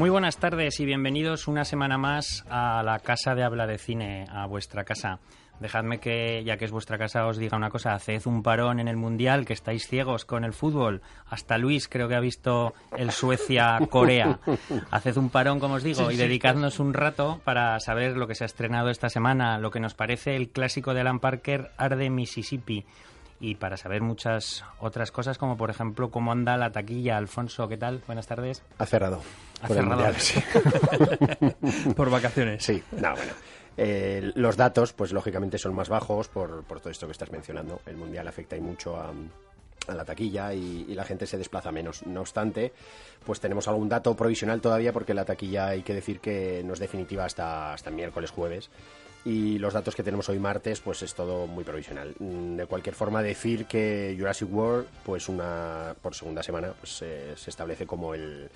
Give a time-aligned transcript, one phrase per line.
[0.00, 4.24] Muy buenas tardes y bienvenidos una semana más a la Casa de Habla de Cine,
[4.30, 5.18] a vuestra casa.
[5.60, 7.92] Dejadme que, ya que es vuestra casa, os diga una cosa.
[7.92, 11.02] Haced un parón en el Mundial, que estáis ciegos con el fútbol.
[11.26, 14.40] Hasta Luis creo que ha visto el Suecia-Corea.
[14.90, 18.44] Haced un parón, como os digo, y dedicadnos un rato para saber lo que se
[18.44, 22.86] ha estrenado esta semana, lo que nos parece el clásico de Alan Parker, Arde Mississippi
[23.40, 27.16] y para saber muchas otras cosas, como por ejemplo cómo anda la taquilla.
[27.16, 28.02] Alfonso, ¿qué tal?
[28.06, 28.62] Buenas tardes.
[28.78, 29.22] Ha cerrado.
[29.62, 30.02] Ha por el cerrado.
[30.02, 31.92] Mundial, sí.
[31.96, 32.62] por vacaciones.
[32.62, 33.32] Sí, no, bueno.
[33.76, 37.80] Eh, los datos, pues lógicamente son más bajos por, por todo esto que estás mencionando.
[37.86, 39.10] El Mundial afecta y mucho a,
[39.88, 42.04] a la taquilla y, y la gente se desplaza menos.
[42.04, 42.74] No obstante,
[43.24, 46.78] pues tenemos algún dato provisional todavía porque la taquilla hay que decir que no es
[46.78, 48.68] definitiva hasta, hasta el miércoles, jueves.
[49.24, 52.14] Y los datos que tenemos hoy martes, pues es todo muy provisional.
[52.18, 57.34] Mm, De cualquier forma, decir que Jurassic World, pues una por segunda semana, pues eh,
[57.36, 58.48] se establece como el,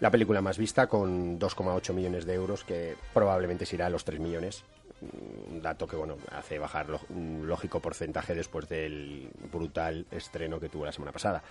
[0.00, 4.04] la película más vista con 2,8 millones de euros, que probablemente se irá a los
[4.04, 4.64] 3 millones.
[5.00, 10.68] Mm, Un dato que, bueno, hace bajar un lógico porcentaje después del brutal estreno que
[10.68, 11.42] tuvo la semana pasada.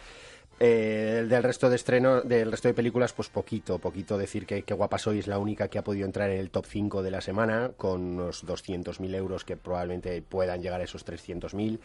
[0.60, 4.62] Eh, el del resto de estreno, del resto de películas, pues poquito, poquito decir que,
[4.64, 7.12] que Guapa Soy es la única que ha podido entrar en el top 5 de
[7.12, 11.80] la semana, con unos 200.000 euros que probablemente puedan llegar a esos 300.000.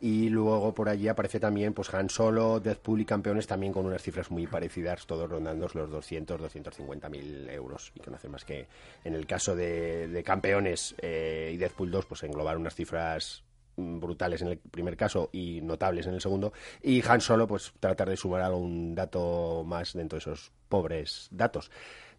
[0.00, 4.02] Y luego por allí aparece también pues Han Solo, Deadpool y Campeones también con unas
[4.02, 7.92] cifras muy parecidas, todos rondando los 200, 250 mil euros.
[7.94, 8.66] Y que no hace más que,
[9.04, 13.43] en el caso de, Campeones eh, y Deadpool 2, pues englobar unas cifras
[13.76, 16.52] brutales en el primer caso y notables en el segundo.
[16.82, 21.70] Y Han Solo, pues tratar de sumar algún dato más dentro de esos pobres datos.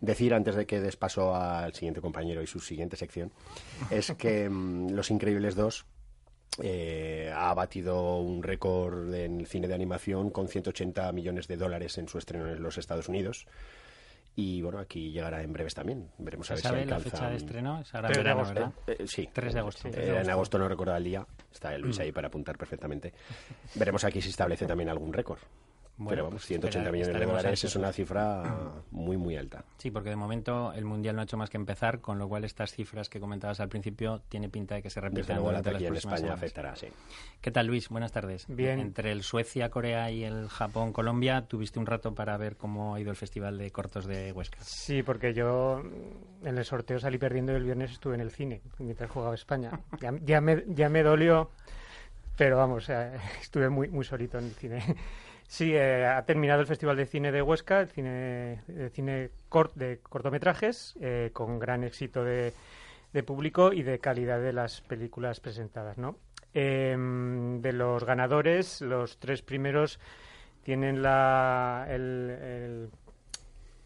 [0.01, 3.31] Decir, antes de que des paso al siguiente compañero y su siguiente sección,
[3.89, 5.85] es que mm, Los Increíbles 2
[6.61, 11.97] eh, ha batido un récord en el cine de animación con 180 millones de dólares
[11.97, 13.47] en su estreno en los Estados Unidos.
[14.37, 16.09] Y bueno, aquí llegará en breves también.
[16.17, 17.09] Veremos a ¿Se ver si sabe la alcanza.
[17.17, 17.79] fecha de estreno?
[17.79, 18.53] Es ahora en 3 de verano, agosto.
[18.87, 19.01] ¿verdad?
[19.01, 19.29] Eh, sí.
[19.31, 19.87] 3 de agosto.
[19.87, 20.31] Eh, 3 de en agosto.
[20.31, 21.25] agosto no recuerdo el día.
[21.53, 23.13] Está Luis ahí para apuntar perfectamente.
[23.75, 25.39] Veremos aquí si establece también algún récord.
[25.97, 28.73] Bueno, Pero vamos, pues 180 espera- millones de dólares es una cifra
[29.05, 29.63] muy, muy alta.
[29.77, 32.43] Sí, porque de momento el Mundial no ha hecho más que empezar, con lo cual
[32.43, 35.59] estas cifras que comentabas al principio tiene pinta de que se Desde repitan luego la
[35.59, 36.37] las taquilla en España semanas.
[36.37, 36.87] afectará, sí.
[37.39, 37.89] ¿Qué tal, Luis?
[37.89, 38.45] Buenas tardes.
[38.47, 38.79] Bien.
[38.79, 43.11] Entre el Suecia, Corea y el Japón-Colombia, tuviste un rato para ver cómo ha ido
[43.11, 44.57] el Festival de Cortos de Huesca.
[44.61, 45.81] Sí, porque yo
[46.43, 49.71] en el sorteo salí perdiendo y el viernes estuve en el cine mientras jugaba España.
[50.01, 51.51] Ya, ya me, ya me dolió,
[52.37, 52.89] pero vamos,
[53.41, 54.83] estuve muy, muy solito en el cine.
[55.47, 59.75] Sí, eh, ha terminado el Festival de Cine de Huesca, el cine, el cine cort,
[59.75, 62.51] de cortometrajes, eh, con gran éxito de,
[63.13, 66.17] de público y de calidad de las películas presentadas, ¿no?
[66.53, 69.99] Em, de los ganadores, los tres primeros
[70.63, 72.89] tienen la, el, el,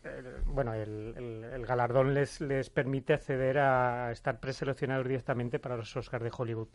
[0.06, 6.32] el- el galardón les, les permite acceder a estar preseleccionados directamente para los Oscars de
[6.36, 6.68] Hollywood.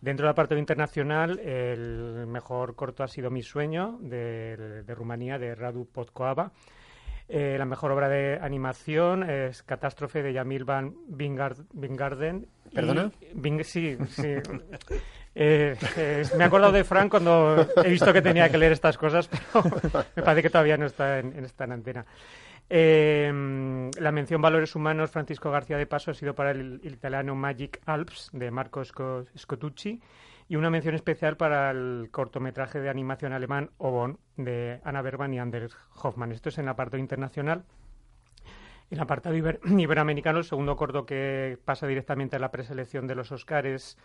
[0.00, 5.54] Dentro del apartado internacional, el mejor corto ha sido Mi sueño, de, de Rumanía, de
[5.54, 6.52] Radu Podkoava.
[7.28, 12.46] Eh, la mejor obra de animación es Catástrofe de Yamil Van Vingard- Vingarden.
[12.70, 13.10] Y- ¿Perdona?
[13.62, 14.34] Sí, sí.
[15.32, 18.98] Eh, eh, me he acordado de Frank cuando he visto que tenía que leer estas
[18.98, 19.64] cosas, pero
[20.16, 22.04] me parece que todavía no está en, en esta antena.
[22.72, 27.80] Eh, la mención Valores Humanos Francisco García de Paso ha sido para el, italiano Magic
[27.84, 30.00] Alps de Marco Sco- Scotucci
[30.48, 35.40] y una mención especial para el cortometraje de animación alemán Obon de Anna Bergman y
[35.40, 36.30] Anders Hoffman.
[36.30, 37.64] Esto es en el apartado internacional.
[38.90, 43.16] En el apartado iber- iberoamericano, el segundo corto que pasa directamente a la preselección de
[43.16, 43.98] los Oscars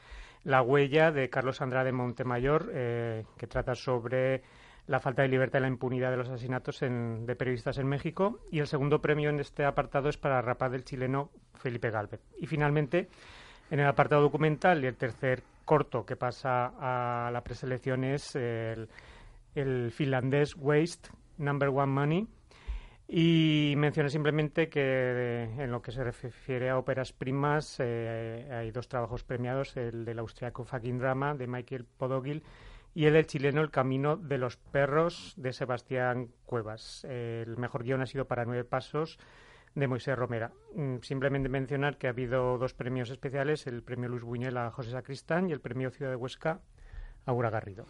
[0.44, 4.42] La huella de Carlos Andrade Montemayor, eh, que trata sobre
[4.88, 8.40] la falta de libertad y la impunidad de los asesinatos de periodistas en México.
[8.52, 12.22] Y el segundo premio en este apartado es para Rapaz del chileno Felipe Galvez.
[12.40, 13.10] Y finalmente,
[13.72, 18.88] en el apartado documental y el tercer corto que pasa a la preselección es el,
[19.56, 22.28] el finlandés Waste, Number One Money.
[23.08, 28.72] Y mencioné simplemente que eh, en lo que se refiere a óperas primas eh, hay
[28.72, 32.44] dos trabajos premiados, el del austriaco Fucking Drama de Michael Podogil
[32.96, 37.04] y el chileno El Camino de los Perros de Sebastián Cuevas.
[37.04, 39.20] El mejor guion ha sido para Nueve Pasos
[39.76, 40.54] de Moisés Romera.
[40.74, 44.92] Mm, Simplemente mencionar que ha habido dos premios especiales, el premio Luis Buñuel a José
[44.92, 46.62] Sacristán y el premio Ciudad de Huesca
[47.26, 47.86] a Ura Garrido.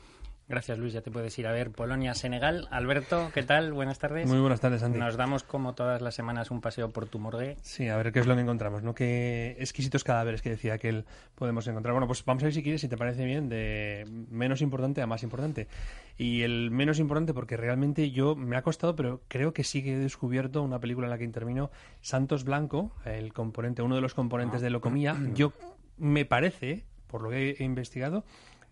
[0.48, 0.94] Gracias, Luis.
[0.94, 2.68] Ya te puedes ir a ver Polonia-Senegal.
[2.70, 3.74] Alberto, ¿qué tal?
[3.74, 4.28] Buenas tardes.
[4.30, 5.00] Muy buenas tardes, Andy.
[5.00, 7.58] Nos damos, como todas las semanas, un paseo por tu morgue.
[7.64, 8.94] Sí, a ver qué es lo que encontramos, ¿no?
[8.94, 11.94] Qué exquisitos cadáveres que decía que él podemos encontrar.
[11.94, 15.08] Bueno, pues vamos a ver si quieres, si te parece bien, de menos importante a
[15.08, 15.68] más importante.
[16.16, 19.96] Y el menos importante, porque realmente yo me ha costado, pero creo que sí que
[19.96, 21.72] he descubierto una película en la que intervino
[22.02, 25.18] Santos Blanco, el componente, uno de los componentes de Locomía.
[25.34, 25.54] Yo
[25.98, 28.26] me parece, por lo que he investigado,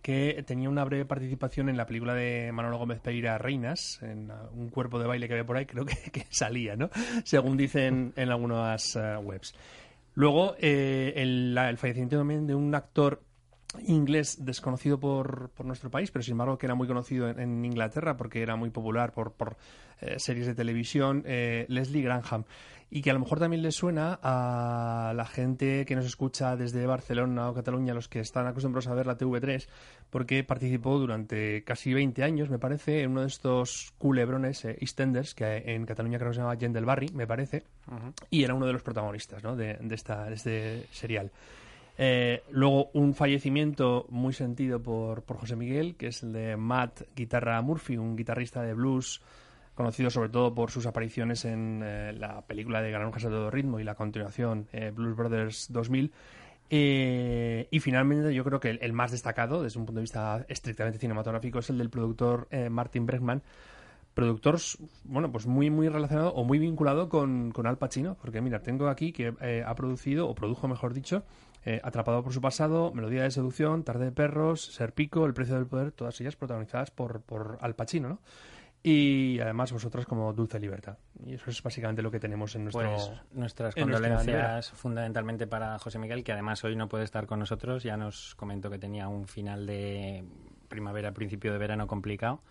[0.04, 4.70] que tenía una breve participación en la película de Manolo Gómez Pereira Reinas, en un
[4.70, 6.90] cuerpo de baile que había por ahí, creo que, salía, ¿no?
[7.24, 9.56] Según dicen en algunas uh, webs.
[10.14, 13.24] Luego, eh, el, fallecimiento también de un actor
[13.88, 18.18] inglés desconocido por, por, nuestro país, pero sin embargo que era muy conocido en, Inglaterra
[18.18, 19.56] porque era muy popular por, por
[20.02, 22.44] eh, series de televisión, eh, Leslie Granham
[22.96, 26.86] y que a lo mejor también le suena a la gente que nos escucha desde
[26.86, 29.68] Barcelona o Cataluña, los que están acostumbrados a ver la TV3,
[30.12, 35.34] porque participó durante casi 20 años, me parece, en uno de estos culebrones eh, EastEnders,
[35.34, 37.64] que en Cataluña creo que se llama Jen del Barry, me parece,
[38.30, 39.56] y era uno de los protagonistas ¿no?
[39.56, 41.32] de, esta, de este serial.
[41.98, 47.02] Eh, luego un fallecimiento muy sentido por, por José Miguel, que es el de Matt
[47.16, 49.20] Guitarra Murphy, un guitarrista de blues
[49.74, 53.80] conocido sobre todo por sus apariciones en eh, la película de Granujas a todo ritmo
[53.80, 56.12] y la continuación eh, Blues Brothers 2000.
[56.70, 60.98] Eh, y finalmente yo creo que el, más destacado desde un punto de vista estrictamente
[60.98, 63.44] cinematográfico es el del productor Martin Bregman,
[64.14, 64.58] productor
[65.04, 68.88] bueno pues muy muy relacionado o muy vinculado con, con Al Pacino porque mira tengo
[68.88, 69.34] aquí que
[69.64, 71.26] ha producido o produjo mejor dicho
[71.84, 75.92] Atrapado por su pasado Melodía de seducción Tarde de perros Serpico El precio del poder
[75.92, 78.20] todas ellas protagonizadas por, por Al Pacino ¿no?
[78.84, 80.98] Y además vosotros como Dulce Libertad.
[81.26, 82.90] Y eso es básicamente lo que tenemos en nuestro...
[82.90, 87.84] Pues nuestras condolencias fundamentalmente para José Miguel, que además hoy no puede estar con nosotros.
[87.84, 90.26] Ya nos comentó que tenía un final de
[90.68, 92.42] primavera, principio de verano complicado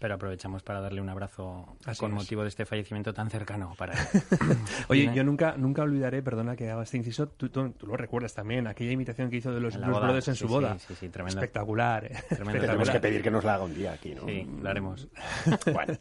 [0.00, 3.94] pero aprovechamos para darle un abrazo con motivo de este fallecimiento tan cercano para
[4.88, 7.50] Oye, yo nunca nunca olvidaré, perdona que haga este inciso, tú,
[7.82, 10.78] lo recuerdas también, aquella imitación que hizo de los Blues Brothers en su boda.
[10.78, 12.06] Sí, sí, Espectacular.
[12.06, 12.16] ¿eh?
[12.30, 14.24] Tenemos que pedir que nos la haga un día aquí, ¿no?
[14.24, 15.08] Sí, lo haremos.
[15.72, 15.98] bueno.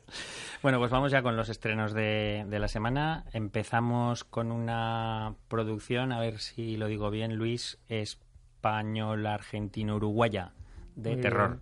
[0.63, 3.25] bueno, pues vamos ya con los estrenos de, de la semana.
[3.33, 10.53] Empezamos con una producción, a ver si lo digo bien, Luis, español, argentino, uruguaya,
[10.95, 11.59] de terror.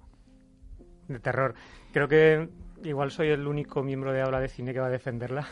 [1.07, 1.55] De terror.
[1.97, 2.47] Creo que
[2.83, 5.47] igual soy el único miembro de Habla de Cine que va a defenderla,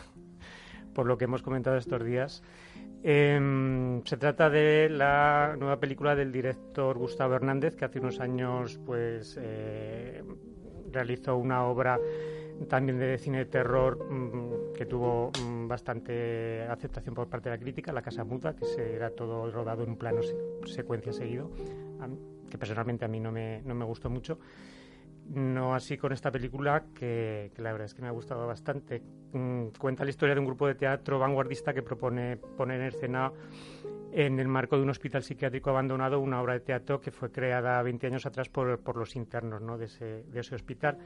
[0.94, 2.40] por lo que hemos comentado estos días.
[3.02, 8.78] Em, se trata de la nueva película del director Gustavo Hernández, que hace unos años
[8.86, 10.22] pues, eh,
[10.92, 11.98] realizó una obra
[12.68, 17.60] también de cine de terror mm, que tuvo mm, bastante aceptación por parte de la
[17.60, 20.20] crítica, La Casa Muda, que se, era todo rodado en un plano
[20.64, 21.50] secuencia seguido,
[22.48, 24.38] que personalmente a mí no me, no me gustó mucho.
[25.28, 29.02] No así con esta película, que, la verdad es que me ha gustado bastante.
[29.32, 33.32] Mm, cuenta la historia de un grupo de teatro vanguardista que propone poner en escena,
[34.12, 37.82] en el marco de un hospital psiquiátrico abandonado, una obra de teatro que fue creada
[37.82, 39.76] 20 años atrás por, por los internos ¿no?
[39.76, 40.98] de, ese, de ese hospital.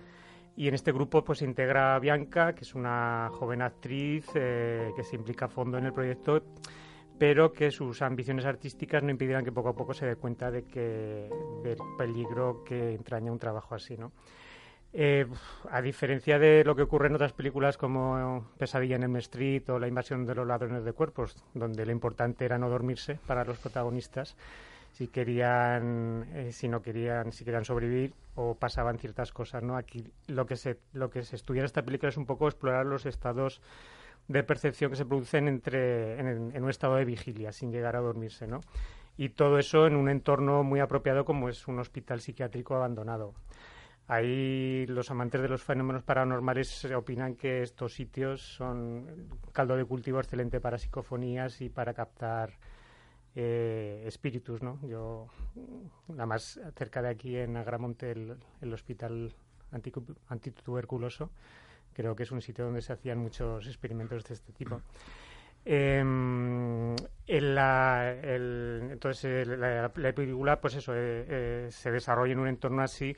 [0.55, 5.03] Y en este grupo pues se integra Bianca, que es una joven actriz eh, que
[5.03, 6.43] se implica a fondo en el proyecto
[7.21, 10.65] pero que sus ambiciones artísticas no impidieran que poco a poco se dé cuenta de
[10.65, 11.29] que
[11.63, 14.11] del peligro que entraña un trabajo así, ¿no?
[14.95, 15.27] Eh,
[15.71, 19.79] a diferencia de lo que ocurre en otras películas como Pesadilla en el Street o
[19.79, 23.59] La invasión de los ladrones de cuerpos, donde lo importante era no dormirse para los
[23.59, 24.35] protagonistas,
[24.93, 29.77] si querían, eh, si no querían, si querían sobrevivir o pasaban ciertas cosas, ¿no?
[29.77, 32.87] Aquí lo que se, lo que se estudia en esta película es un poco explorar
[32.87, 33.61] los estados
[34.31, 38.47] de percepción que se producen entre, en, un estado de vigilia, sin llegar a dormirse,
[38.47, 38.61] ¿no?
[39.17, 43.35] Y todo eso en un entorno muy apropiado como es un hospital psiquiátrico abandonado.
[44.07, 50.21] Ahí los amantes de los fenómenos paranormales opinan que estos sitios son caldo de cultivo
[50.21, 52.53] excelente para psicofonías y para captar
[53.35, 54.79] eh, espíritus, ¿no?
[54.87, 55.27] Yo,
[56.07, 59.35] nada más cerca de aquí en Agramonte, el, el hospital
[60.29, 61.31] antituberculoso,
[61.93, 64.81] Creo que es un sitio donde se hacían muchos experimentos de este tipo.
[65.65, 66.97] Em,
[68.93, 73.15] entonces, la, película, pues eso, eh, eh, se desarrolla en un entorno así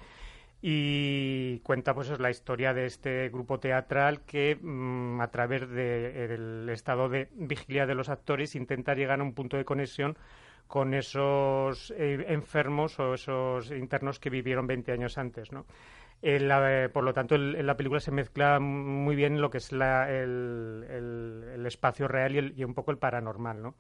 [0.64, 7.08] y cuenta pues la historia de este grupo teatral que mm, a través del estado
[7.08, 10.16] de vigilia de los actores intenta llegar a un punto de conexión
[10.68, 15.66] con esos eh, enfermos o esos internos que vivieron 20 años antes, ¿no?
[16.92, 22.06] Por lo tanto, en la película se mezcla muy bien lo que es el, espacio
[22.06, 23.74] real y, un poco el paranormal, ¿no?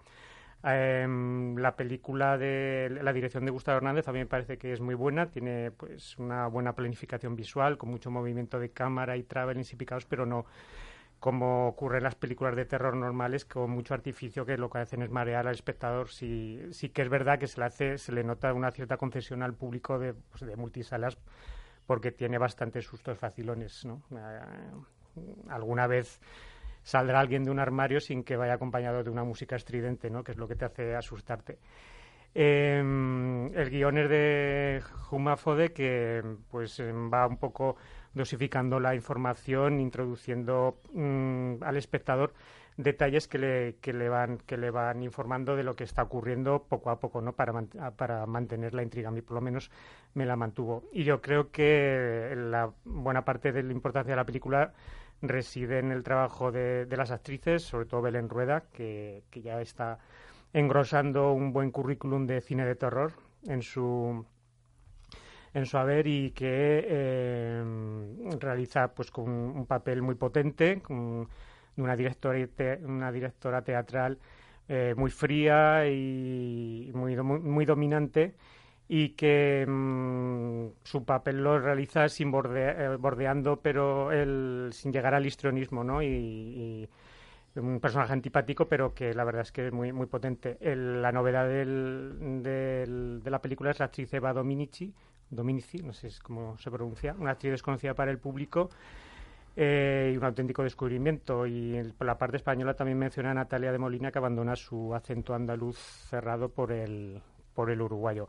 [0.64, 4.94] Em, la película de la dirección de Gustavo Hernández también me parece que es muy
[4.94, 9.76] buena, tiene pues una buena planificación visual, con mucho movimiento de cámara y traveling y
[9.76, 10.46] picados, pero no
[11.22, 15.02] como ocurre en las películas de terror normales, con mucho artificio que lo que hacen
[15.02, 16.08] es marear al espectador.
[16.08, 16.60] Sí,
[16.92, 20.00] que es verdad que se le hace, se le nota una cierta concesión al público
[20.00, 21.16] de, pues, de multisalas
[21.86, 24.02] porque tiene bastantes sustos facilones, ¿no?
[24.10, 24.40] Eh,
[25.48, 26.20] alguna vez
[26.82, 30.24] saldrá alguien de un armario sin que vaya acompañado de una música estridente, ¿no?
[30.24, 31.58] que es lo que te hace asustarte.
[32.34, 37.76] Em, el guion es de Juma Fode, que pues va un poco
[38.14, 42.32] dosificando la información, introduciendo mm, al espectador
[42.76, 46.64] detalles que le, que le van que le van informando de lo que está ocurriendo
[46.64, 47.34] poco a poco, ¿no?
[47.34, 47.52] Para,
[47.96, 49.08] para mantener la intriga.
[49.08, 49.70] A mí por lo menos
[50.14, 50.84] me la mantuvo.
[50.92, 54.72] Y yo creo que la buena parte de la importancia de la película
[55.22, 59.98] reside en el trabajo de, las actrices, sobre todo Belén Rueda, que, ya está
[60.52, 63.12] engrosando un buen currículum de cine de terror
[63.46, 64.26] en su
[65.54, 67.62] en su haber y que eh,
[68.40, 70.80] realiza pues con un papel muy potente
[71.76, 72.38] una directora
[72.84, 74.18] una directora teatral
[74.68, 78.34] eh, muy fría y muy muy dominante
[78.88, 85.24] y que mm, su papel lo realiza sin eh, bordeando, pero el, sin llegar al
[85.24, 86.02] histrionismo, ¿no?
[86.02, 86.88] Y,
[87.54, 90.58] un personaje antipático, pero que la verdad es que es muy, muy potente.
[90.62, 94.92] la novedad del, de la película es la actriz Eva Dominici,
[95.28, 98.70] Dominici, no sé cómo se pronuncia, una actriz desconocida para el público
[99.56, 101.46] eh, y un auténtico descubrimiento.
[101.46, 105.34] Y por la parte española también menciona a Natalia de Molina, que abandona su acento
[105.34, 107.20] andaluz cerrado por el,
[107.54, 108.28] por el uruguayo.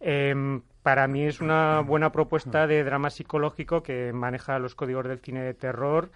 [0.00, 5.20] Em, para mí es una buena propuesta de drama psicológico que maneja los códigos del
[5.20, 6.10] cine de terror.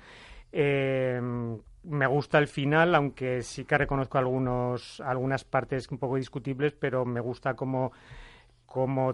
[0.50, 6.72] Em, me gusta el final, aunque sí que reconozco algunos, algunas partes un poco discutibles,
[6.72, 7.92] pero me gusta cómo,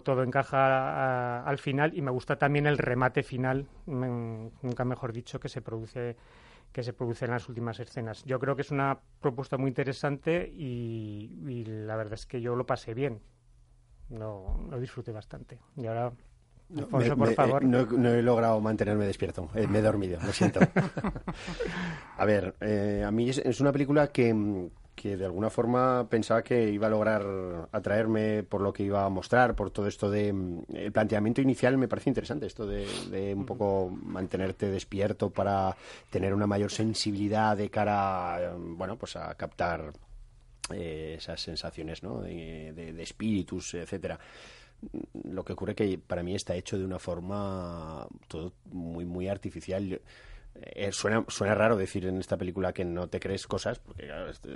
[0.04, 5.48] todo encaja al final y me gusta también el remate final, nunca mejor dicho, que
[5.48, 6.16] se produce
[6.72, 8.24] que se produce en las últimas escenas.
[8.24, 12.64] Yo creo que es una propuesta muy interesante y la verdad es que yo lo
[12.64, 13.20] pasé bien
[14.12, 15.58] lo, lo disfruté bastante.
[15.76, 16.12] Y ahora
[16.76, 17.64] Alfonso, por favor.
[17.64, 19.50] no, he logrado mantenerme despierto.
[19.54, 20.60] Eh, me he dormido, lo siento.
[22.16, 26.70] a ver, eh, a mí es, una película que, que, de alguna forma pensaba que
[26.70, 30.28] iba a lograr atraerme por lo que iba a mostrar, por todo esto de...
[30.72, 35.76] El planteamiento inicial me parece interesante, esto de, de un poco mantenerte despierto para
[36.10, 39.92] tener una mayor sensibilidad de cara, bueno, pues a captar
[40.70, 42.20] eh, esas sensaciones ¿no?
[42.20, 44.18] de, espíritus, etcétera.
[45.24, 50.00] Lo que ocurre que para mí está hecho de una forma todo muy muy artificial.
[50.54, 54.08] Eh, suena, suena raro decir en esta película que no te crees cosas, porque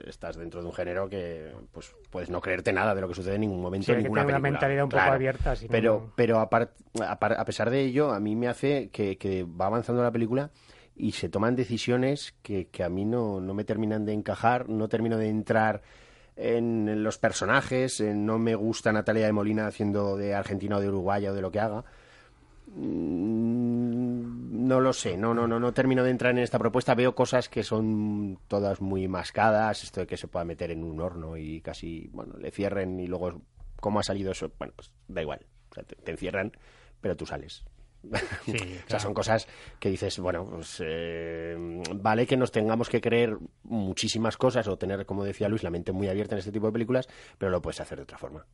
[0.07, 3.37] estás dentro de un género que pues puedes no creerte nada de lo que sucede
[3.37, 5.55] en ningún momento en ninguna una mentalidad un poco abierta.
[5.71, 10.13] pero, pero a, pesar de ello, a mí me hace que, que va avanzando la
[10.13, 10.51] película
[10.95, 14.89] y se toman decisiones que, que a mí no, no me terminan de encajar, no
[14.89, 15.83] termino de entrar
[16.37, 21.27] en los personajes, no me gusta Natalia de Molina haciendo de Argentina o de Uruguay
[21.27, 21.85] o de lo que haga.
[22.67, 26.95] Mm, no lo sé, no, no, no, no termino de entrar en esta propuesta.
[26.95, 31.01] Veo cosas que son todas muy mascadas, esto de que se pueda meter en un
[31.01, 33.43] horno y casi, bueno, le cierren y luego
[33.81, 35.47] cómo ha salido eso, bueno, pues da igual,
[36.05, 36.53] te encierran,
[37.01, 37.65] pero tú sales.
[38.07, 39.47] o sea, son cosas
[39.79, 45.07] que dices, bueno, pues eh, vale que nos tengamos que creer muchísimas cosas o tener,
[45.07, 47.09] como decía Luis, la mente muy abierta en este tipo de películas,
[47.39, 48.47] pero lo puedes hacer de otra forma.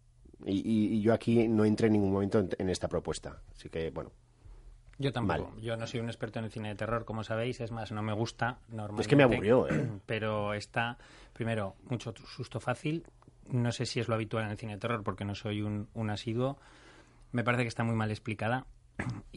[0.46, 3.40] Y, yo aquí no entré en ningún momento en, esta propuesta.
[3.54, 4.10] Así que, bueno,
[4.98, 5.54] yo tampoco.
[5.60, 7.60] Yo no soy un experto en el cine de terror, como sabéis.
[7.60, 9.02] Es más, no me gusta normalmente.
[9.02, 9.88] Es que me aburrió, ¿eh?
[10.06, 10.98] Pero está,
[11.32, 13.04] primero, mucho susto fácil.
[13.48, 15.88] No sé si es lo habitual en el cine de terror porque no soy un,
[15.94, 16.58] un asiduo.
[17.32, 18.66] Me parece que está muy mal explicada.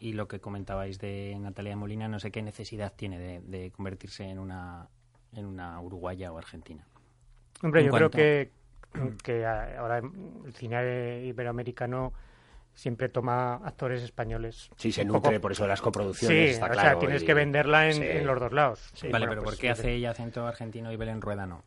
[0.00, 4.38] Y, lo que comentabais de Natalia Molina, no sé qué necesidad tiene de, convertirse en
[4.38, 4.88] una,
[5.32, 6.86] en una uruguaya o argentina.
[7.62, 8.52] Hombre, yo creo que,
[9.22, 12.12] que ahora el cine iberoamericano
[12.74, 14.70] siempre toma actores españoles.
[14.76, 16.88] Sí, se nutre por eso de las coproducciones, está claro.
[16.88, 18.92] O sea, tienes que venderla en, los dos lados.
[19.10, 21.64] vale, pero pues ¿por qué hace ella acento argentino y Belén Rueda no?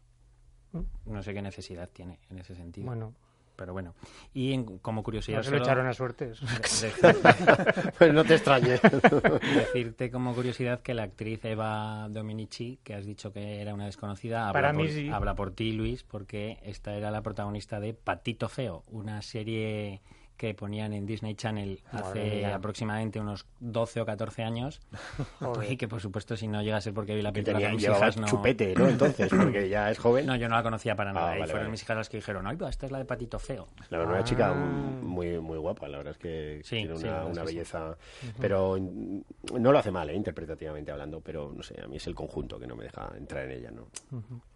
[0.71, 0.81] ¿Mm?
[1.05, 2.87] No sé qué necesidad tiene en ese sentido.
[2.87, 3.13] Bueno,
[3.61, 3.93] pero bueno.
[4.33, 5.37] Y como curiosidad...
[5.37, 6.31] No se lo echaron a suerte.
[7.99, 8.81] pues no te extrañes.
[9.55, 14.47] Decirte como curiosidad que la actriz Eva Dominici, que has dicho que era una desconocida,
[14.49, 18.83] habla, Para por, habla por ti, Luis, porque esta era la protagonista de Patito Feo,
[18.87, 20.01] una serie
[20.41, 22.55] que ponían en Disney Channel Madre hace mía.
[22.55, 24.81] aproximadamente unos 12 o 14 años.
[25.39, 25.71] Joder.
[25.71, 27.75] y que, por supuesto, si no llega a ser porque vi la película tenía, con
[27.75, 28.25] mis hijas, no...
[28.25, 28.87] chupete, ¿no?
[28.89, 30.25] Entonces, porque ya es joven.
[30.25, 31.29] No, yo no la conocía para nada.
[31.33, 31.71] Ah, y vale, fueron vale.
[31.73, 33.67] mis hijas las que dijeron, ay, pues esta es la de Patito Feo.
[33.91, 34.25] La verdad, una Ah.
[34.25, 37.47] chica muy, muy guapa, la verdad es que Sí, tiene sí, una, es una que
[37.49, 37.53] sí.
[37.55, 37.97] belleza.
[38.39, 40.15] Pero no lo hace mal, ¿eh?
[40.15, 43.45] interpretativamente hablando, pero no sé, a mí es el conjunto que no me deja entrar
[43.45, 43.89] en ella, ¿no?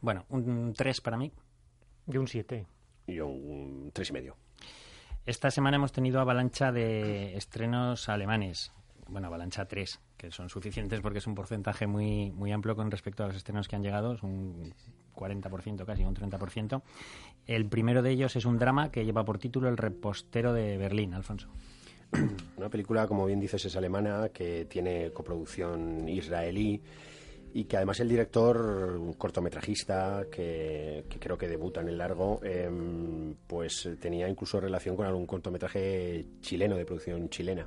[0.02, 1.32] Bueno, un 3 para mí.
[2.08, 2.66] De un 7.
[3.08, 4.36] Y un tres y medio.
[5.26, 8.72] Esta semana hemos tenido avalancha de estrenos alemanes.
[9.08, 13.24] Bueno, avalancha 3, que son suficientes porque es un porcentaje muy, muy amplio con respecto
[13.24, 14.76] a los estrenos que han llegado, es un
[15.16, 16.84] 40%, casi un 30%.
[17.48, 21.16] El primero de ellos es un drama que lleva por título El repostero de Berlín,
[21.16, 21.50] Alfonso.
[22.58, 26.84] Una película, como bien dices, es alemana, que tiene coproducción israelí
[27.56, 28.58] y que además el director,
[29.00, 34.98] un cortometrajista que, creo que debuta en el largo, em, pues eh, tenía incluso relación
[34.98, 37.66] con algún cortometraje chileno, de producción chilena.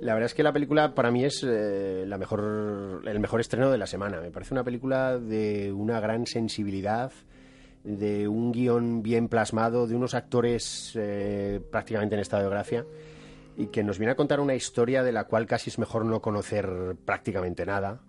[0.00, 3.70] La verdad es que la película para mí es eh, la mejor, el mejor estreno
[3.70, 4.20] de la semana.
[4.20, 7.12] Me parece una película de una gran sensibilidad
[7.84, 12.84] de un guion bien plasmado, de unos actores eh, prácticamente en estado de gracia
[13.56, 16.20] y que nos viene a contar una historia de la cual casi es mejor no
[16.20, 18.00] conocer prácticamente nada,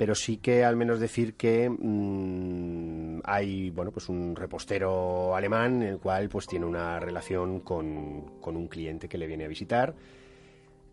[0.00, 5.98] pero sí que al menos decir que mm, hay bueno pues un repostero alemán el
[5.98, 9.94] cual pues tiene una relación con, con un cliente que le viene a visitar.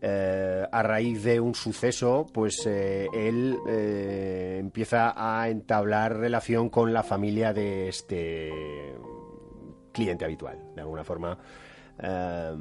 [0.02, 6.92] Eh, a raíz de un suceso, pues eh, él eh, empieza a entablar relación con
[6.92, 8.52] la familia de este
[9.90, 11.38] cliente habitual, de alguna forma.
[12.00, 12.56] Eh,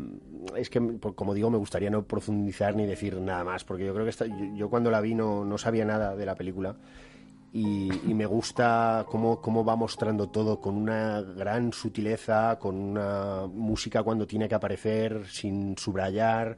[0.55, 4.05] es que, como digo, me gustaría no profundizar ni decir nada más, porque yo creo
[4.05, 4.25] que esta-
[4.55, 6.75] yo, cuando la vi no, no sabía nada de la película
[7.53, 14.03] y, me gusta cómo, cómo va mostrando todo con una gran sutileza, con una música
[14.03, 16.57] cuando tiene que aparecer, sin subrayar.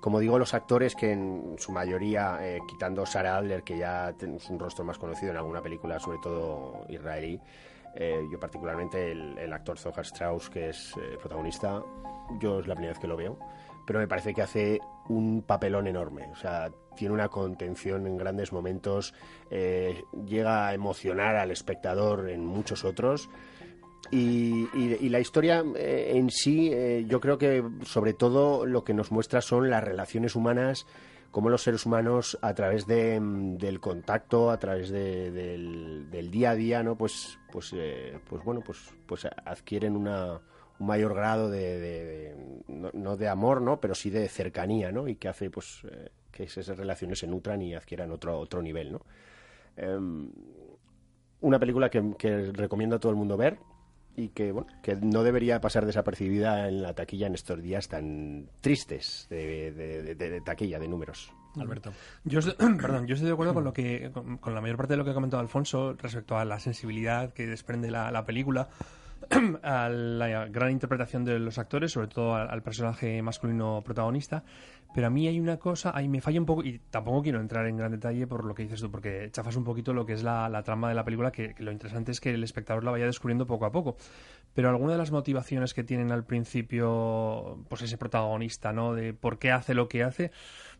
[0.00, 4.50] Como digo, los actores que en su mayoría, eh, quitando Sarah Adler, que ya es
[4.50, 7.40] un rostro más conocido en alguna película, sobre todo israelí,
[8.00, 11.82] eh, yo particularmente el, actor Zohar Strauss, que es eh, protagonista,
[12.38, 13.36] yo es la primera vez que lo veo,
[13.84, 14.78] pero me parece que hace
[15.08, 16.28] un papelón enorme.
[16.30, 19.14] O sea, tiene una contención en grandes momentos,
[19.50, 23.28] eh, llega a emocionar al espectador en muchos otros.
[24.12, 24.68] Y,
[25.08, 26.70] la historia en sí,
[27.06, 30.86] yo creo que sobre todo lo que nos muestra son las relaciones humanas,
[31.30, 36.50] cómo los seres humanos a través de, mm, del contacto, a través de- del, día
[36.50, 36.96] a día, ¿no?
[36.96, 40.40] Pues, pues, eh, pues bueno, pues, pues adquieren una,
[40.78, 42.36] un mayor grado de,
[42.68, 43.80] no, de amor, ¿no?
[43.80, 45.08] Pero sí de cercanía, ¿no?
[45.08, 48.92] Y que hace, pues, eh, que esas relaciones se nutran y adquieran otro, otro nivel,
[48.92, 49.00] ¿no?
[49.76, 50.30] Em,
[51.40, 53.58] una película que recomiendo a todo el mundo ver
[54.18, 58.48] y que, bueno, que no debería pasar desapercibida en la taquilla en estos días tan
[58.60, 61.32] tristes de, de- de- de- de taquilla, de números.
[61.58, 61.92] Alberto.
[62.24, 64.92] Yo estoy, perdón, yo estoy de acuerdo con lo que con, con la mayor parte
[64.94, 68.68] de lo que ha comentado Alfonso respecto a la sensibilidad que desprende la, la película,
[69.62, 74.44] a la gran interpretación de los actores, sobre todo al, personaje masculino protagonista.
[74.94, 77.66] Pero a mí hay una cosa, ahí me falla un poco, y tampoco quiero entrar
[77.66, 80.22] en gran detalle por lo que dices tú, porque chafas un poquito lo que es
[80.22, 83.04] la, trama de la película, que, que lo interesante es que el espectador la vaya
[83.04, 83.96] descubriendo poco a poco.
[84.54, 88.94] Pero alguna de las motivaciones que tienen al principio, pues ese protagonista, ¿no?
[88.94, 90.32] De por qué hace lo que hace,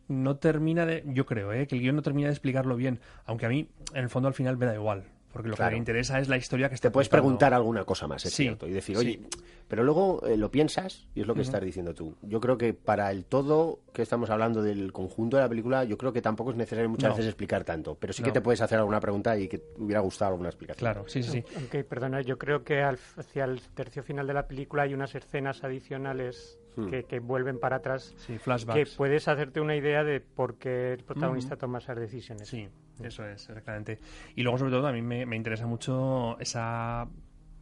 [0.09, 1.67] no termina de, yo creo, ¿eh?
[1.67, 4.33] que el guion no termina de explicarlo bien, aunque a mí, en el fondo, al
[4.33, 5.69] final me da igual, porque lo Claro.
[5.69, 7.23] que me interesa es la historia que está Te puedes contando.
[7.27, 8.99] preguntar alguna cosa más, es Sí, cierto, y decir, sí.
[8.99, 9.19] oye,
[9.67, 12.15] pero luego eh, lo piensas y es lo que estás diciendo tú.
[12.23, 15.97] Yo creo que para el todo que estamos hablando del conjunto de la película, yo
[15.97, 17.15] creo que tampoco es necesario muchas No.
[17.15, 19.99] veces explicar tanto, pero sí que te puedes hacer alguna pregunta y que te hubiera
[20.01, 20.79] gustado alguna explicación.
[20.91, 21.43] Claro, sí, sí, sí.
[21.55, 25.13] Aunque, perdona, yo creo que al- hacia el tercio final de la película hay unas
[25.15, 28.37] escenas adicionales que, que vuelven para atrás Sí,
[28.73, 32.47] que puedes hacerte una idea de por qué el protagonista toma esas decisiones.
[32.47, 32.67] Sí,
[33.03, 33.99] eso es, exactamente.
[34.35, 37.07] Y luego, sobre todo, a mí me, me interesa mucho esa,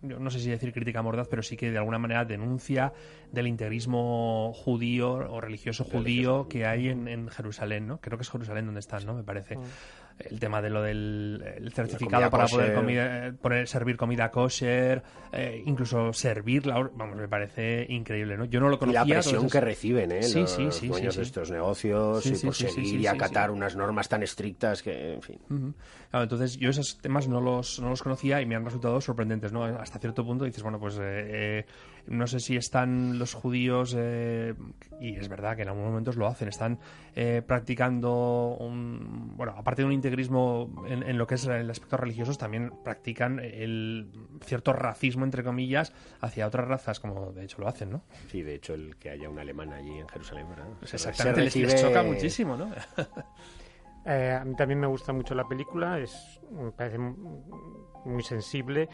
[0.02, 2.94] yo no sé si decir crítica mordaz, pero sí que de alguna manera denuncia
[3.32, 8.00] del integrismo judío o religioso judío que hay en, en Jerusalén, ¿no?
[8.00, 9.14] Creo que es Jerusalén donde están, ¿no?
[9.14, 9.58] Me parece.
[10.20, 15.04] El tema de lo del el certificado para poder comida- eh, poner, servir comida kosher,
[15.32, 18.46] eh, incluso servirla, vamos, me parece increíble, ¿no?
[18.46, 19.00] Yo no lo Y conocía.
[19.02, 20.24] la presión entonces- que reciben ¿eh?
[20.24, 24.10] Sí, los sí, sí, dueños de estos negocios y por seguir y acatar unas normas
[24.10, 25.40] tan estrictas que, en fin.
[26.10, 29.52] Claro, entonces yo esos temas no los, no los conocía y me han resultado sorprendentes,
[29.54, 29.66] ¿no?
[29.66, 31.66] Hasta cierto punto dices, bueno, pues eh,
[32.08, 36.48] no sé si están los judíos, y es verdad que en algunos momentos lo hacen,
[36.48, 36.80] están
[37.46, 42.72] practicando un, bueno, aparte de un integrismo en, lo que es el aspecto religioso, también
[42.84, 44.12] practican el
[44.44, 48.04] cierto racismo, entre comillas, hacia otras razas, como de hecho lo hacen, ¿no?
[48.30, 50.68] Sí, de hecho, el que haya un alemán allí en Jerusalén, ¿verdad?
[50.80, 52.72] Pues exactamente, les, choca muchísimo, ¿no?
[54.10, 58.88] Eh, a mí también me gusta mucho la película, es, me parece muy sensible.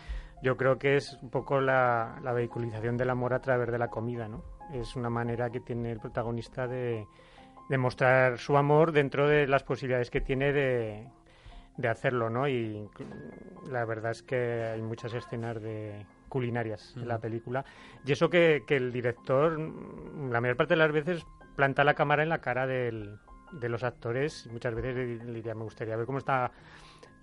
[0.43, 4.27] Yo creo que es un poco la, vehiculización del amor a través de la comida,
[4.27, 4.43] ¿no?
[4.73, 7.08] Es una manera que tiene el protagonista de,
[7.69, 11.08] de mostrar su amor dentro de las posibilidades que tiene de,
[11.77, 12.49] de hacerlo, ¿no?
[12.49, 12.89] Y
[13.71, 17.63] la verdad es que hay muchas escenas de culinarias en la película.
[18.06, 21.25] Y eso que, que, el director, la mayor parte de las veces,
[21.56, 23.17] planta la cámara en la cara del,
[23.53, 24.45] de los actores.
[24.51, 26.51] Muchas veces le diría, me gustaría ver cómo está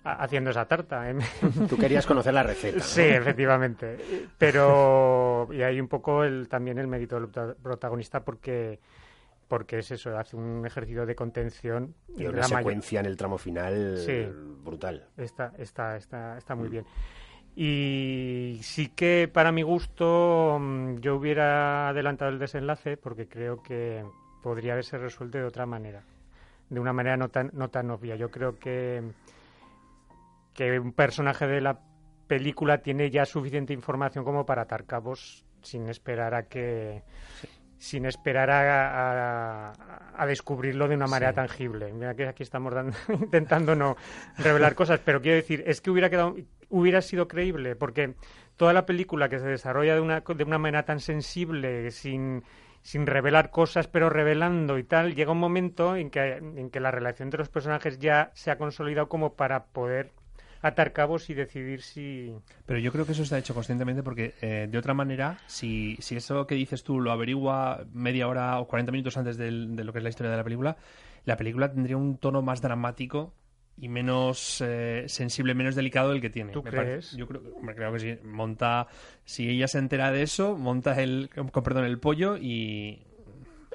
[0.03, 1.09] haciendo esa tarta.
[1.09, 1.15] ¿eh?
[1.69, 2.79] Tú querías conocer la receta.
[2.81, 3.97] Sí, efectivamente.
[4.37, 8.79] Pero y hay un poco el, también el mérito del protagonista porque
[9.47, 11.93] porque es eso, hace un ejercicio de contención.
[12.15, 13.97] Y una secuencia en el tramo final
[14.63, 15.09] brutal.
[15.17, 16.71] Está, está, está, está muy mm.
[16.71, 16.85] bien.
[17.53, 24.05] Y sí que para mi gusto mm, yo hubiera adelantado el desenlace porque creo que
[24.41, 26.01] podría haberse resuelto de otra manera,
[26.69, 28.15] de una manera no tan, no tan obvia.
[28.15, 29.03] Yo creo que,
[30.53, 31.79] que un personaje de la
[32.27, 37.03] película tiene ya suficiente información como para atar cabos sin esperar a que
[37.77, 39.73] sin esperar a,
[40.15, 41.91] a, descubrirlo de una manera tangible.
[41.91, 42.71] Mira que aquí estamos
[43.09, 43.97] intentando no
[44.37, 46.35] revelar cosas, pero quiero decir, es que hubiera quedado,
[46.69, 48.13] hubiera sido creíble, porque
[48.55, 52.43] toda la película que se desarrolla de una, de una manera tan sensible, sin,
[52.83, 56.91] sin revelar cosas, pero revelando y tal, llega un momento en que, en que la
[56.91, 60.11] relación entre los personajes ya se ha consolidado como para poder
[60.61, 62.33] atar cabos y decidir si...
[62.65, 66.15] Pero yo creo que eso está hecho conscientemente porque, eh, de otra manera, si, si
[66.15, 69.99] eso que dices tú lo averigua media hora o 40 minutos antes de lo que
[69.99, 70.77] es la historia de la película,
[71.25, 73.33] la película tendría un tono más dramático
[73.77, 76.51] y menos eh, sensible, menos delicado del que tiene.
[76.51, 77.11] ¿Tú crees?
[77.13, 77.41] yo creo,
[77.75, 78.17] creo que sí.
[78.23, 78.87] Monta,
[79.25, 83.01] si ella se entera de eso, monta el, con, perdón, el pollo y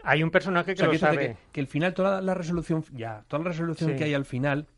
[0.05, 1.37] hay un personaje que lo sabe.
[1.51, 4.69] Que, el final, toda la resolución, ya, toda la resolución que hay al final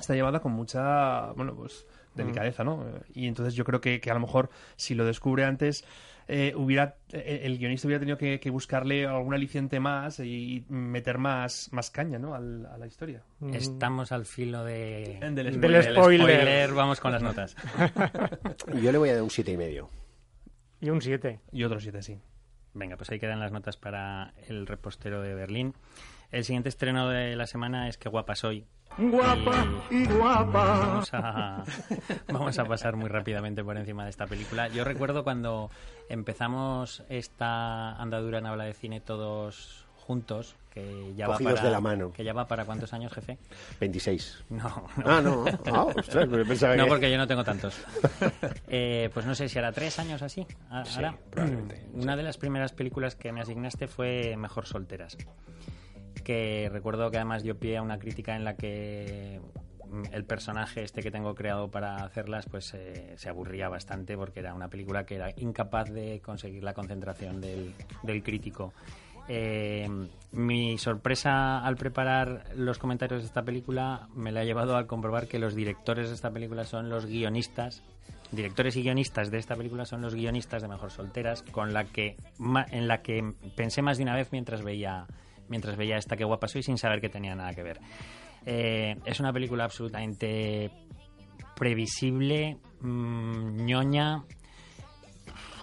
[0.00, 2.84] está llevada con mucha, bueno, pues delicadeza, ¿no?
[3.14, 5.84] Y entonces yo creo que, que a lo mejor si lo descubre antes,
[6.26, 11.68] eh, hubiera eh, el guionista hubiera tenido que, buscarle algún aliciente más y meter más,
[11.72, 12.34] más caña, ¿no?
[12.34, 13.22] a la historia.
[13.52, 15.18] Estamos al filo de...
[15.32, 16.72] del, spoiler.
[16.74, 17.56] Vamos con las notas.
[18.82, 19.88] yo le voy a dar un siete y medio.
[20.80, 21.40] Y un 7.
[21.52, 22.18] Y otro 7, sí.
[22.74, 25.74] Venga, pues ahí quedan las notas para el repostero de Berlín.
[26.30, 28.66] El siguiente estreno de la semana es Qué guapa soy,
[28.98, 31.04] Guapa y, guapa.
[32.32, 34.66] Vamos a, pasar muy rápidamente por encima de esta película.
[34.68, 35.70] Yo recuerdo cuando
[36.08, 41.80] empezamos esta andadura en habla de cine todos juntos, que ya va para, de la
[41.80, 42.12] mano.
[42.12, 43.38] Que ya va para cuántos años, jefe?
[43.78, 44.46] 26.
[44.48, 45.04] No, no.
[45.04, 45.44] Ah, no.
[45.66, 47.78] Ah, no, porque yo no tengo tantos.
[48.70, 50.46] Eh, pues no sé si era tres años así.
[50.70, 51.86] Ahora, probablemente.
[51.94, 55.16] Una de las primeras películas que me asignaste fue Mejor Solteras
[56.22, 59.40] que recuerdo que además dio pie a una crítica en la que
[59.86, 64.40] mm, el personaje este que tengo creado para hacerlas pues eh, se aburría bastante porque
[64.40, 67.74] era una película que era incapaz de conseguir la concentración del,
[68.22, 68.72] crítico.
[69.30, 69.86] Eh,
[70.32, 75.28] mi sorpresa al preparar los comentarios de esta película me la ha llevado a comprobar
[75.28, 77.82] que los directores de esta película son los guionistas
[78.30, 82.16] directores y guionistas de esta película son los guionistas de Mejor Solteras, con la que
[82.70, 85.06] en la que pensé más de una vez mientras veía
[85.48, 87.80] mientras veía esta que guapa soy sin saber que tenía nada que ver.
[88.46, 90.70] Eh, es una película absolutamente
[91.56, 94.24] previsible, mm, ñoña,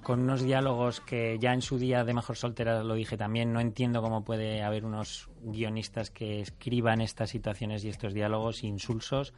[0.06, 3.60] con unos diálogos que ya en su día de Mejor Soltera lo dije también, no
[3.60, 9.34] entiendo cómo puede haber unos guionistas que escriban estas situaciones y estos diálogos insulsos.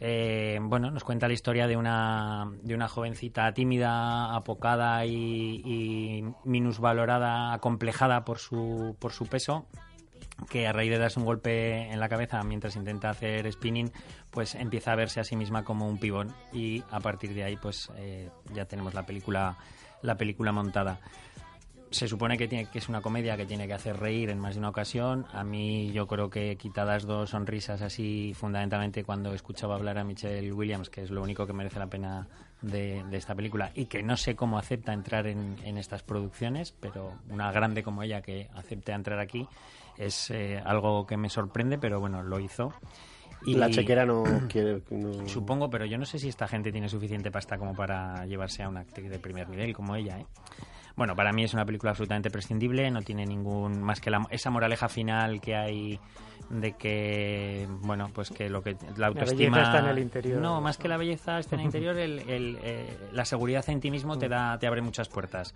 [0.00, 7.52] Eh, bueno, nos cuenta la historia de una, de una jovencita tímida, apocada y, minusvalorada,
[7.52, 9.66] acomplejada por su, por su peso,
[10.50, 13.92] que a raíz de darse un golpe en la cabeza mientras intenta hacer spinning,
[14.30, 16.34] pues empieza a verse a sí misma como un pibón.
[16.52, 19.56] Y a partir de ahí pues eh, ya tenemos la película,
[20.02, 21.00] la película montada
[21.94, 24.54] se supone que, tiene, que es una comedia que tiene que hacer reír en más
[24.54, 25.26] de una ocasión.
[25.32, 30.52] A mí yo creo que quitadas dos sonrisas así, fundamentalmente cuando escuchaba hablar a Michelle
[30.52, 32.26] Williams, que es lo único que merece la pena
[32.62, 37.52] de, esta película, y que no sé cómo acepta entrar en, estas producciones, pero una
[37.52, 39.46] grande como ella que acepte entrar aquí
[39.96, 42.72] es eh, algo que me sorprende, pero bueno, lo hizo.
[43.44, 44.82] Y- La chequera no quiere...
[44.90, 48.62] no- Supongo, pero yo no sé si esta gente tiene suficiente pasta como para llevarse
[48.64, 50.26] a una actriz de primer nivel como ella, ¿eh?
[50.96, 54.50] Bueno, para mí es una película absolutamente prescindible, no tiene ningún más que la- esa
[54.50, 55.98] moraleja final que hay
[56.50, 60.40] de que bueno, pues que lo que la autoestima belleza está en el interior.
[60.40, 63.80] No, más que la belleza está en el interior, el- el, eh, la seguridad en
[63.80, 65.54] ti mismo te da te abre muchas puertas.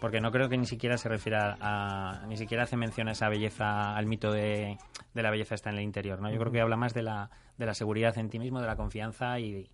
[0.00, 3.28] Porque no creo que ni siquiera se refiera a ni siquiera hace mención a esa
[3.28, 4.78] belleza, al mito de,
[5.14, 6.28] de la belleza está en el interior, ¿no?
[6.30, 8.74] Yo creo que habla más de la de la seguridad en ti mismo, de la
[8.76, 9.68] confianza y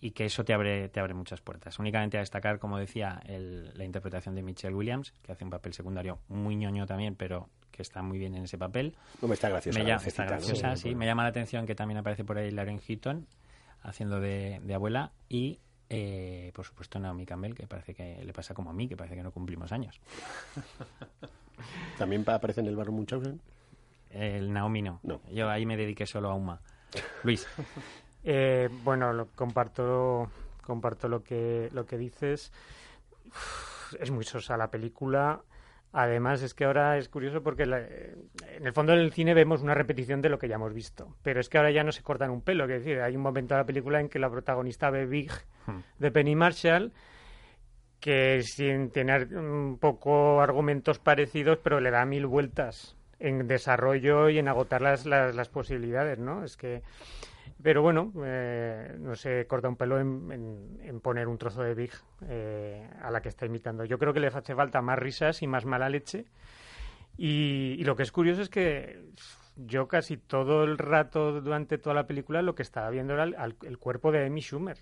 [0.00, 1.78] y que eso te abre, te abre muchas puertas.
[1.78, 5.72] Únicamente a destacar, como decía, el- la interpretación de Michelle Williams, que hace un papel
[5.74, 8.94] secundario muy ñoño también, pero que está muy bien en ese papel.
[9.20, 9.78] No me está graciosa.
[9.78, 10.94] Me la llama, está graciosa, sí.
[10.94, 13.26] Me llama la atención que también aparece por ahí Lauren Heaton,
[13.82, 15.58] haciendo de, de abuela, y
[15.90, 19.16] eh, por supuesto Naomi Campbell, que parece que le pasa como a mí, que parece
[19.16, 20.00] que no cumplimos años.
[21.98, 23.40] ¿También aparece en el barrio Munchausen?
[24.10, 25.00] El Naomi no.
[25.02, 25.20] No.
[25.30, 26.60] Yo ahí me dediqué solo a Uma.
[27.22, 27.46] Luis.
[28.24, 30.30] Eh, bueno, lo, comparto,
[30.62, 32.52] comparto lo que, lo que dices.
[33.26, 35.40] Uf, Es muy sosa la película.
[35.92, 38.14] Además, es que ahora es curioso porque la- eh,
[38.56, 41.16] en el fondo del cine vemos una repetición de lo que ya hemos visto.
[41.22, 42.64] Pero es que ahora ya no se cortan un pelo.
[42.64, 45.32] Es decir, hay un momento de la película en que la protagonista ve Big
[45.98, 46.92] de Penny Marshall
[48.00, 54.38] que sin tener un poco argumentos parecidos, pero le da mil vueltas en desarrollo y
[54.38, 56.42] en agotar las, las, las posibilidades, ¿no?
[56.42, 56.82] Es que,
[57.62, 61.92] pero bueno, eh, no se corta un pelo en, en- poner un trozo de Big
[62.28, 63.84] eh, a la que está imitando.
[63.84, 66.26] Yo creo que le hace falta más risas y más mala leche.
[67.16, 69.10] Y, y lo que es curioso es que
[69.56, 73.56] yo casi todo el rato durante toda la película lo que estaba viendo era el,
[73.62, 74.78] el cuerpo de Amy Schumer,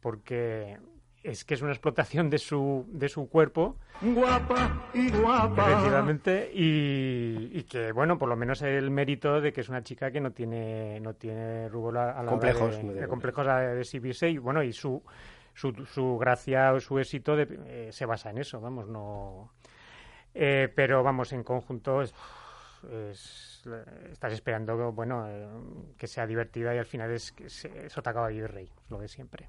[0.00, 0.78] porque
[1.22, 5.70] es que es una explotación de su, de su cuerpo Guapa y guapa.
[5.72, 10.10] Efectivamente, y, y que, bueno, por lo menos el mérito de que es una chica
[10.10, 13.80] que no tiene, no tiene rubor a, a la hora Complejos, de, complejos a- de
[13.80, 15.02] exhibirse, y bueno, y su,
[15.54, 19.52] su, su gracia o su éxito de- eh, se basa en eso, vamos, no...
[20.34, 22.14] Eh, pero vamos, en conjunto es,
[23.10, 23.68] es-
[24.12, 25.48] estás esperando, bueno, eh,
[25.96, 29.08] que sea divertida y al final es, que se- es Caballo y Rey, lo de
[29.08, 29.48] siempre.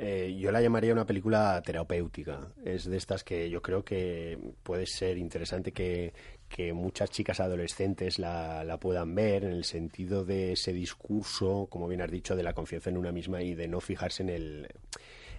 [0.00, 2.52] Eh, yo la llamaría una película terapéutica.
[2.64, 6.12] Es de estas que yo creo que puede ser interesante que,
[6.48, 11.88] que muchas chicas adolescentes la, la puedan ver en el sentido de ese discurso, como
[11.88, 14.68] bien has dicho, de la confianza en una misma y de no fijarse en el...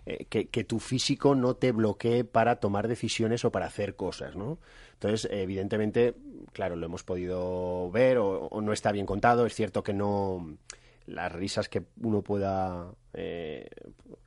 [0.06, 4.36] eh, que, que tu físico no te bloquee para tomar decisiones o para hacer cosas,
[4.36, 4.60] ¿no?
[4.94, 6.16] Entonces, evidentemente,
[6.52, 9.46] claro, lo hemos podido ver o, o no está bien contado.
[9.46, 10.58] Es cierto que no
[11.10, 13.68] las risas que uno pueda eh,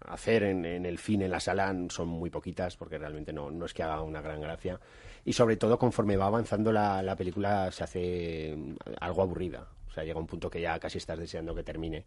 [0.00, 3.66] hacer en, en el cine, en la sala, son muy poquitas, porque realmente no, no
[3.66, 4.78] es que haga una gran gracia.
[5.24, 8.56] Y sobre todo, conforme va avanzando la, la película, se hace
[9.00, 9.66] algo aburrida.
[9.88, 12.04] O sea, llega un punto que ya casi estás deseando que termine.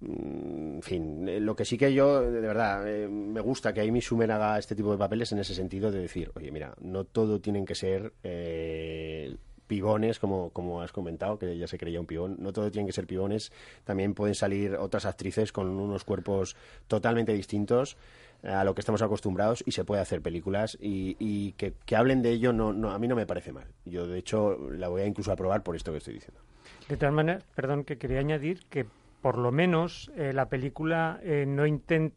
[0.00, 3.80] Mm, En fin, eh, lo que sí que yo, de verdad, eh, me gusta que
[3.82, 7.04] Amy Schumer haga este tipo de papeles en ese sentido de decir, oye, mira, no
[7.04, 12.06] todo tienen que ser eh, pibones, como, como has comentado, que ya se creía un
[12.06, 13.52] pibón, no todo tienen que ser pibones,
[13.84, 16.56] también pueden salir otras actrices con unos cuerpos
[16.88, 17.96] totalmente distintos
[18.42, 22.52] a lo que estamos acostumbrados y se puede hacer películas y, que, hablen de ello
[22.52, 23.66] no, no, a mí no me parece mal.
[23.84, 26.40] Yo, de hecho, la voy a incluso aprobar por esto que estoy diciendo.
[26.88, 28.86] De todas maneras, perdón, que quería añadir que
[29.22, 32.14] por lo menos eh, la película eh, no intenta,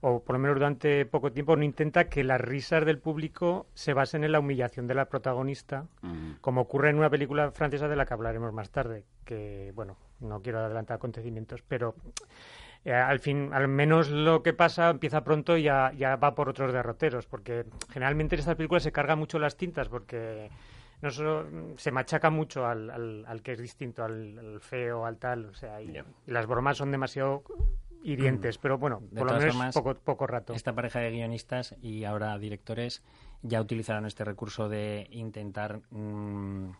[0.00, 3.94] o por lo menos durante poco tiempo, no intenta que las risas del público se
[3.94, 5.86] basen en la humillación de la protagonista,
[6.40, 10.40] como ocurre en una película francesa de la que hablaremos más tarde, que, bueno, no
[10.40, 11.96] quiero adelantar acontecimientos, pero
[12.84, 16.48] eh, al fin, al menos lo que pasa empieza pronto y ya, ya va por
[16.48, 20.48] otros derroteros, porque generalmente en estas películas se cargan mucho las tintas, porque
[21.02, 25.04] no solo mm, se machaca mucho al, al, al que es distinto, al, al feo,
[25.04, 25.90] al tal, o sea, y,
[26.26, 27.42] y las bromas son demasiado
[28.02, 30.52] hirientes, pero bueno, De por lo todas menos formas, poco, poco rato.
[30.54, 33.02] Esta pareja de guionistas y ahora directores
[33.42, 36.70] ya utilizaron este recurso de intentar mm,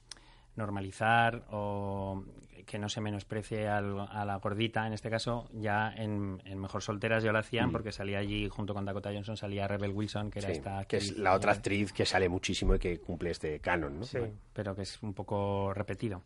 [0.57, 2.24] normalizar o
[2.66, 4.87] que no se menosprecie al- a la gordita.
[4.87, 8.74] En este caso, ya en, en Mejor Solteras ya lo hacían porque salía allí junto
[8.74, 11.92] con Dakota Johnson, salía Rebel Wilson, que era Sí, esta que es la otra actriz
[11.92, 14.04] que sale muchísimo y que cumple este canon, ¿no?
[14.04, 14.18] Sí.
[14.52, 16.22] pero que es un poco repetido.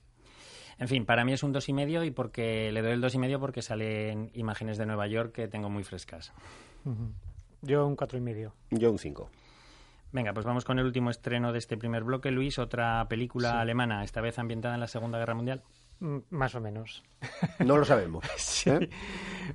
[0.79, 3.15] En fin, para mí es un dos y medio y porque le doy el dos
[3.15, 6.33] y medio porque salen imágenes de Nueva York que tengo muy frescas.
[7.61, 8.55] Yo un cuatro y medio.
[8.71, 9.31] Yo un 5.
[10.13, 14.05] Venga, pues vamos con el último estreno de este primer bloque, Luis, otra película alemana,
[14.05, 15.63] esta vez ambientada en la Segunda Guerra Mundial.
[16.01, 17.03] Mm, Más o menos.
[17.65, 18.25] No lo sabemos.
[18.37, 18.71] Sí.
[18.71, 18.91] ¿eh?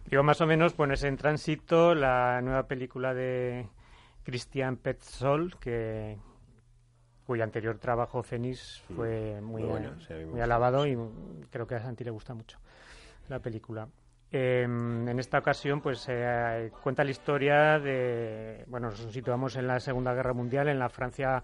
[0.10, 3.68] Digo, más o menos, bueno, es en tránsito la nueva película de
[4.24, 6.18] Christian Petzold, que
[7.28, 10.98] cuyo anterior trabajo, Cenis, fue muy, Muy bueno, a muy alabado y
[11.52, 12.58] creo que a Santi le gusta mucho.
[13.30, 13.88] la película.
[14.32, 18.64] Eh, en esta ocasión, pues eh, cuenta la historia de.
[18.68, 21.44] Bueno, nos situamos en la Segunda Guerra Mundial, en la Francia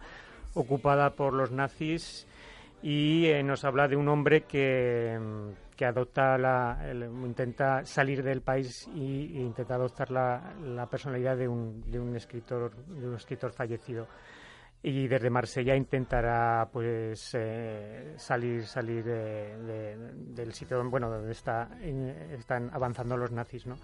[0.53, 2.25] ocupada por los nazis,
[2.81, 5.17] y eh, nos habla de un hombre que,
[5.75, 11.35] que adopta la, el- intenta salir del país y, e intenta adoptar la, la personalidad
[11.37, 14.07] de un, de un escritor de un escritor fallecido
[14.85, 19.97] y desde Marsella intentará pues eh, salir salir eh, de-
[20.35, 21.69] del sitio bueno donde está
[22.37, 23.77] están avanzando los nazis no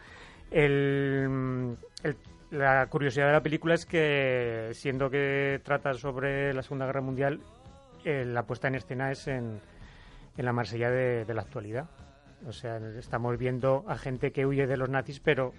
[0.52, 2.18] el, el-
[2.52, 7.40] la curiosidad de la película es que siendo que trata sobre la Segunda Guerra Mundial
[8.04, 9.62] eh, la puesta en escena es en,
[10.36, 11.90] en la Marsella de, de la actualidad.
[12.48, 15.54] O sea estamos viendo a gente que huye de los nazis pero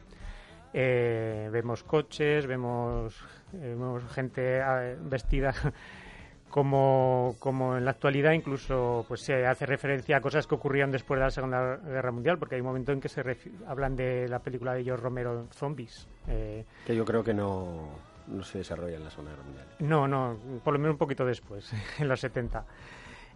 [0.72, 3.14] eh, vemos coches, vemos,
[3.54, 5.54] eh, vemos gente ah, vestida
[6.50, 11.18] como, como en la actualidad, incluso pues se hace referencia a cosas que ocurrían después
[11.18, 13.22] de la Segunda Guerra Mundial, porque hay un momento en que se
[13.66, 16.06] hablan de la película de George Romero, Zombies.
[16.28, 17.88] Eh, Que yo creo que no,
[18.28, 19.66] no se desarrolla en la Segunda Guerra Mundial.
[19.80, 22.64] no, no, por lo menos un poquito después, en los 70.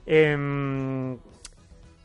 [0.07, 1.17] Em,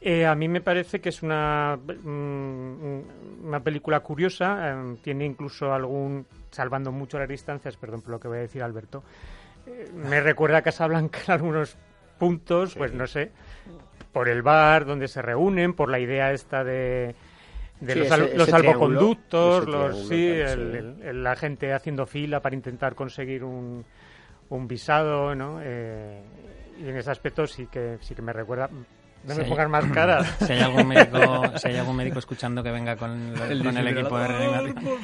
[0.02, 3.00] eh, a mí me parece que es una, mm,
[3.46, 8.28] una película curiosa, em, tiene incluso algún, salvando mucho las distancias, perdón por lo que
[8.28, 9.04] voy a decir Alberto,
[9.68, 11.76] eh, me recuerda a Casablanca en algunos
[12.18, 13.32] puntos, pues no sé,
[14.14, 17.16] por el bar donde se reúnen, por la idea esta de,
[17.80, 22.96] de Sí, los, ese- ese salvoconductos, los, sí, el- la gente haciendo fila para intentar
[22.96, 23.86] conseguir un,
[24.50, 25.60] un visado, ¿no?
[25.62, 26.22] Eh,
[26.82, 28.70] y en ese aspecto sí que sí que me recuerda.
[29.24, 30.24] No me pongas más cara.
[30.40, 33.12] Si hay algún médico, si hay algún médico escuchando que venga con,
[33.50, 35.00] el- con el equipo de reanimación.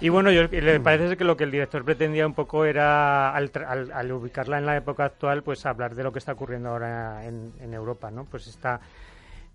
[0.00, 3.52] Y bueno, yo, le parece que lo que el director pretendía un poco era, al,
[3.52, 6.70] tra- al- al ubicarla en la época actual, pues hablar de lo que está ocurriendo
[6.70, 8.24] ahora en, en Europa, ¿no?
[8.24, 8.80] Pues esta,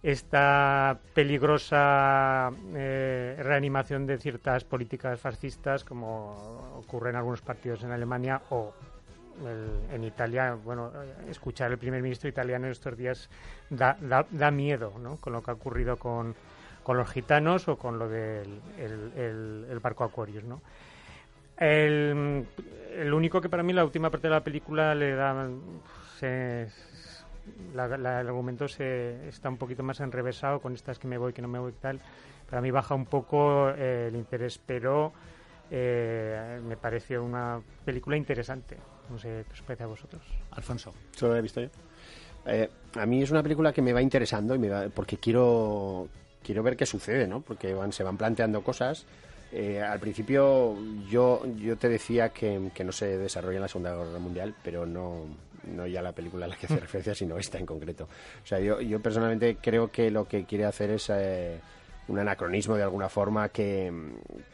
[0.03, 8.41] esta peligrosa eh, reanimación de ciertas políticas fascistas, como ocurre en algunos partidos en Alemania
[8.51, 8.71] o
[9.45, 13.29] el- en Italia, bueno, eh, escuchar al primer ministro italiano estos días
[13.69, 15.17] da, da, miedo, ¿no?
[15.17, 16.35] Con lo que ha ocurrido con,
[16.83, 20.61] con los gitanos o con lo del el, el- el barco Aquarius, ¿no?
[21.57, 22.45] El,
[23.13, 25.47] único que para mí la última parte de la película le da
[26.19, 26.67] se-
[27.73, 31.47] el argumento se está un poquito más enrevesado con estas que me voy que no
[31.47, 32.01] me voy y tal
[32.49, 35.13] para mí baja un poco eh, el interés pero
[35.71, 38.77] eh, me pareció una película interesante
[39.09, 40.93] no sé qué os parece a vosotros Alfonso.
[41.15, 41.67] Solo la he visto yo.
[42.47, 46.07] Eh, a mí es una película que me va interesando y me va- porque quiero
[46.43, 47.41] quiero ver qué sucede, ¿no?
[47.41, 49.05] Porque van, se van planteando cosas.
[49.51, 50.75] Eh, al principio
[51.09, 54.85] yo yo te decía que, que no se desarrolla en la Segunda Guerra Mundial, pero
[54.85, 55.25] no
[55.65, 58.03] no ya la película a la que hace referencia, sino esta en concreto.
[58.43, 61.59] O sea, yo, yo personalmente creo que lo que quiere hacer es eh,
[62.07, 63.91] un anacronismo de alguna forma que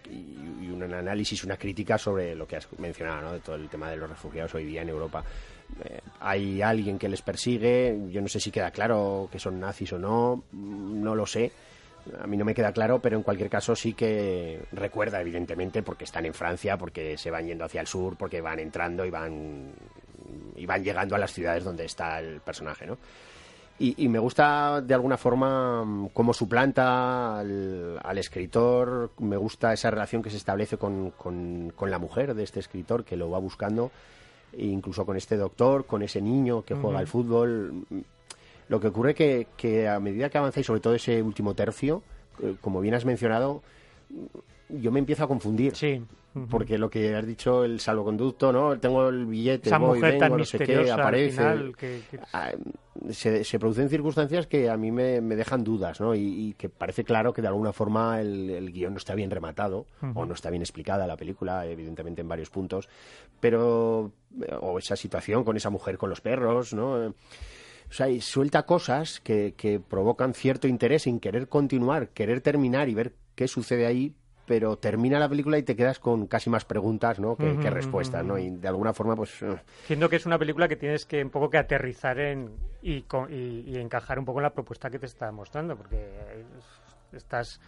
[0.10, 3.34] y, un análisis, una crítica sobre lo que has mencionado, ¿no?
[3.34, 5.24] De todo el tema de los refugiados hoy día en Europa.
[5.84, 9.94] Eh, hay alguien que les persigue, yo no sé si queda claro que son nazis
[9.94, 11.52] o no, mm, no lo sé.
[12.20, 16.06] A mí no me queda claro, pero en cualquier caso sí que recuerda, evidentemente, porque
[16.06, 19.72] están en Francia, porque se van yendo hacia el sur, porque van entrando y van
[20.56, 22.98] y van llegando a las ciudades donde está el personaje, ¿no?
[23.84, 29.74] Y, y me gusta de alguna forma mm, cómo suplanta al, al escritor, me gusta
[29.74, 33.30] esa relación que se establece con, con- con la mujer de este escritor que lo
[33.32, 33.90] va buscando,
[34.54, 37.86] e incluso con este doctor, con ese niño que juega al fútbol.
[38.70, 42.04] Lo que ocurre que, que a medida que avanzáis, sobre todo ese último tercio,
[42.42, 43.64] eh, como bien has mencionado,
[44.70, 45.76] yo me empiezo a confundir.
[45.76, 46.02] sí
[46.50, 48.80] Porque lo que has dicho, el salvoconducto, ¿no?
[48.80, 51.32] Tengo el billete, esa voy, mujer vengo, tan no sé qué, aparece.
[51.32, 52.52] final que- que- Ah,
[53.10, 56.16] se, se producen circunstancias que a mí me, me dejan dudas, ¿no?
[56.16, 59.30] Y, y que parece claro que de alguna forma el, el guion no está bien
[59.30, 62.88] rematado o no está bien explicada la película, evidentemente en varios puntos,
[63.40, 64.12] pero
[64.62, 66.94] o esa situación con esa mujer con los perros, ¿no?
[66.94, 72.88] O sea, y suelta cosas que, que provocan cierto interés en querer continuar, querer terminar
[72.88, 74.16] y ver qué sucede ahí,
[74.52, 77.38] pero termina la película y te quedas con casi más preguntas, ¿no?
[77.38, 78.38] Que, que respuestas, ¿no?
[78.38, 79.42] Y de alguna forma, pues...
[79.42, 79.56] eh,
[79.88, 82.50] Siendo que es una película que tienes que un poco que aterrizar en
[82.82, 85.96] y, co- y- y encajar un poco en la propuesta que te está mostrando, porque
[85.96, 87.62] es- estás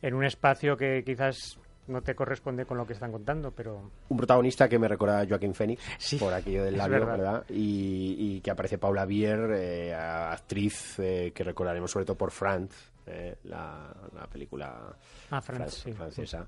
[0.00, 4.16] en un espacio que quizás no te corresponde con lo que están contando, pero un
[4.16, 7.18] protagonista que me recuerda a Joaquín Phoenix Sí, por aquello del labio, verdad.
[7.18, 7.44] ¿verdad?
[7.50, 12.90] Y, y que aparece Paula Bier, eh, actriz eh, que recordaremos sobre todo por Franz,
[13.06, 14.94] eh, la, la película
[15.30, 15.92] Ah, Franz, fran- sí.
[15.92, 16.46] francesa.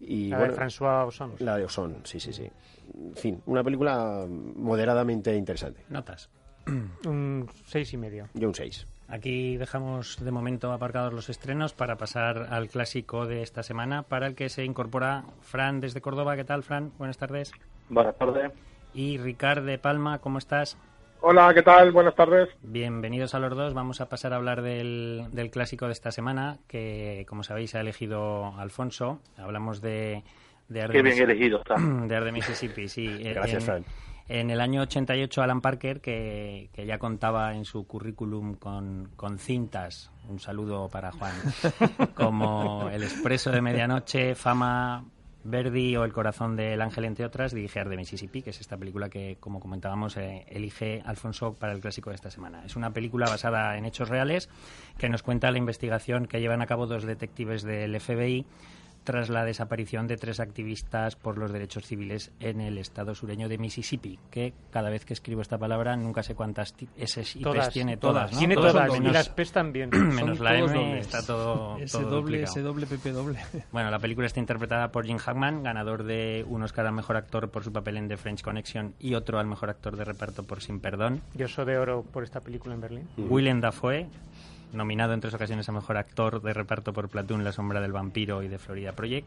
[0.00, 1.34] Y la bueno, de François Ozon.
[1.38, 2.50] la de Ozon, sí, sí, sí.
[2.94, 5.84] En fin, una película moderadamente interesante.
[5.88, 6.28] Notas.
[7.06, 8.28] Un seis y medio.
[8.34, 8.86] Yo un 6.
[9.08, 14.26] Aquí dejamos de momento aparcados los estrenos para pasar al clásico de esta semana, para
[14.26, 16.36] el que se incorpora Fran desde Córdoba.
[16.36, 16.90] ¿Qué tal, Fran?
[16.96, 17.52] Buenas tardes.
[17.90, 18.50] Buenas tardes.
[18.94, 20.78] Y Ricard de Palma, ¿cómo estás?
[21.26, 21.90] Hola, ¿qué tal?
[21.90, 22.50] Buenas tardes.
[22.60, 23.72] Bienvenidos a los dos.
[23.72, 27.80] Vamos a pasar a hablar del, del clásico de esta semana, que como sabéis ha
[27.80, 29.20] elegido Alfonso.
[29.38, 30.22] Hablamos de,
[30.68, 31.76] de Qué bien elegido está.
[32.06, 33.06] de Ar de Mississippi, sí.
[33.22, 33.86] Gracias, En-.
[34.28, 39.38] En el año 88, Alan Parker, que, que ya contaba en su currículum con, con
[39.38, 41.32] cintas, un saludo para Juan,
[42.14, 45.02] como El Expreso de Medianoche, Fama,
[45.44, 48.76] Verdi o El Corazón del Ángel, entre otras, dirige Ar de Mississippi, que es esta
[48.76, 52.64] película que, como comentábamos, eh, elige Alfonso para el clásico de esta semana.
[52.64, 54.48] Es una película basada en hechos reales
[54.98, 58.46] que nos cuenta la investigación que llevan a cabo dos detectives del FBI
[59.04, 63.58] tras la desaparición de tres activistas por los derechos civiles en el estado sureño de
[63.58, 67.70] Mississippi, que cada vez que escribo esta palabra nunca sé cuántas S y P's Todas.
[67.70, 68.38] tiene todas, ¿no?
[68.38, 69.90] Tiene Todas y las P's también.
[69.92, 71.06] menos la M, dobles.
[71.06, 73.38] está todo, todo doble, ese doble, PP doble.
[73.72, 77.50] Bueno, la película está interpretada por Jim Hackman, ganador de un Oscar al mejor actor
[77.50, 80.62] por su papel en The French Connection y otro al mejor actor de reparto por
[80.62, 81.22] Sin Perdón.
[81.34, 83.08] Yo soy de oro por esta película en Berlín.
[83.16, 84.08] Willem Dafoe,
[84.74, 88.42] nominado en tres ocasiones a mejor actor de reparto por Platoon, La sombra del vampiro
[88.42, 89.26] y de Florida Project,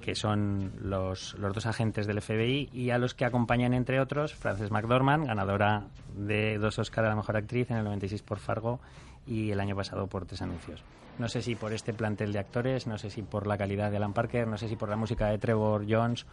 [0.00, 4.34] que son los, los dos agentes del FBI y a los que acompañan, entre otros,
[4.34, 5.84] Frances McDormand, ganadora
[6.16, 8.80] de dos Oscar a la mejor actriz en el 96 por Fargo
[9.26, 10.82] y el año pasado por Tres Anuncios.
[11.18, 13.96] No sé si por este plantel de actores, no sé si por la calidad de
[13.96, 16.26] Alan Parker, no sé si por la música de Trevor Jones,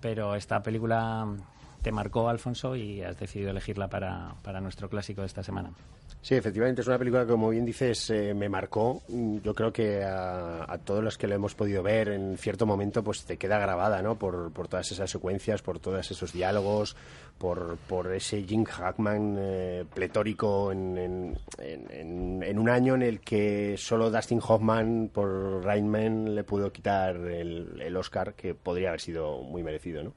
[0.00, 1.26] pero esta película
[1.82, 5.70] te marcó, Alfonso, y has decidido elegirla para, para nuestro clásico de esta semana.
[6.20, 9.02] Sí, efectivamente, es una película que, como bien dices, eh, me marcó.
[9.08, 13.04] Yo creo que a, a todos los que lo hemos podido ver en cierto momento,
[13.04, 14.16] pues te queda grabada, ¿no?
[14.16, 16.96] Por, por todas esas secuencias, por todos esos diálogos,
[17.38, 23.20] por, por ese Jim Hackman eh, pletórico en, en- en- en un año en el
[23.20, 28.88] que solo Dustin Hoffman por Rain Man le pudo quitar el, el Oscar, que podría
[28.88, 30.12] haber sido muy merecido, ¿no?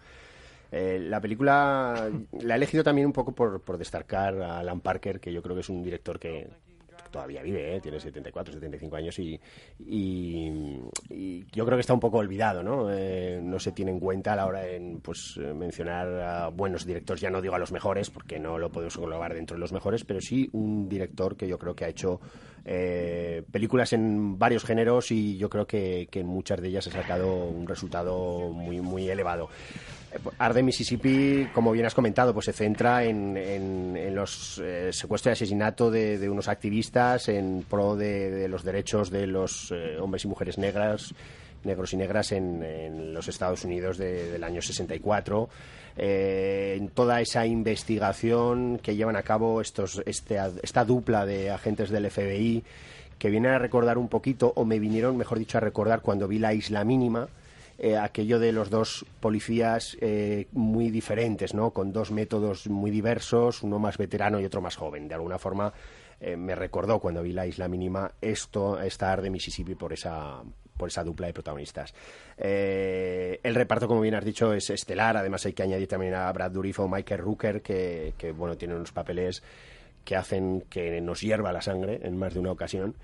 [0.71, 2.09] Eh, la película
[2.41, 5.55] la he elegido también un poco por, por destacar a Alan Parker, que yo creo
[5.55, 6.47] que es un director que
[7.11, 7.81] todavía vive, ¿eh?
[7.81, 9.37] tiene 74, 75 años y,
[9.79, 12.87] y- y yo creo que está un poco olvidado, ¿no?
[12.89, 16.85] Eh, no se tiene en cuenta a la hora de pues, eh, mencionar a buenos
[16.85, 19.73] directores, ya no digo a los mejores, porque no lo podemos englobar dentro de los
[19.73, 22.21] mejores, pero sí un director que yo creo que ha hecho
[22.63, 26.91] eh, películas en varios géneros y yo creo que, que en muchas de ellas ha
[26.91, 29.49] sacado un resultado muy, muy elevado.
[30.37, 35.33] Arde Mississippi, como bien has comentado, pues se centra en, en- los eh, secuestros y
[35.43, 40.27] asesinato de, unos activistas en pro de, de los derechos de los eh, hombres y
[40.27, 41.13] mujeres negras
[41.63, 45.47] negros y negras en, en los Estados Unidos de- del año 64
[45.95, 51.89] eh, en toda esa investigación que llevan a cabo estos este, esta dupla de agentes
[51.89, 52.63] del FBI
[53.19, 56.39] que vienen a recordar un poquito o me vinieron mejor dicho a recordar cuando vi
[56.39, 57.27] la isla mínima
[57.83, 61.71] eh, aquello de los dos policías eh, muy diferentes, ¿no?
[61.71, 65.07] Con dos métodos muy diversos, uno más veterano y otro más joven.
[65.07, 65.73] De alguna forma
[66.19, 70.43] eh, me recordó cuando vi la Isla Mínima esto, estar de Mississippi por esa
[70.77, 71.93] por esa dupla de protagonistas.
[72.37, 75.17] Eh, el reparto, como bien has dicho, es estelar.
[75.17, 78.77] Además, hay que añadir también a Brad Dourif o Michael Rooker, que, que bueno, tienen
[78.77, 79.41] unos papeles
[80.05, 82.95] que hacen que nos hierva la sangre en más de una ocasión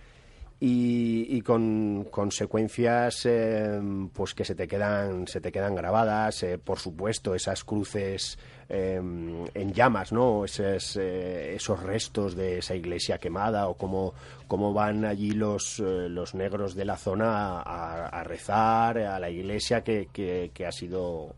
[0.60, 3.80] y, y con consecuencias eh,
[4.12, 8.96] pues que se te quedan se te quedan grabadas eh, por supuesto esas cruces eh,
[8.96, 14.16] en llamas no esos, eh, esos restos de esa iglesia quemada o cómo,
[14.48, 19.84] cómo van allí los, los negros de la zona a, a rezar a la iglesia
[19.84, 21.36] que, que, que ha sido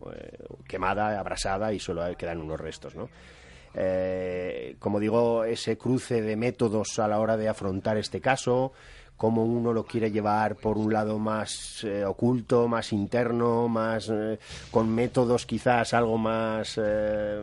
[0.66, 3.10] quemada abrasada y solo quedan unos restos no
[4.80, 8.74] como digo, ese cruce de métodos a la hora de afrontar este caso,
[9.20, 14.40] cómo uno lo quiere llevar por un lado más eh, oculto, más interno, más eh,
[14.72, 17.42] con métodos quizás algo más, eh,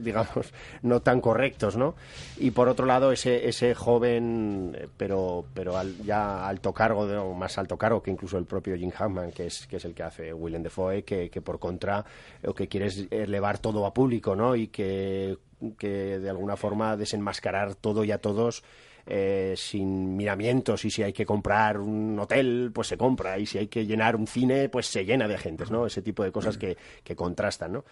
[0.00, 0.52] digamos,
[0.82, 1.94] no tan correctos, ¿no?
[2.38, 7.56] Y por otro lado, ese, ese joven, pero, pero al- ya alto cargo, o más
[7.56, 10.34] alto cargo que incluso el propio Jim Hackman, que es, que es el que hace
[10.34, 12.04] Willem Dafoe, que, que por contra
[12.42, 14.56] lo que quiere es elevar todo a público, ¿no?
[14.56, 15.38] Y que,
[15.78, 18.64] que de alguna forma desenmascarar todo y a todos
[19.06, 23.58] eh, sin miramientos y si hay que comprar un hotel, pues se compra y si
[23.58, 25.86] hay que llenar un cine, pues se llena de agentes, ¿no?
[25.86, 27.84] Ese tipo de cosas que, que contrastan, ¿no?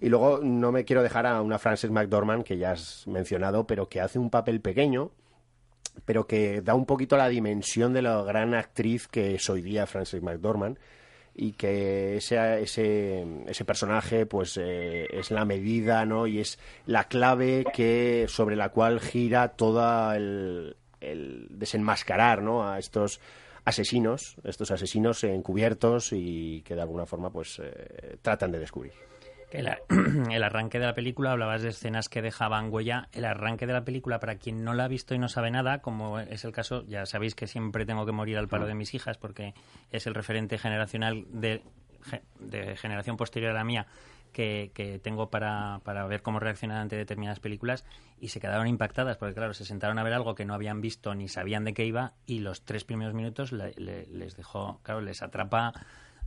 [0.00, 3.88] Y luego no me quiero dejar a una Frances McDormand que ya has mencionado, pero
[3.88, 5.10] que hace un papel pequeño,
[6.04, 9.86] pero que da un poquito la dimensión de la gran actriz que es hoy día
[9.86, 10.78] Frances McDormand
[11.36, 16.26] y que ese, ese, ese personaje pues eh, es la medida ¿no?
[16.26, 22.66] y es la clave que sobre la cual gira toda el, el desenmascarar ¿no?
[22.66, 23.20] a estos
[23.66, 28.92] asesinos, estos asesinos encubiertos y que de alguna forma pues eh, tratan de descubrir.
[29.50, 29.68] El,
[30.30, 33.08] el, arranque de la película, hablabas de escenas que dejaban huella.
[33.12, 35.80] El arranque de la película, para quien no la ha visto y no sabe nada,
[35.80, 38.94] como es el caso, ya sabéis que siempre tengo que morir al paro de mis
[38.94, 39.54] hijas porque
[39.90, 41.62] es el referente generacional de,
[42.40, 43.86] de generación posterior a la mía
[44.36, 47.86] que, que tengo para, para, ver cómo reaccionan ante determinadas películas
[48.20, 51.14] y se quedaron impactadas porque, claro, se sentaron a ver algo que no habían visto
[51.14, 55.00] ni sabían de qué iba y los tres primeros minutos le, le, les dejó, claro,
[55.00, 55.72] les atrapa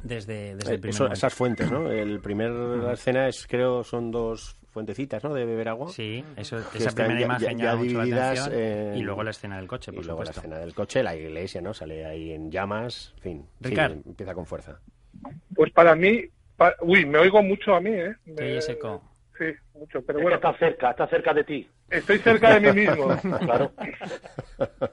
[0.03, 1.91] desde, desde el primer Eso, esas fuentes, ¿no?
[1.91, 5.33] El primer la escena es creo son dos fuentecitas, ¿no?
[5.33, 5.89] De beber agua.
[5.89, 9.67] Sí, eso, esa primera ya, imagen ya, ya divididas eh, y luego la escena del
[9.67, 10.41] coche, por y luego supuesto.
[10.41, 11.73] la escena del coche, la iglesia, ¿no?
[11.73, 13.45] Sale ahí en llamas, en fin.
[13.59, 13.93] Ricard.
[13.93, 14.79] Sí, empieza con fuerza.
[15.55, 16.23] Pues para mí,
[16.81, 18.15] uy, me oigo mucho a mí, ¿eh?
[18.25, 18.61] Me...
[18.61, 19.03] Sí, seco.
[19.37, 20.35] Sí, mucho, pero bueno.
[20.35, 21.67] está cerca, está cerca de ti.
[21.89, 23.07] Estoy cerca de mí mismo.
[23.39, 23.71] claro.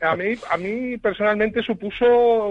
[0.00, 2.48] A mí, a mí personalmente supuso,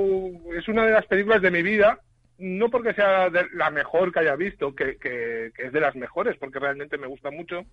[0.56, 2.00] es una de las películas de mi vida
[2.38, 5.96] no porque sea de la mejor que haya visto, que, que, que, es de las
[5.96, 7.66] mejores, porque realmente me gusta mucho,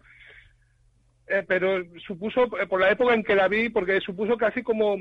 [1.26, 4.98] eh, pero supuso, eh, por la época en que la vi, porque supuso casi como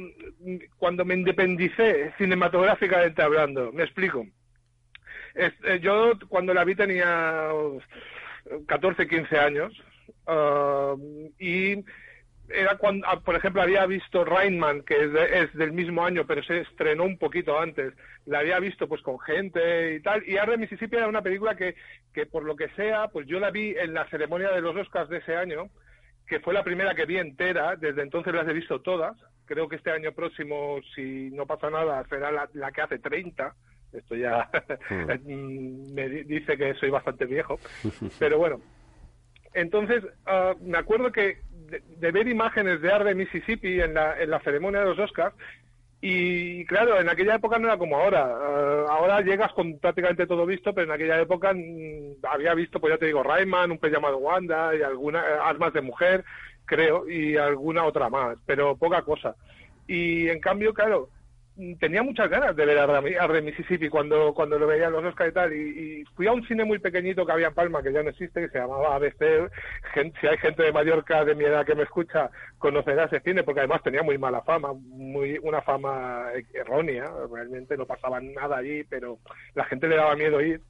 [0.78, 3.72] cuando me independicé cinematográficamente hablando.
[3.74, 4.26] Me explico.
[5.36, 7.50] Eh, yo cuando la vi tenía
[8.68, 9.74] 14, 15 años
[10.28, 10.98] uh,
[11.40, 11.84] y
[12.54, 16.44] era cuando, por ejemplo, había visto Rainman, que es, de, es, del mismo año, pero
[16.44, 17.94] se estrenó un poquito antes.
[18.26, 20.28] La había visto pues con gente y tal.
[20.28, 21.76] Y Arde Mississippi era una película que,
[22.14, 25.10] que, por lo que sea, pues yo la vi en la ceremonia de los Oscars
[25.10, 25.70] de ese año,
[26.28, 27.76] que fue la primera que vi entera.
[27.76, 29.18] Desde entonces las he visto todas.
[29.46, 33.54] Creo que este año próximo, si no pasa nada, será la, la que hace 30.
[33.94, 34.50] Esto ya
[34.90, 35.94] mm.
[35.94, 37.60] me dice que soy bastante viejo.
[38.20, 38.62] Pero bueno.
[39.54, 41.42] Entonces, uh, me acuerdo que
[41.72, 45.36] de, ver imágenes de Arde, Mississippi en la, en la ceremonia de los Oscars.
[46.04, 48.26] Y claro, en aquella época no era como ahora.
[48.26, 52.94] Uh, ahora llegas con prácticamente todo visto, pero en aquella época mmm, había visto, pues
[52.94, 56.26] ya te digo, Rayman, un pez llamado Wanda y algunas eh, armas de mujer,
[56.66, 59.36] creo, y alguna otra más, pero poca cosa.
[59.88, 61.10] Y en cambio, claro,
[61.80, 65.32] tenía muchas ganas de ver a Arde Mississippi cuando, cuando lo veía en los Oscars
[65.32, 65.54] y tal.
[65.54, 68.10] Y, y, fui a un cine muy pequeñito que había en Palma, que ya no
[68.10, 69.52] existe, que se llamaba ABC.
[70.20, 73.62] Si hay gente de Mallorca de mi edad que me escucha, conocerá ese cine, porque
[73.62, 77.12] además tenía muy mala fama, muy una fama errónea.
[77.32, 79.20] Realmente no pasaba nada allí, pero
[79.54, 80.62] la gente le daba miedo ir.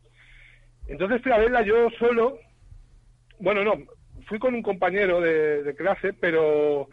[0.88, 2.38] Entonces fui a verla yo solo.
[3.40, 3.74] Bueno, no,
[4.28, 6.90] fui con un compañero de, de clase, pero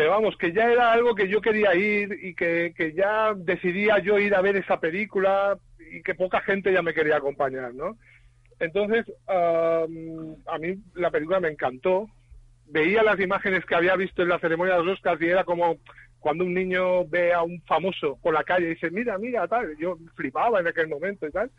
[0.00, 3.98] pero vamos, que ya era algo que yo quería ir y que, que, ya decidía
[3.98, 5.58] yo ir a ver esa película
[5.92, 7.98] y que poca gente ya me quería acompañar, ¿no?
[8.60, 12.08] Entonces, um, a mí la película me encantó.
[12.64, 15.76] Veía las imágenes que había visto en la ceremonia de los Oscars y era como
[16.18, 19.76] cuando un niño ve a un famoso por la calle y dice, mira, mira, tal.
[19.76, 21.50] Yo flipaba en aquel momento y tal.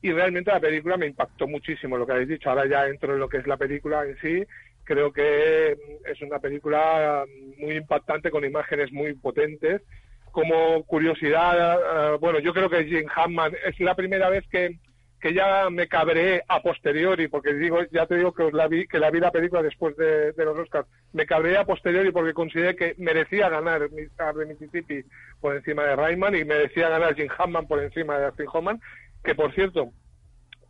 [0.00, 2.50] Y realmente la película me impactó muchísimo, lo que habéis dicho.
[2.50, 4.46] Ahora ya entro en lo que es la película en sí
[4.84, 5.72] creo que
[6.04, 7.24] es una película
[7.58, 9.82] muy impactante con imágenes muy potentes.
[10.30, 14.78] Como curiosidad, uh, bueno, yo creo que Jim Hammond es la primera vez que,
[15.20, 18.98] que ya me cabré a posteriori, porque digo, ya te digo que la vi, que
[18.98, 20.88] la vi la película después de, los Oscars.
[21.12, 25.04] Me cabré a posteriori porque consideré que merecía ganar de Mississippi
[25.40, 28.80] por encima de Rayman y merecía ganar Jim Hammond por encima de Austin Hoffman,
[29.22, 29.92] que por cierto,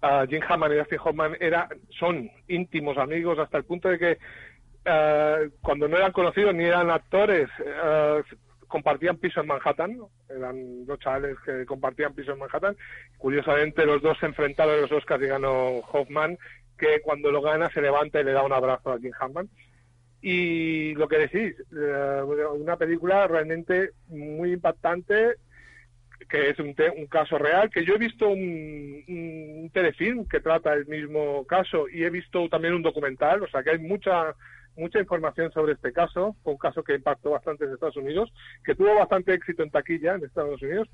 [0.05, 4.18] uh, Jim Hammond y Dustin Hoffman era, son íntimos amigos hasta el punto de que
[4.86, 8.22] uh, cuando no eran conocidos ni eran actores, uh,
[8.68, 9.98] compartían piso en Manhattan,
[10.28, 12.76] eran dos chavales que compartían piso en Manhattan.
[13.18, 16.36] Curiosamente, los dos se enfrentaron en los Oscars y ganó Hoffman,
[16.76, 19.48] que cuando lo gana se levanta y le da un abrazo a Jim Hammond.
[20.20, 25.34] Y lo que decís, una película realmente muy impactante,
[26.29, 30.72] que es un, un, caso real, que yo he visto un, un, telefilm que trata
[30.72, 34.35] el mismo caso y he visto también un documental, o sea que hay mucha
[34.77, 38.33] mucha información sobre este caso, un caso que impactó bastante en Estados Unidos,
[38.64, 40.89] que tuvo bastante éxito en taquilla en Estados Unidos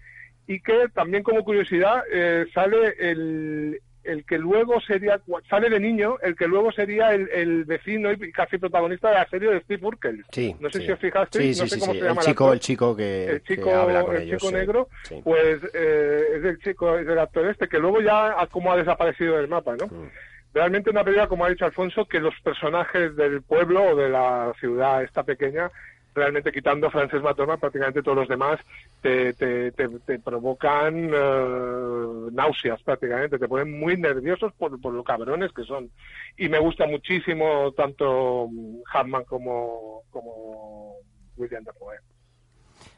[0.46, 6.16] y que también como curiosidad eh, sale el, el que luego sería, sale de niño,
[6.22, 9.86] el que luego sería el, el, vecino y casi protagonista de la serie de Steve
[9.86, 10.24] Urkel.
[10.32, 10.86] Sí, no sé sí.
[10.86, 13.42] si os fijaste, sí, no sé cómo se llama el chico, el, chico que, el
[13.42, 14.88] chico, que habla con el ellos, chico negro,
[15.22, 18.76] pues eh, es el chico, es el actor este, que luego ya ha, como ha
[18.76, 19.86] desaparecido del mapa, ¿no?
[19.86, 20.08] Mm.
[20.52, 24.52] Realmente una película, como ha dicho Alfonso, que los personajes del pueblo o de la
[24.58, 25.70] ciudad esta pequeña
[26.14, 28.58] realmente quitando a Frances McDormand, prácticamente todos los demás
[29.00, 35.04] te, te, te, te provocan eh, náuseas prácticamente, te ponen muy nerviosos por, por lo
[35.04, 35.90] cabrones que son.
[36.36, 38.48] Y me gusta muchísimo tanto
[38.92, 40.96] Hartman como, como
[41.36, 41.98] William Dafoe.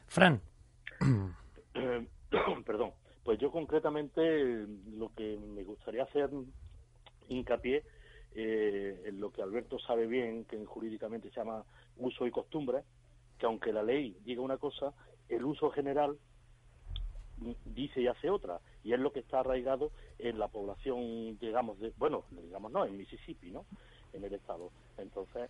[0.07, 0.41] Fran.
[1.73, 2.07] Eh,
[2.65, 2.91] perdón,
[3.23, 6.29] pues yo concretamente lo que me gustaría hacer
[7.29, 7.83] hincapié
[8.35, 11.63] eh, en lo que Alberto sabe bien, que jurídicamente se llama
[11.97, 12.83] uso y costumbre,
[13.37, 14.93] que aunque la ley diga una cosa,
[15.29, 16.17] el uso general
[17.65, 21.93] dice y hace otra, y es lo que está arraigado en la población, digamos, de,
[21.97, 23.65] bueno, digamos no, en Mississippi, ¿no?
[24.13, 24.71] En el estado.
[24.97, 25.49] Entonces,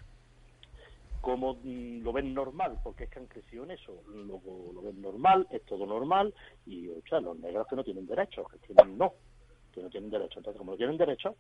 [1.21, 4.41] como mm, lo ven normal, porque es que han crecido en eso, lo,
[4.73, 6.33] lo ven normal, es todo normal,
[6.65, 9.13] y o sea, los negros que no tienen derechos, que tienen no,
[9.73, 10.37] que no tienen derechos.
[10.37, 11.35] Entonces, como no tienen derechos,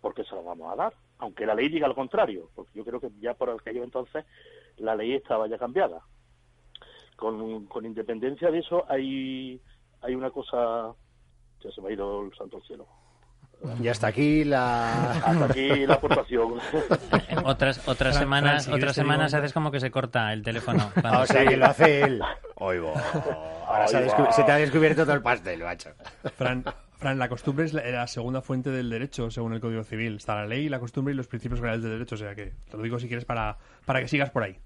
[0.00, 0.94] ¿por qué se los vamos a dar?
[1.18, 4.24] Aunque la ley diga lo contrario, porque yo creo que ya por aquello entonces
[4.76, 6.00] la ley estaba ya cambiada.
[7.20, 9.60] Con, con independencia de eso, hay,
[10.00, 10.94] hay una cosa,
[11.62, 12.86] ya se me ha ido el santo al cielo.
[13.78, 15.12] Y hasta aquí la...
[15.12, 16.54] Hasta aquí la aportación.
[17.44, 20.90] otras otras semanas otras semanas haces como que se corta el teléfono.
[20.96, 22.22] Ah, cuando o sea, que lo hace él.
[22.54, 22.94] Oigo.
[23.66, 25.90] Ahora se, ha se te ha descubierto todo el pastel, macho.
[26.36, 30.16] Fran, Fran, la costumbre es la, la segunda fuente del derecho, según el Código Civil.
[30.16, 32.14] Está la ley, la costumbre y los principios generales del derecho.
[32.14, 34.58] O sea que te lo digo si quieres para, para que sigas por ahí.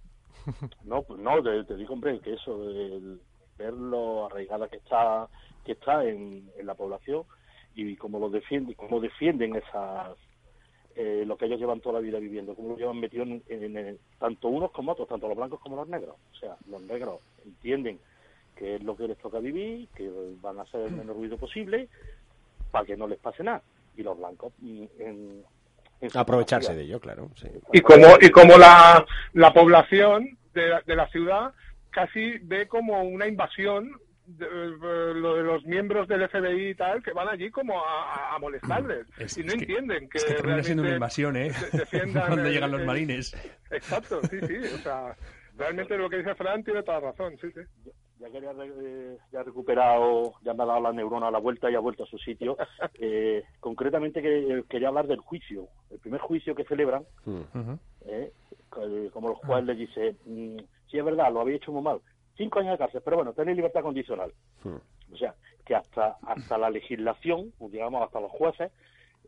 [0.84, 3.20] No, pues no, te, digo, hombre, que eso, el
[3.59, 5.28] ver lo arraigada que está,
[5.64, 7.24] que está en, en la población
[7.74, 10.16] y cómo lo defienden, cómo defienden esas,
[10.97, 13.99] eh, lo que ellos llevan toda la vida viviendo, cómo lo llevan metido en, en-
[14.18, 16.16] tanto unos como otros, tanto los blancos como los negros.
[16.32, 17.99] O sea, los negros entienden
[18.57, 21.88] que es lo que les toca vivir, que van a hacer el menos ruido posible
[22.70, 23.62] para que no les pase nada.
[23.97, 25.45] Y los blancos, mm, en,
[26.14, 27.30] Aprovecharse de ello, claro.
[27.36, 27.49] Sí.
[27.72, 31.53] y como y como la, la población de, la- de la ciudad
[31.90, 33.90] casi ve como una invasión
[34.26, 38.36] de, de- lo de los miembros del FBI y tal que van allí como a,
[38.40, 41.53] molestarles Es- y no entienden que, Es que termina siendo una invasión, ¿eh?
[42.12, 43.34] Cuando llegan los marines.
[43.70, 45.16] exacto sí sí o sea
[45.57, 47.61] realmente lo que dice Fran tiene toda razón sí sí
[48.21, 51.39] ya que ya, re- ya ha recuperado, ya me ha dado la neurona a la
[51.39, 52.57] vuelta y ha vuelto a su sitio.
[53.01, 57.79] Eh, concretamente que, quería hablar del juicio, el primer juicio que celebran, Ujú.
[58.07, 58.33] eh,
[59.12, 60.57] como el juez les dice, mm,
[60.91, 62.01] sí es verdad, lo habéis hecho muy mal,
[62.37, 64.33] cinco años de cárcel, pero bueno, tenéis libertad condicional.
[65.12, 65.35] O sea,
[65.65, 68.71] que hasta hasta la legislación, digamos hasta los jueces,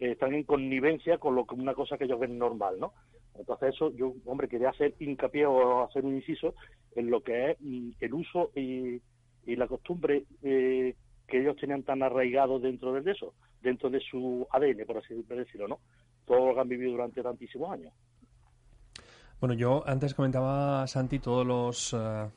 [0.01, 2.93] eh, están en connivencia con lo que una cosa que ellos ven normal, ¿no?
[3.39, 6.55] Entonces eso, yo, hombre, quería hacer hincapié o hacer un inciso
[6.95, 9.01] en lo que es mm, el uso y,
[9.47, 10.95] y la costumbre eh,
[11.27, 15.69] que ellos tenían tan arraigados dentro de eso, dentro de su ADN, por así decirlo,
[15.69, 15.81] ¿no?
[16.25, 17.93] Todo lo que han vivido durante tantísimos años.
[19.41, 22.31] Bueno, yo antes comentaba, Santi, todos los eh,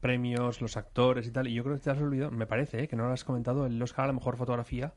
[0.00, 2.88] premios, los actores y tal, y yo creo que te has olvidado, me parece, ¿eh?
[2.88, 4.94] que no lo has comentado, el Oscar a la mejor fotografía,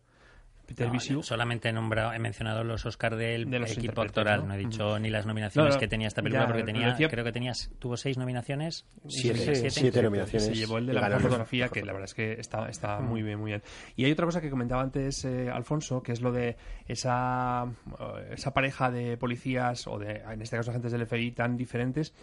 [0.69, 1.23] Peter No, Visiu.
[1.23, 4.49] solamente he, nombrado, he mencionado los Oscar del De los equipo actoral, ¿no?
[4.49, 6.87] no, he dicho ni las nominaciones No, no, que tenía esta película ya, porque tenía,
[6.89, 8.85] decía- creo que tenías, tuvo seis nominaciones.
[9.07, 10.45] Siete, siete nominaciones.
[10.45, 13.07] Se llevó el de la mejor fotografía, que la verdad es que está, está Mm.
[13.09, 13.63] muy bien, muy bien.
[13.95, 16.55] Y hay otra cosa que comentaba antes eh, Alfonso, que es lo de
[16.87, 17.65] esa,
[17.99, 22.13] eh, esa pareja de policías, o de, en este caso agentes del FBI, tan diferentes.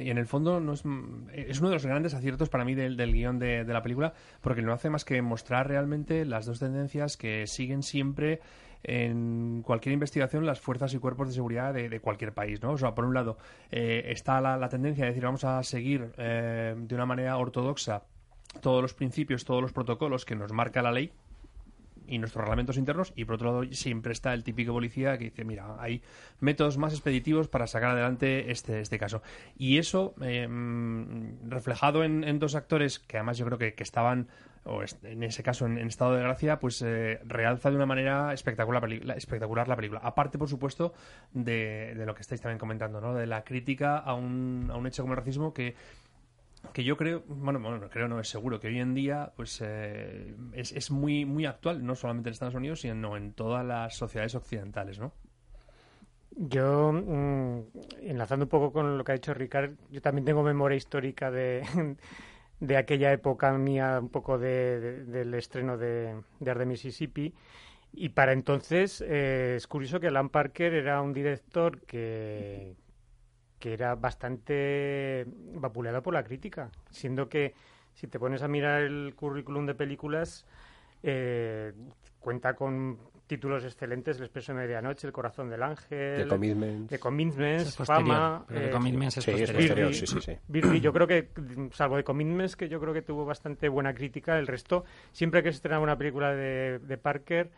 [0.00, 2.74] Y en el fondo no es, mm, es uno de los grandes aciertos para mí
[2.74, 6.46] del, del guion de, de la película, porque no hace más que mostrar realmente las
[6.46, 8.40] dos tendencias que siguen siempre
[8.84, 12.72] en cualquier investigación las fuerzas y cuerpos de seguridad de, de cualquier país, ¿no?
[12.72, 13.38] O sea, por un lado
[13.70, 18.02] eh, está la, la tendencia de decir vamos a seguir eh, de una manera ortodoxa
[18.60, 21.12] todos los principios, todos los protocolos que nos marca la ley
[22.12, 25.44] y nuestros reglamentos internos y por otro lado siempre está el típico policía que dice
[25.44, 26.02] mira hay
[26.40, 29.22] métodos más expeditivos para sacar adelante este, este caso
[29.56, 34.28] y eso mm, reflejado en, dos actores que además yo creo que, que estaban
[34.64, 38.88] o en ese caso en, estado de gracia pues eh, realza de una manera espectacular,
[38.88, 40.92] la- espectacular la película aparte por supuesto
[41.32, 43.14] de, de lo que estáis también comentando ¿no?
[43.14, 45.74] de la crítica a un, a un hecho como el racismo que
[46.72, 49.60] que yo creo, bueno, bueno, no creo, no es seguro, que hoy en día pues
[49.62, 53.96] eh, es, es muy, muy actual, no solamente en Estados Unidos, sino en todas las
[53.96, 55.12] sociedades occidentales, ¿no?
[56.34, 57.60] Yo, mm,
[58.00, 61.62] enlazando un poco con lo que ha dicho Ricard, yo también tengo memoria histórica de,
[62.60, 67.34] de aquella época mía, un poco de, de- del estreno de, de Mississippi.
[67.92, 72.74] Y para entonces eh, es curioso que Alan Parker era un director que,
[73.62, 77.54] que era bastante vapuleado por la crítica, siendo que
[77.92, 80.44] si te pones a mirar el currículum de películas,
[81.04, 81.72] eh,
[82.18, 82.98] cuenta con
[83.28, 86.90] títulos excelentes, El expreso de medianoche, El corazón del ángel, The Commitments.
[86.90, 89.94] The Commitments, Fama, pero The eh, Commitments es Sí, es posterior.
[89.94, 90.80] sí, sí, sí.
[90.80, 91.28] Yo creo que,
[91.70, 95.52] salvo de Commitments, que yo creo que tuvo bastante buena crítica, el resto, siempre que
[95.52, 97.52] se estrenaba una película de, de Parker,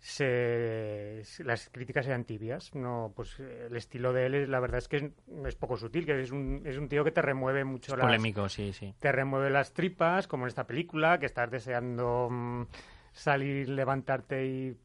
[0.00, 2.74] se, las críticas eran tibias.
[2.74, 5.04] No, pues eh, el estilo de él, es- la verdad es que es,
[5.46, 8.48] es poco sutil, que es un, es un tío que te remueve mucho las, Polémico,
[8.48, 8.94] sí, sí.
[8.98, 12.62] te remueve las tripas, como en esta película, que estás deseando mm,
[13.12, 14.76] salir, levantarte y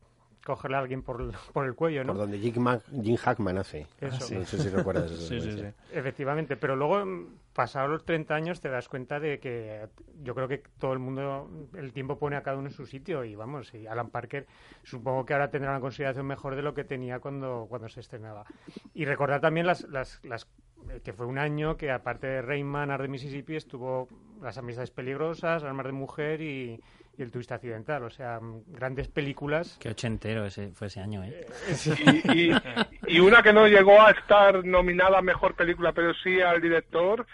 [0.45, 2.07] cogerle a alguien por, el- por el cuello, ¿no?
[2.13, 3.87] Por donde Jim, Mac- Jim Hackman hace.
[4.01, 4.33] Eso.
[4.33, 5.63] No sé si recuerdas esa Sí, sí.
[5.91, 9.87] Efectivamente, pero luego, mm, pasados los 30 años, te das cuenta de que
[10.21, 13.23] yo creo que todo el mundo, el tiempo pone a cada uno en su sitio
[13.23, 14.45] y vamos, y Alan Parker
[14.83, 18.45] supongo que ahora tendrá una consideración mejor de lo que tenía cuando, cuando se estrenaba.
[18.93, 20.47] Y recordar también las, las, las
[20.89, 24.07] eh, que fue un año que aparte de Rayman, Art de Mississippi, estuvo
[24.41, 26.81] Las amistades peligrosas, Armas de mujer y,
[27.15, 29.77] y El turista accidental, o sea, mm, grandes películas.
[29.79, 31.45] Qué ochentero ese, fue ese año, ¿eh?
[32.33, 32.55] Y, y-
[33.07, 37.25] y una que no llegó a estar nominada a mejor película, pero sí al director,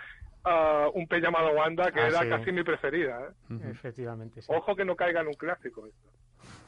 [0.43, 2.29] ah, Un pez llamado Wanda, que Ah, era sí.
[2.29, 3.21] casi mi preferida.
[3.49, 3.59] ¿eh?
[3.71, 4.51] Efectivamente, sí.
[4.53, 5.85] Ojo que no caiga en un clásico.
[5.87, 6.09] esto.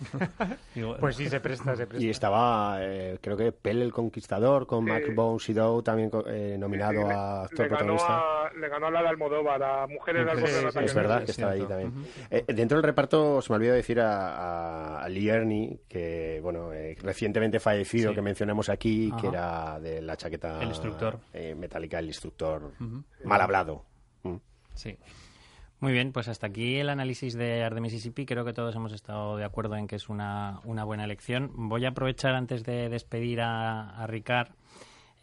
[0.99, 2.03] Pues sí, se presta, se presta.
[2.05, 4.91] Y estaba, eh, creo que Pele el Conquistador, con Sí.
[4.91, 8.47] Mac Bones y Doe, también eh, nominado Sí, le- a actor le ganó protagonista.
[8.47, 10.93] a, le ganó a la de Almodóvar, a Mujeres de Sí, sí, sí, Natalia Es
[10.95, 11.93] verdad que estaba ahí también.
[12.32, 17.59] Eh, dentro del reparto se me olvidó decir a, a, Ernie, que bueno, eh, recientemente
[17.59, 18.15] fallecido, Sí.
[18.15, 19.38] que mencionamos aquí, que Ajá.
[19.76, 21.19] era de la chaqueta El instructor.
[21.34, 23.03] eh, metálica, el instructor Ujú.
[23.26, 23.86] mal hablado.
[24.24, 24.36] Mm.
[24.74, 24.97] Sí.
[25.82, 28.27] Muy bien, pues hasta aquí el análisis de Art de Mississippi.
[28.27, 31.51] Creo que todos hemos estado de acuerdo en que es una, una buena elección.
[31.55, 34.49] Voy a aprovechar antes de despedir a, a Ricard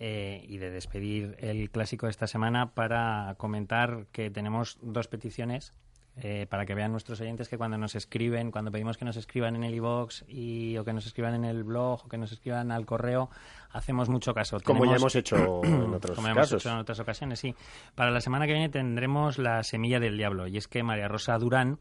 [0.00, 5.74] eh, y de despedir el clásico de esta semana para comentar que tenemos dos peticiones
[6.20, 9.54] eh, para que vean nuestros oyentes que cuando nos escriben, cuando pedimos que nos escriban
[9.56, 12.72] en el iBox y o que nos escriban en el blog o que nos escriban
[12.72, 13.30] al correo,
[13.70, 14.58] hacemos mucho caso.
[14.60, 16.62] Como ya hemos hecho en otros como hemos casos.
[16.62, 17.54] hecho en otras ocasiones, sí.
[17.94, 20.46] Para la semana que viene tendremos la semilla del diablo.
[20.46, 21.78] Y es que María Rosa Durán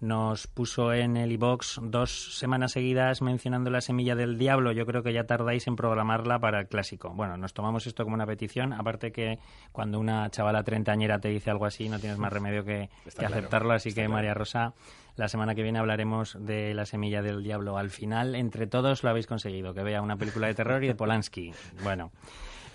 [0.00, 4.72] nos puso en el iBox dos semanas seguidas mencionando la semilla del diablo.
[4.72, 7.10] Yo creo que ya tardáis en programarla para el clásico.
[7.14, 8.72] Bueno, nos tomamos esto como una petición.
[8.72, 9.38] Aparte que
[9.72, 13.34] cuando una chavala treintañera te dice algo así, no tienes más remedio que, que claro,
[13.34, 13.72] aceptarlo.
[13.72, 14.10] Así que claro.
[14.10, 14.74] María Rosa,
[15.16, 17.78] la semana que viene hablaremos de la semilla del diablo.
[17.78, 19.72] Al final, entre todos lo habéis conseguido.
[19.72, 21.52] Que vea una película de terror y de Polanski.
[21.82, 22.10] Bueno.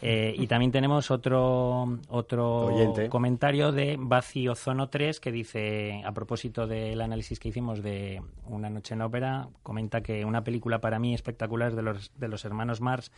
[0.02, 3.08] Eh, y también tenemos otro, otro Oyente.
[3.08, 8.72] comentario de Vacío Zono 3 que dice, a propósito del análisis que hicimos de Una
[8.72, 12.82] noche en ópera, comenta que una película para mí espectacular de los, de los hermanos
[12.82, 13.12] Mars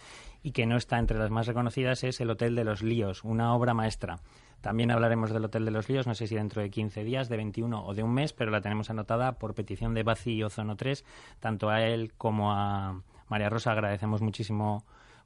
[0.43, 3.55] y que no está entre las más reconocidas es El Hotel de los Líos, una
[3.55, 4.19] obra maestra.
[4.59, 7.37] También hablaremos del Hotel de los Líos, no sé si dentro de 15 días, de
[7.37, 11.03] 21 o de un mes, pero la tenemos anotada por petición de Vacío Zono 3.
[11.39, 14.85] Tanto a él como a María Rosa agradecemos muchísimo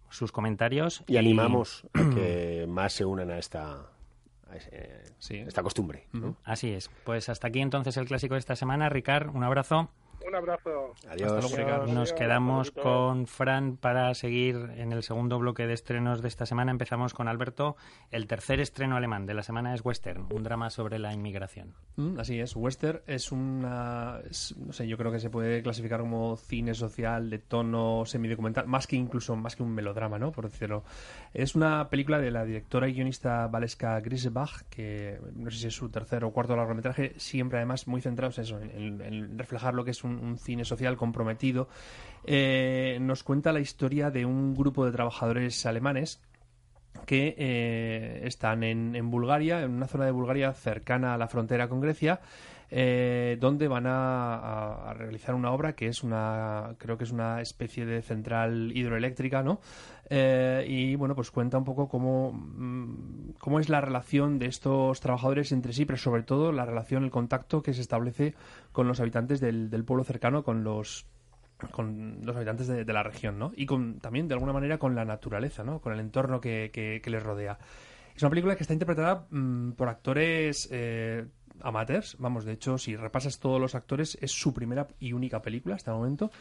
[0.10, 1.04] sus comentarios.
[1.08, 3.88] Y animamos a que más se unan a esta,
[4.50, 5.38] a ese- Sí.
[5.38, 6.08] esta costumbre.
[6.14, 6.36] ¿no?
[6.44, 6.90] Así es.
[7.04, 8.90] Pues hasta aquí entonces el clásico de esta semana.
[8.90, 9.90] Ricard, un abrazo.
[10.26, 10.94] Un abrazo.
[11.10, 11.32] Adiós.
[11.32, 11.86] luego, Ricardo.
[11.88, 12.84] Nos Adiós, quedamos saluditos.
[12.84, 16.72] con Fran para seguir en el segundo bloque de estrenos de esta semana.
[16.72, 17.78] Empezamos con Alberto.
[18.12, 21.74] El tercer estreno alemán de la semana es Western, un drama sobre la inmigración.
[21.96, 26.00] Mm, así es, western es una, es- no sé, yo creo que se puede clasificar
[26.02, 30.32] como cine social de tono semidocumental, más que incluso más que un melodrama, ¿no?
[30.32, 30.84] Por decirlo.
[31.34, 35.76] Es una película de la directora y guionista Valeska Grisebach, que no sé si es
[35.76, 39.84] su tercer o cuarto largometraje, siempre además muy centrados en eso, en, en reflejar lo
[39.86, 41.68] que es un, un cine social comprometido.
[42.24, 46.22] Eh, nos cuenta la historia de un grupo de trabajadores alemanes
[47.06, 51.70] que eh, están en, en Bulgaria, en una zona de Bulgaria cercana a la frontera
[51.70, 52.20] con Grecia,
[52.70, 57.86] eh, donde van a, realizar una obra que es una, creo que es una especie
[57.86, 59.62] de central hidroeléctrica, ¿no?
[60.10, 65.00] Eh, y bueno, pues cuenta un poco cómo, mm, cómo es la relación de estos
[65.00, 68.34] trabajadores entre sí, pero sobre todo la relación, el contacto que se establece
[68.72, 71.06] con los habitantes del, pueblo cercano, con los
[71.72, 73.52] con los habitantes de, la región, ¿no?
[73.56, 75.80] Y con, también, de alguna manera, con la naturaleza, ¿no?
[75.80, 77.58] Con el entorno que, les rodea.
[78.16, 81.26] Es una película que está interpretada mm, por actores eh,
[81.62, 82.16] amateurs.
[82.20, 85.92] Vamos, de hecho, si repasas todos los actores, es su primera y única película hasta
[85.92, 86.32] el momento.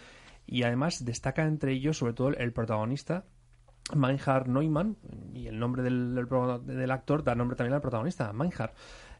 [0.47, 3.25] Y además destaca entre ellos, sobre todo, el protagonista,
[3.95, 4.97] Meinhard Neumann,
[5.35, 6.15] y el nombre del,
[6.65, 8.73] del actor da nombre también al protagonista, Meinhard,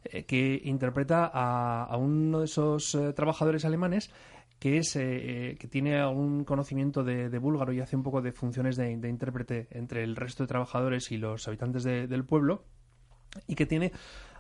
[0.05, 4.11] eh, que interpreta a, uno de esos eh, trabajadores alemanes
[4.59, 8.77] que es eh, que tiene algún conocimiento de, búlgaro y hace un poco de funciones
[8.77, 12.65] de, de intérprete entre el resto de trabajadores y los habitantes de- del pueblo
[13.47, 13.93] y que tiene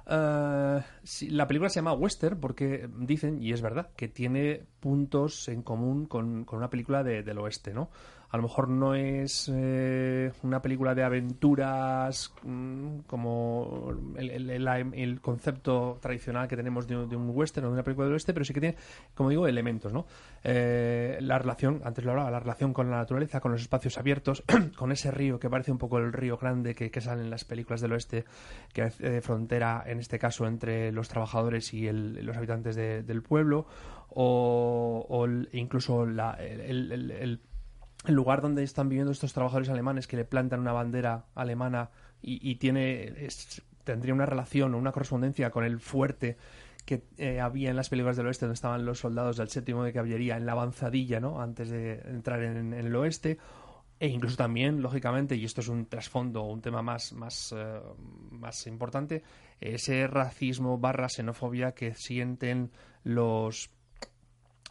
[0.09, 5.49] Eh, sí, la película se llama Western porque dicen, y es verdad, que tiene puntos
[5.49, 7.91] en común con, con una película de- del oeste, ¿no?
[8.31, 16.49] A lo mejor no es eh, una película de aventuras mm, como el, concepto tradicional
[16.49, 18.53] que tenemos de, un- de un western o de una película del oeste, pero sí
[18.53, 18.77] que tiene,
[19.15, 20.07] como digo, elementos, ¿no?
[20.43, 24.43] Eh, la relación, antes lo hablaba, la relación con la naturaleza, con los espacios abiertos,
[24.77, 27.45] con ese río que parece un poco el río grande que, que sale en las
[27.45, 28.25] películas del oeste,
[28.73, 33.23] que hace frontera, en este caso, entre los trabajadores y el- los habitantes de- del
[33.23, 33.67] pueblo,
[34.11, 37.41] o, incluso la- el-
[38.07, 41.91] el- lugar donde están viviendo estos trabajadores alemanes que le plantan una bandera alemana
[42.23, 43.29] y, y tiene
[43.85, 46.37] tendría una relación o una correspondencia con el fuerte
[46.85, 49.93] que eh, había en las películas del oeste donde estaban los soldados del séptimo de
[49.93, 53.39] caballería en la avanzadilla no antes de entrar en, en el oeste.
[53.99, 57.81] E incluso también lógicamente y esto es un trasfondo un tema más más eh,
[58.31, 59.23] más importante
[59.59, 62.71] ese racismo barra xenofobia que sienten
[63.05, 63.71] los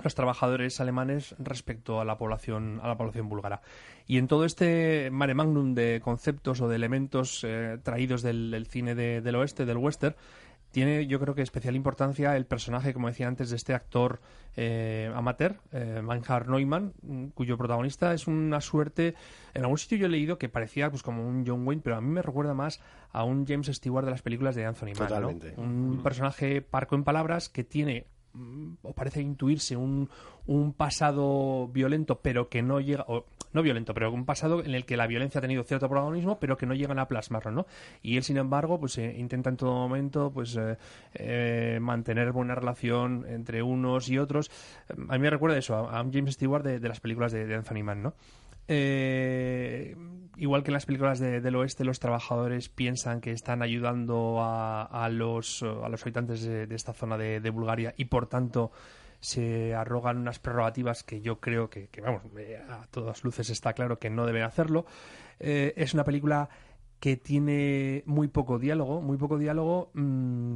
[0.04, 3.62] los trabajadores alemanes respecto a la población a la población búlgara.
[4.08, 8.68] Y en todo este mare magnum de conceptos o de elementos eh, traídos del, del
[8.68, 10.16] cine de- del oeste del western
[10.72, 14.20] tiene yo creo que especial importancia el personaje como decía antes de este actor
[14.58, 16.92] eh, amateur eh, Meinhard Neumann
[17.34, 19.16] cuyo protagonista es una suerte
[19.54, 22.02] en algún sitio yo he leído que parecía pues como un John Wayne pero a
[22.02, 22.82] mí me recuerda más
[23.14, 25.28] a un James Stewart de las películas de Anthony Mann ¿no?
[25.56, 28.08] Un personaje parco en palabras que tiene
[28.82, 30.10] o parece intuirse un,
[30.48, 34.86] un pasado violento, pero que no llega, o no violento, pero un pasado en el
[34.86, 37.66] que la violencia ha tenido cierto protagonismo, pero que no llegan a plasmarlo, ¿no?
[38.02, 40.78] Y él, sin embargo, pues eh, intenta en todo momento, pues eh,
[41.14, 44.52] eh, mantener buena relación entre unos y otros.
[44.90, 47.84] A mí me recuerda eso, a, James Stewart de, de las películas de, de Anthony
[47.84, 48.14] Mann, ¿no?
[48.68, 49.96] Eh,
[50.38, 55.08] igual que en las películas de- del oeste, los trabajadores piensan que están ayudando a,
[55.12, 58.72] los, a los habitantes de, esta zona de, Bulgaria y por tanto
[59.20, 63.74] se arrogan unas prerrogativas que yo creo que, que, vamos, eh, a todas luces está
[63.74, 64.86] claro que no deben hacerlo.
[65.40, 66.50] Eh, es una película
[67.00, 69.92] que tiene muy poco diálogo, muy poco diálogo.
[69.94, 70.56] mm,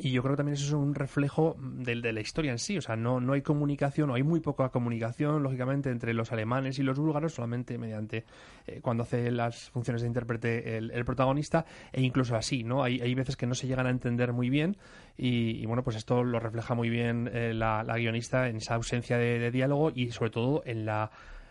[0.00, 2.78] y yo creo que también eso es un reflejo del de la historia en sí.
[2.78, 6.78] O sea, no, no hay comunicación, o hay muy poca comunicación, lógicamente, entre los alemanes
[6.78, 8.24] y los búlgaros, solamente mediante
[8.66, 12.82] eh, cuando hace las funciones de intérprete el, el protagonista, e incluso así, ¿no?
[12.82, 14.76] Hay, hay veces que no se llegan a entender muy bien,
[15.16, 18.76] y, y, bueno, pues esto lo refleja muy bien eh, la, la guionista en esa
[18.76, 21.10] ausencia de, de diálogo y sobre todo en la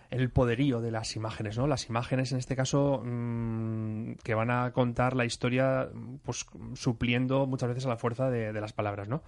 [0.09, 1.67] el poderío de las imágenes, ¿no?
[1.67, 5.89] Las imágenes, en este caso, mmm, que van a contar la historia,
[6.23, 6.45] pues
[6.75, 9.23] supliendo muchas veces a la fuerza de, de las palabras, ¿no?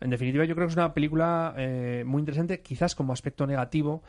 [0.00, 4.02] En definitiva, yo creo que es una película eh, muy interesante, quizás como aspecto negativo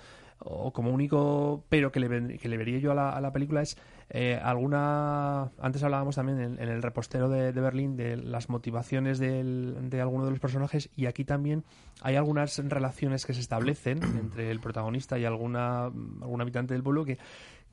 [0.45, 3.61] o como único pero que le, que le vería yo a la, a la película
[3.61, 3.77] es
[4.09, 5.51] eh, alguna...
[5.59, 10.01] Antes hablábamos también en, en el repostero de, de, Berlín de las motivaciones del, de
[10.01, 11.63] alguno de los personajes y aquí también
[12.01, 17.05] hay algunas relaciones que se establecen entre el protagonista y alguna algún habitante del pueblo
[17.05, 17.17] que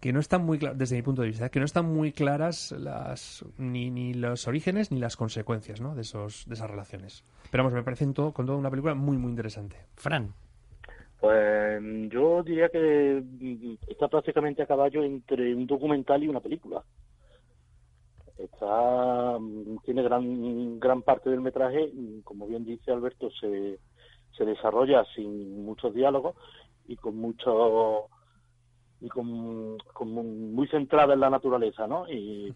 [0.00, 2.72] que no están muy claras, desde mi punto de vista, que no están muy claras
[2.72, 5.94] las, ni, ni los orígenes ni las consecuencias ¿no?
[5.94, 7.22] de, esos, de esas relaciones.
[7.50, 9.76] Pero vamos, me parece en todo, con toda una película muy, muy interesante.
[9.96, 10.32] Fran.
[11.20, 13.22] Pues yo diría que
[13.88, 16.82] está prácticamente a caballo entre un documental y una película.
[18.38, 19.36] Está,
[19.84, 21.92] tiene gran, gran parte del metraje,
[22.24, 23.78] como bien dice Alberto, se,
[24.34, 26.36] se desarrolla sin muchos diálogos
[26.88, 28.08] y con mucho
[29.02, 32.08] y con, con, muy centrada en la naturaleza, ¿no?
[32.10, 32.54] Y,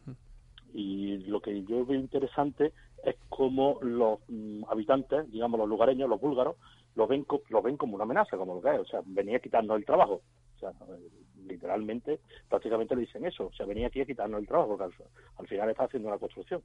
[0.73, 2.73] y lo que yo veo interesante
[3.05, 6.57] es cómo los mm, habitantes, digamos los lugareños, los búlgaros,
[6.95, 9.75] lo ven, lo ven como una amenaza, como lo que es, o sea, venía a
[9.75, 10.21] el trabajo.
[10.57, 10.73] O sea,
[11.47, 15.09] literalmente, prácticamente le dicen eso, o sea, venía aquí a quitarnos el trabajo, porque al,
[15.39, 16.63] al final está haciendo una construcción.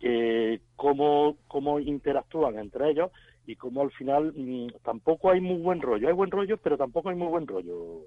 [0.00, 3.10] Eh, cómo, cómo interactúan entre ellos
[3.46, 6.08] y cómo al final mmm, tampoco hay muy buen rollo.
[6.08, 8.06] Hay buen rollo, pero tampoco hay muy buen rollo.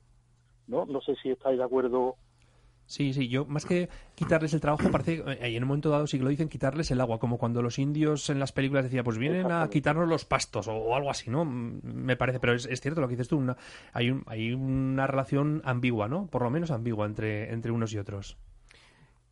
[0.67, 0.85] ¿no?
[0.85, 2.15] No sé si estáis de acuerdo.
[2.87, 6.17] Sí, sí, yo más que quitarles el trabajo, parece, y en un momento dado sí
[6.17, 9.17] que lo dicen, quitarles el agua, como cuando los indios en las películas decían, pues
[9.17, 11.43] vienen a quitarnos los pastos o, o algo así, ¿no?
[11.43, 13.57] Me parece, pero es, es cierto lo que dices tú, una,
[13.91, 16.27] hay, un, hay una relación ambigua, ¿no?
[16.27, 18.37] Por lo menos ambigua entre, entre unos y otros.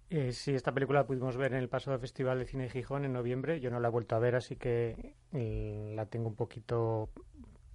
[0.09, 3.05] Eh, sí, esta película la pudimos ver en el pasado Festival de Cine de Gijón
[3.05, 3.61] en noviembre.
[3.61, 7.09] Yo no la he vuelto a ver, así que eh, la tengo un poquito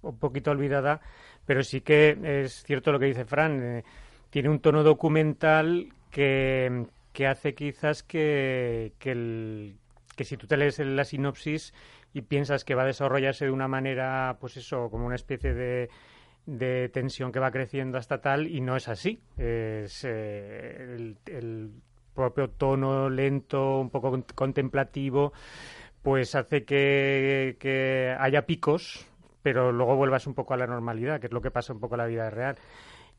[0.01, 1.01] un poquito olvidada,
[1.45, 3.61] pero sí que es cierto lo que dice Fran.
[3.63, 3.83] Eh,
[4.31, 6.87] tiene un tono documental que,
[7.29, 9.77] hace quizás que, el,
[10.15, 11.73] que si tú te lees la sinopsis
[12.13, 15.89] y piensas que va a desarrollarse de una manera, pues eso, como una especie de,
[16.47, 19.21] de tensión que va creciendo hasta tal, y no es así.
[19.37, 21.71] Es eh, el, el
[22.15, 25.33] propio tono lento, un poco contemplativo
[26.01, 29.07] pues hace que, que haya picos,
[29.43, 31.95] pero luego vuelvas un poco a la normalidad, que es lo que pasa un poco
[31.95, 32.55] en la vida real.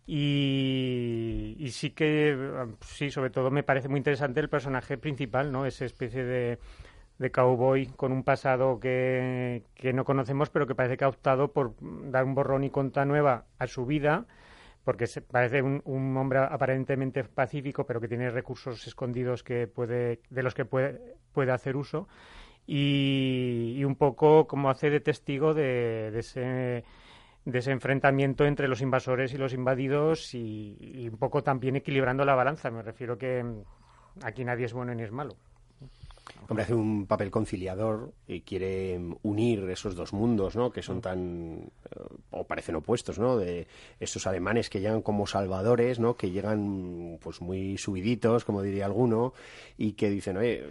[0.07, 2.37] Y, sí que,
[2.81, 5.65] sí, sobre todo me parece muy interesante el personaje principal, ¿no?
[5.65, 6.59] Esa especie de,
[7.19, 11.53] de cowboy con un pasado que, que, no conocemos, pero que parece que ha optado
[11.53, 14.27] por dar un borrón y conta nueva a su vida,
[14.85, 20.21] porque se, parece un, un, hombre aparentemente pacífico, pero que tiene recursos escondidos que puede,
[20.31, 22.09] de los que puede, puede hacer uso.
[22.67, 26.85] Y, y, un poco como hace de testigo de, de ese
[27.45, 32.25] de ese enfrentamiento entre los invasores y los invadidos y, y, un poco también equilibrando
[32.25, 32.71] la balanza.
[32.71, 33.45] Me refiero que
[34.23, 35.37] aquí nadie es bueno ni es malo.
[36.49, 40.71] Hombre, hace un papel conciliador y quiere unir esos dos mundos, ¿no?
[40.71, 41.71] Que son tan
[42.31, 43.37] o parecen opuestos, ¿no?
[43.37, 43.67] De
[44.01, 46.17] estos alemanes que llegan como salvadores, ¿no?
[46.17, 49.33] Que llegan pues muy subiditos, como diría alguno,
[49.79, 50.65] y que dicen, oye,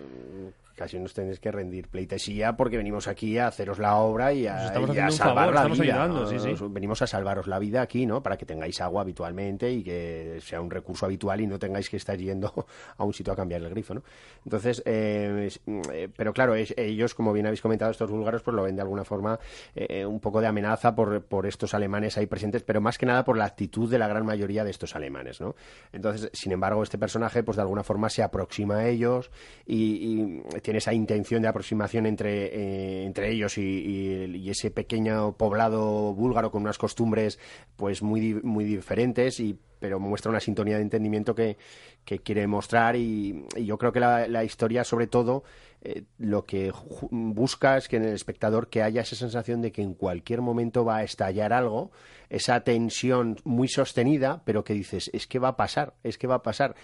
[0.76, 4.74] casi nos tenéis que rendir pleitesía porque venimos aquí a haceros la obra y a,
[4.74, 6.04] y a salvar favor, la vida.
[6.04, 6.66] Ayudando, sí, sí.
[6.70, 8.22] Venimos a salvaros la vida aquí, ¿no?
[8.22, 11.98] Para que tengáis agua habitualmente y que sea un recurso habitual y no tengáis que
[11.98, 12.66] estar yendo
[12.98, 14.04] a un sitio a cambiar el grifo, ¿no?
[14.44, 15.50] Entonces, eh,
[15.94, 18.82] eh, pero claro, es, ellos, como bien habéis comentado, estos búlgaros, pues lo ven de
[18.82, 19.40] alguna forma
[19.76, 23.24] eh, un poco de amenaza por, por estos alemanes ahí presentes, pero más que nada
[23.24, 25.56] por la actitud de la gran mayoría de estos alemanes, ¿no?
[25.92, 29.32] Entonces, sin embargo, este personaje, pues de alguna forma se aproxima a ellos
[29.66, 36.14] y, y tiene esa intención de aproximación entre, eh, entre ellos y, ese pequeño poblado
[36.14, 37.40] búlgaro con unas costumbres
[37.78, 41.58] pues muy, muy diferentes y pero muestra una sintonía de entendimiento que,
[42.06, 45.44] que quiere mostrar y, yo creo que la, la historia sobre todo
[45.84, 46.72] eh, lo que
[47.10, 50.86] busca es que en el espectador que haya esa sensación de que en cualquier momento
[50.86, 51.92] va a estallar algo,
[52.30, 56.36] esa tensión muy sostenida, pero que dices, es que va a pasar, es que va
[56.36, 56.76] a pasar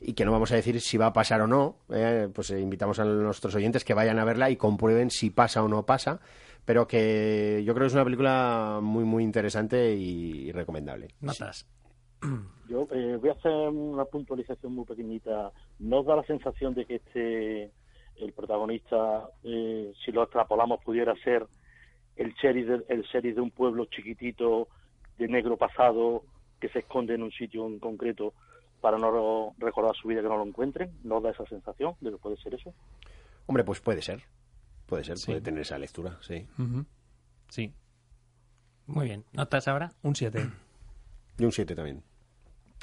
[0.00, 2.60] y que no vamos a decir si va a pasar o no, eh, pues eh,
[2.60, 6.20] invitamos a nuestros oyentes que vayan a verla y comprueben si pasa o no pasa,
[6.64, 11.08] pero que yo creo que es una película muy, muy interesante y, y recomendable.
[11.20, 11.66] Notas.
[12.22, 12.28] Sí.
[12.68, 15.50] Yo eh, voy a hacer una puntualización muy pequeñita.
[15.80, 17.72] ¿No os da la sensación de que este
[18.16, 21.46] el protagonista, eh, si lo extrapolamos, pudiera ser
[22.16, 24.68] el sheriff, de, el sheriff de un pueblo chiquitito
[25.18, 26.22] de negro pasado
[26.60, 28.34] que se esconde en un sitio en concreto
[28.80, 30.90] para no recordar su vida que no lo encuentren?
[31.02, 32.72] ¿No da esa sensación de que puede ser eso?
[33.46, 34.22] Hombre, pues puede ser.
[34.86, 35.26] Puede ser, sí.
[35.26, 36.46] puede tener esa lectura, sí.
[36.58, 36.86] Uh -huh.
[37.48, 37.72] Sí.
[38.86, 39.24] Muy bien.
[39.32, 39.92] ¿Notas ahora?
[40.02, 40.48] Un 7.
[41.38, 42.02] Y un 7 también.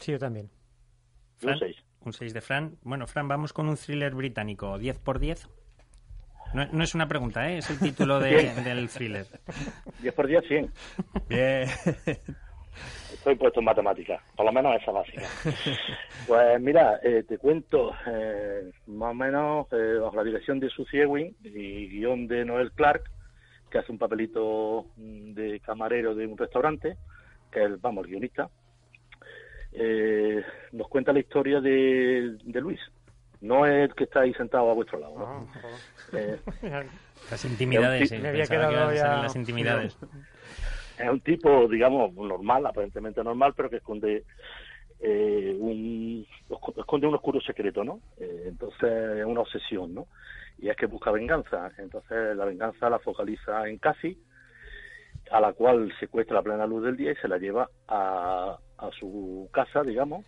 [0.02, 0.50] Sí, yo también.
[1.36, 1.76] Fran, un 6.
[2.06, 2.78] Un 6 de Fran.
[2.82, 4.80] Bueno, Fran, vamos con un thriller británico.
[4.80, 5.48] ¿10 por 10?
[6.54, 7.60] No, no, es una pregunta, ¿eh?
[7.60, 9.28] es el título de, del thriller.
[10.02, 10.72] 10 por 10, 100.
[11.30, 11.70] Bien.
[13.18, 15.24] Estoy puesto en matemáticas, por lo menos esa básica.
[16.28, 21.02] pues mira, eh, te cuento eh, más o menos eh, bajo la dirección de Susie
[21.02, 23.04] Ewing y guion de Noel Clark,
[23.70, 26.98] que hace un papelito de camarero de un restaurante,
[27.52, 28.50] que es, vamos, el guionista.
[29.74, 32.80] Eh, nos cuenta la historia de, de Luis,
[33.42, 35.18] no es el que está ahí sentado a vuestro lado.
[35.18, 35.48] ¿no?
[36.14, 36.40] eh,
[37.32, 39.18] las intimidades, me había quedado ya...
[39.18, 39.98] las intimidades.
[40.98, 44.24] Es un tipo, digamos, normal, aparentemente normal, pero que esconde
[45.00, 46.26] eh, un
[46.76, 48.00] esconde un oscuro secreto, ¿no?
[48.18, 50.08] Eh, entonces es una obsesión, ¿no?
[50.58, 51.72] Y es que busca venganza.
[51.78, 54.18] Entonces la venganza la focaliza en Cassie,
[55.30, 58.92] a la cual secuestra a plena luz del día y se la lleva a, a
[59.00, 60.26] su casa, digamos,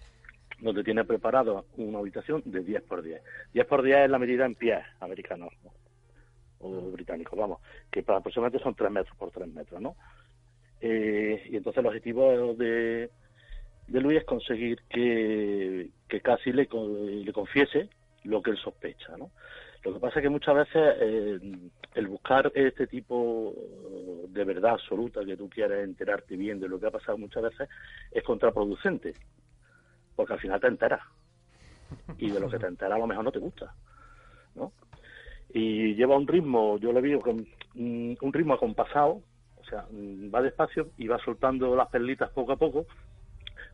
[0.60, 3.22] donde tiene preparado una habitación de 10 por 10.
[3.54, 5.72] 10 por 10 es la medida en pies americanos ¿no?
[6.60, 9.96] o británicos, vamos, que aproximadamente son 3 metros por 3 metros, ¿no?
[10.82, 13.10] Eh, y entonces el objetivo de,
[13.88, 17.90] de Luis es conseguir que, que casi le, le confiese
[18.24, 19.32] lo que él sospecha, ¿no?
[19.84, 21.40] Lo que pasa es que muchas veces eh,
[21.96, 23.54] el buscar este tipo
[24.28, 27.70] de verdad absoluta que tú quieres enterarte bien de lo que ha pasado muchas veces
[28.12, 29.14] es contraproducente
[30.20, 31.00] porque al final te enteras.
[32.18, 33.74] Y de lo que te enteras a lo mejor no te gusta.
[34.54, 34.74] ¿no?
[35.54, 37.22] Y lleva un ritmo, yo le digo,
[37.74, 39.22] un ritmo acompasado,
[39.70, 39.86] o sea,
[40.34, 42.88] va despacio y va soltando las perlitas poco a poco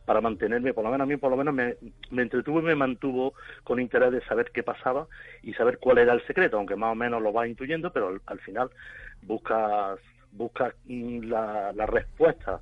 [0.04, 1.76] para mantenerme, por lo menos a mí por lo menos me,
[2.10, 3.34] me entretuvo y me mantuvo
[3.64, 5.06] con interés de saber qué pasaba
[5.42, 8.20] y saber cuál era el secreto, aunque más o menos lo va intuyendo, pero al,
[8.26, 8.70] al final
[9.22, 9.98] buscas
[10.32, 12.60] busca la, la respuesta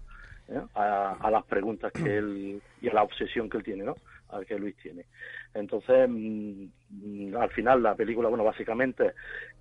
[0.48, 0.60] ¿eh?
[0.74, 3.96] a, a, las preguntas que él y a la obsesión que él tiene, ¿no?
[4.34, 5.06] Al que Luis tiene.
[5.54, 9.12] Entonces, mmm, al final la película, bueno, básicamente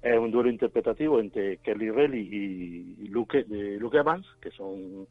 [0.02, 5.08] es un duelo interpretativo entre Kelly Relly y, Luke, de Luke Evans, que son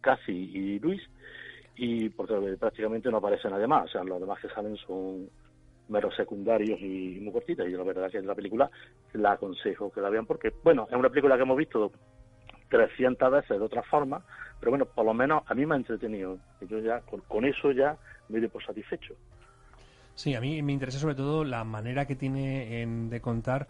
[0.00, 1.02] Cassie y Luis,
[1.76, 5.28] y porque prácticamente no aparece nadie más, o sea, los demás que salen son
[5.88, 7.66] meros secundarios y muy cortitas.
[7.68, 8.70] Y la verdad que la película
[9.12, 11.92] la aconsejo que la vean porque, bueno, es una película que hemos visto
[12.68, 14.24] 300 veces de otra forma,
[14.58, 16.38] pero bueno, por lo menos a mí me ha entretenido.
[16.62, 17.96] Yo ya, con, eso ya
[18.28, 19.14] me por satisfecho.
[20.14, 23.68] Sí, a mí me interesa sobre todo la manera que tiene de contar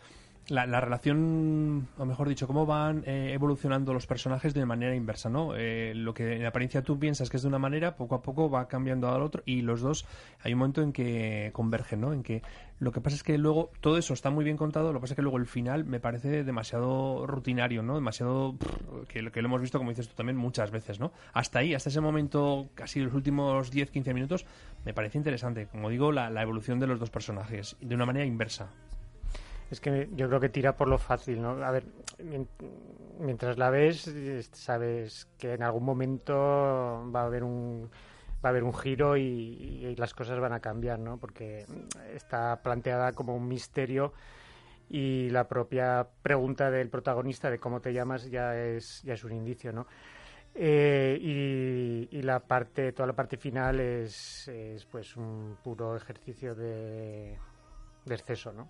[0.49, 5.29] la, la, relación, o mejor dicho, cómo van eh, evolucionando los personajes de manera inversa,
[5.29, 5.55] ¿no?
[5.57, 8.51] Eh, lo que en apariencia tú piensas que es de una manera, poco a poco
[8.51, 10.05] va cambiando al otro y los dos
[10.41, 12.13] hay un momento en que convergen, ¿no?
[12.13, 12.43] En que
[12.81, 15.15] lo que pasa es que luego todo eso está muy bien contado, lo que pasa
[15.15, 17.95] es que luego el final me parece demasiado rutinario, ¿no?
[17.95, 18.57] Demasiado
[19.09, 21.13] que, que lo hemos visto, como dices tú también, muchas veces, ¿no?
[21.33, 24.47] Hasta ahí, hasta ese momento, casi los últimos 10-15 minutos,
[24.85, 28.27] me parece interesante, como digo, la, la evolución de los dos personajes, de una manera
[28.27, 28.71] inversa.
[29.73, 31.53] Es que yo creo que tira por lo fácil, ¿no?
[31.65, 31.87] A ver,
[33.19, 34.15] mientras la ves,
[34.53, 36.35] sabes que en algún momento
[37.11, 37.91] va a haber un
[38.45, 41.17] va a haber un giro y, las cosas van a cambiar, ¿no?
[41.17, 41.65] Porque
[42.15, 44.13] está planteada como un misterio
[44.91, 49.33] y la propia pregunta del protagonista de cómo te llamas ya es ya es un
[49.33, 49.87] indicio, ¿no?
[50.55, 57.39] Eh, y, la parte toda la parte final es, es pues un puro ejercicio de,
[58.05, 58.69] de exceso, ¿no?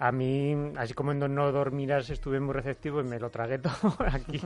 [0.00, 3.96] A mí, así como en No Dormirás estuve muy receptivo y me lo tragué todo,
[4.06, 4.40] aquí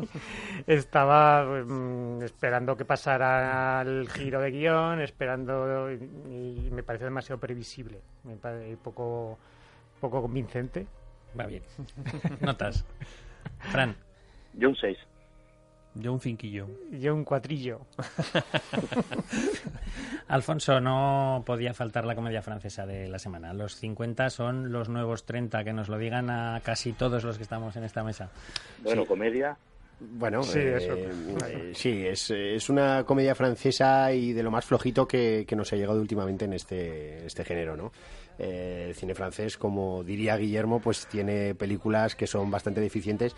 [0.66, 8.00] estaba mm, esperando que pasara el giro de guion, esperando y, me pareció demasiado previsible,
[8.24, 8.36] me
[8.76, 9.38] poco,
[10.00, 10.86] poco convincente.
[11.38, 11.62] Va bien.
[12.40, 12.84] Notas.
[13.70, 13.96] Fran.
[14.54, 14.98] Yo un 6.
[15.94, 16.68] Yo un cinquillo.
[16.90, 17.80] Yo un cuatrillo.
[20.28, 23.52] Alfonso, no podía faltar la comedia francesa de la semana.
[23.52, 27.42] Los 50 son los nuevos 30, que nos lo digan a casi todos los que
[27.42, 28.30] estamos en esta mesa.
[28.82, 29.56] Bueno, comedia.
[30.00, 31.10] Bueno, sí, eh,
[31.46, 35.72] eh, sí es, es, una comedia francesa y de lo más flojito que, que nos
[35.72, 37.92] ha llegado últimamente en este, este género, ¿no?
[38.38, 43.36] Eh, el cine francés, como diría Guillermo, pues tiene películas que son bastante deficientes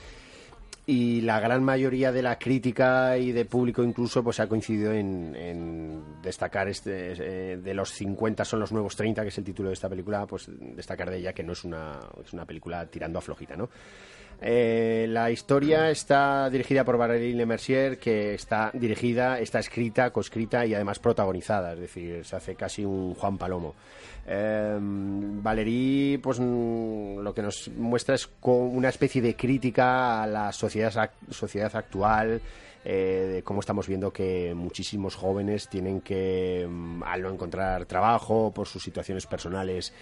[0.87, 6.05] y la gran mayoría de la crítica y de público incluso pues ha coincidido en,
[6.23, 9.75] destacar este eh, de los 50 son los nuevos 30 que es el título de
[9.75, 13.23] esta película pues destacar de ella que no es una es una película tirando a
[13.23, 13.71] flojita no
[14.41, 20.75] eh, la historia está dirigida por Valérie Lemercier, que está dirigida, está escrita, coescrita y
[20.75, 23.75] además protagonizada, es decir, se hace casi un Juan Palomo.
[24.27, 30.53] Eh, Valérie, pues mm, lo que nos muestra es una especie de crítica a la
[30.53, 32.41] sociedad, sociedad actual,
[32.87, 38.53] eh, de cómo estamos viendo que muchísimos jóvenes tienen que, mm, al no encontrar trabajo
[38.55, 39.95] por sus situaciones personales,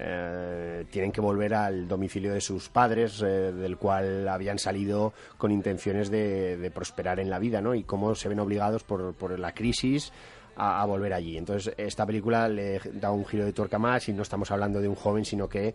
[0.00, 5.50] eh, tienen que volver al domicilio de sus padres, eh, del cual habían salido con
[5.50, 7.74] intenciones de, prosperar en la vida, ¿no?
[7.74, 10.12] Y cómo se ven obligados por, por la crisis
[10.58, 11.36] a, volver allí.
[11.36, 14.88] Entonces, esta película le da un giro de tuerca más y no estamos hablando de
[14.88, 15.74] un joven, sino que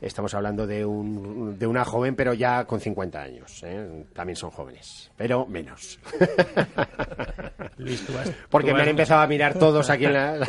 [0.00, 3.62] estamos hablando de, un, de una joven, pero ya con 50 años.
[3.64, 4.04] ¿eh?
[4.14, 5.98] También son jóvenes, pero menos.
[8.50, 10.38] Porque me han empezado a mirar todos aquí en la...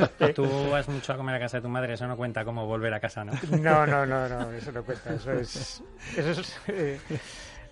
[0.34, 2.92] Tú vas mucho a comer a casa de tu madre, eso no cuenta como volver
[2.94, 3.32] a casa, ¿no?
[3.50, 5.14] No, no, no, no eso no cuenta.
[5.14, 5.82] Eso es...
[6.16, 6.98] Eso es eh,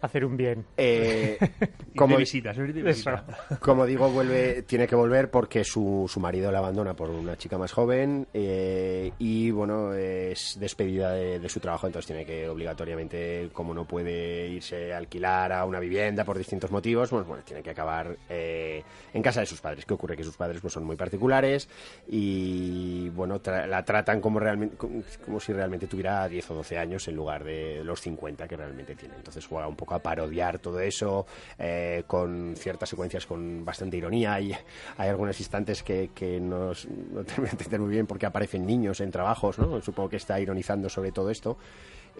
[0.00, 0.64] hacer un bien.
[0.76, 1.38] Eh,
[1.96, 2.56] como, visitas,
[3.60, 7.58] como digo, vuelve, tiene que volver porque su, su marido la abandona por una chica
[7.58, 13.72] más joven eh, y bueno, es despedida de, su trabajo, entonces tiene que obligatoriamente, como
[13.72, 17.70] no puede irse a alquilar a una vivienda por distintos motivos, pues bueno, tiene que
[17.70, 18.82] acabar eh,
[19.12, 19.84] en casa de sus padres.
[19.84, 20.16] ¿Qué ocurre?
[20.16, 21.68] Que sus padres pues son muy particulares
[22.06, 27.16] y bueno, la tratan como realmente como, si realmente tuviera 10 o 12 años en
[27.16, 29.16] lugar de los 50 que realmente tiene.
[29.16, 31.26] Entonces juega un poco a parodiar todo eso,
[31.58, 34.40] eh, con ciertas secuencias con bastante ironía.
[34.40, 34.52] Y
[34.96, 39.00] hay algunos instantes que, que no te voy a entender muy bien porque aparecen niños
[39.00, 39.80] en trabajos, ¿no?
[39.80, 41.58] Supongo que está ironizando sobre todo esto.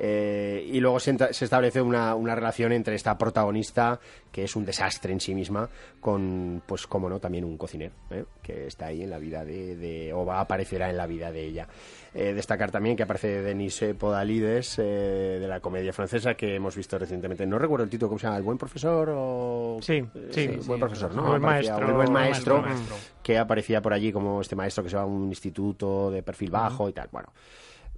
[0.00, 3.98] Eh, y luego se, establece una, una, relación entre esta protagonista,
[4.30, 5.68] que es un desastre en sí misma,
[6.00, 8.24] con, pues, como no, también un cocinero, ¿eh?
[8.40, 11.44] que está ahí en la vida de, o va a aparecer en la vida de
[11.44, 11.68] ella.
[12.14, 17.46] Destacar también que aparece Denise Podalides, de la comedia francesa, que hemos visto recientemente.
[17.59, 18.36] No recuerdo el título, ¿cómo se llama?
[18.36, 19.12] ¿El buen profesor?
[19.12, 19.78] O...
[19.80, 20.00] Sí,
[20.30, 21.34] sí, buen profesor, ¿no?
[21.34, 22.62] El maestro, el buen maestro,
[23.20, 26.52] que aparecía por allí como este maestro que se va a un instituto de perfil
[26.52, 27.09] bajo y tal.
[27.11, 27.30] Bueno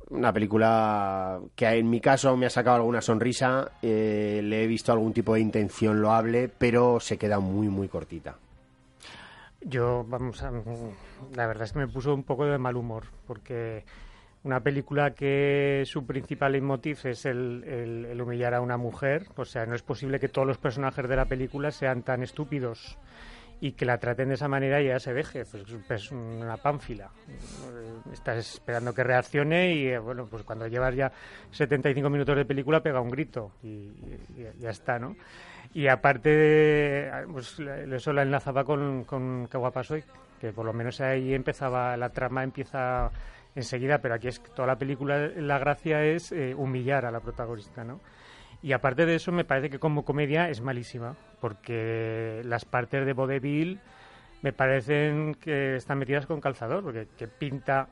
[0.08, 4.90] una película que en mi caso me ha sacado alguna sonrisa, eh, le he visto
[4.92, 8.36] algún tipo de intención loable, pero se queda muy, muy cortita.
[9.61, 13.84] Yo, vamos, a, la verdad es que me puso un poco de mal humor, porque
[14.42, 19.67] una película que su principal leitmotiv es el, el, humillar a una mujer, o sea,
[19.67, 22.99] no es posible que todos los personajes de la película sean tan estúpidos
[23.61, 27.11] y que la traten de esa manera y ya se deje, pues es una pánfila.
[28.11, 31.12] Estás esperando que reaccione y eh, bueno, pues cuando llevas ya
[31.50, 33.92] 75 minutos de película pega un grito y,
[34.58, 35.14] ya está, ¿no?
[35.75, 39.83] Y aparte, de, pues eso la enlazaba con, con Qué guapa
[40.41, 43.11] que por lo menos ahí empezaba, la trama empieza
[43.54, 47.84] enseguida, pero aquí es toda la película, la gracia es eh, humillar a la protagonista,
[47.84, 48.00] ¿no?
[48.62, 53.12] Y aparte de eso, me parece que como comedia es malísima, porque las partes de
[53.14, 53.80] vodevil
[54.42, 57.88] me parecen que están metidas con calzador, porque que pinta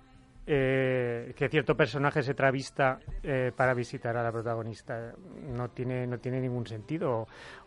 [0.50, 5.12] eh, que cierto personaje se travista eh, para visitar a la protagonista
[5.46, 7.10] no tiene no tiene ningún sentido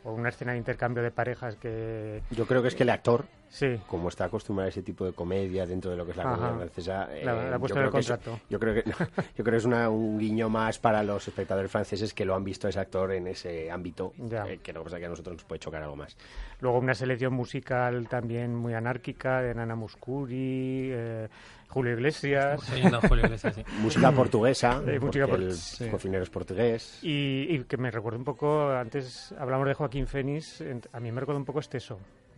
[0.03, 2.89] o, o una escena de intercambio de parejas que Yo creo que es que el
[2.89, 6.17] actor, sí como está acostumbrado a ese tipo de comedia dentro de lo que es
[6.17, 6.35] la Ajá.
[6.37, 8.39] comedia francesa, eh, La- la ha puesto yo, creo es, contrato.
[8.49, 8.83] yo creo que
[9.37, 12.43] yo creo que es una- un guiño más para los espectadores franceses que lo han
[12.43, 15.43] visto a ese actor en ese ámbito, eh, que que pasa que a nosotros nos
[15.43, 16.17] puede chocar algo más.
[16.61, 21.27] luego una selección musical también muy anárquica de Nana Muscuri eh,
[21.71, 23.63] Julio Iglesias Oyendo a Julio Iglesias, sí.
[23.81, 25.87] Música portuguesa, Eh, música por- el sí.
[25.89, 26.99] cocinero es portugués.
[27.01, 31.19] Y, y que me recuerda un poco, antes hablamos de Joaquín Fénix, a mí me
[31.19, 31.97] recuerda un poco Esteso.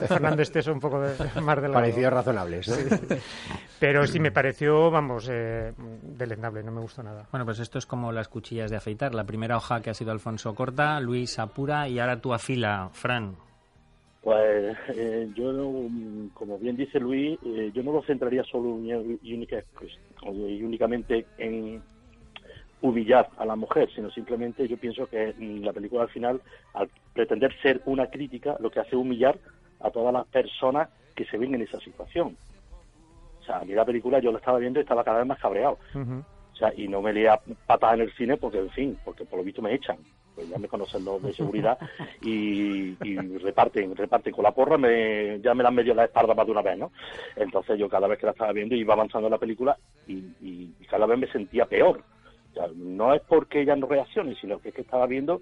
[0.00, 1.10] De Fernando Esteso, un poco de,
[1.42, 1.74] más delgado.
[1.74, 2.74] Parecidos razonables, ¿no?
[3.78, 5.72] Pero sí me pareció, vamos, eh,
[6.02, 7.26] deleznable, no me gustó nada.
[7.30, 9.14] Bueno, pues esto es como las cuchillas de afeitar.
[9.14, 13.36] La primera hoja que ha sido Alfonso corta, Luis apura y ahora tú afila, Fran.
[14.22, 15.50] Pues eh, yo,
[16.34, 20.62] como bien dice Luis, eh, yo no lo centraría solo y, y única- pues, y
[20.62, 21.82] únicamente en
[22.82, 26.40] humillar a la mujer, sino simplemente yo pienso que la película al final,
[26.74, 29.38] al pretender ser una crítica, lo que hace es humillar
[29.80, 32.36] a todas las personas que se ven en esa situación.
[33.40, 35.38] O sea, a mí la película yo la estaba viendo y estaba cada vez más
[35.40, 35.78] cabreado.
[36.52, 39.38] O sea, y no me lea patada en el cine porque, en fin, porque por
[39.38, 39.98] lo visto me echan.
[40.34, 41.78] Pues ya me conocen los de seguridad
[42.22, 46.46] y, y reparten, reparten con la porra, me, ya me dan medio la espalda más
[46.46, 46.92] de una vez, ¿no?
[47.36, 49.76] Entonces yo cada vez que la estaba viendo iba avanzando la película
[50.06, 52.02] y, y- y cada vez me sentía peor.
[52.50, 55.40] O sea, no es porque ella no reaccione, sino que es que estaba viendo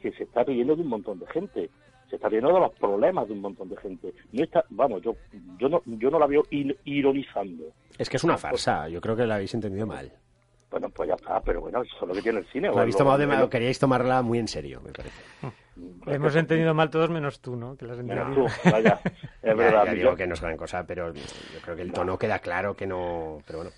[0.00, 1.70] que se está riendo de un montón de gente.
[2.08, 4.14] Se está riendo de los problemas de un montón de gente.
[4.32, 5.16] No está, vamos, yo,
[5.58, 7.64] yo no, yo no la veo ir- ironizando.
[7.98, 10.10] Es que es una farsa, yo creo que la habéis entendido mal.
[10.70, 12.68] Bueno, pues ya está, pero bueno, eso es lo que tiene el cine.
[12.68, 15.22] Habéis tomado de- queríais tomarla muy en serio, me parece.
[16.04, 17.76] Lo hemos entendido mal todos menos tú, ¿no?
[17.76, 18.46] Que lo has Menos entendido.
[18.64, 19.12] tú, vaya, es
[19.42, 19.84] Ya- verdad.
[19.86, 21.22] ya yo- digo que no es gran cosa, pero yo
[21.62, 23.38] creo que el tono queda claro que no...
[23.46, 23.70] Pero bueno,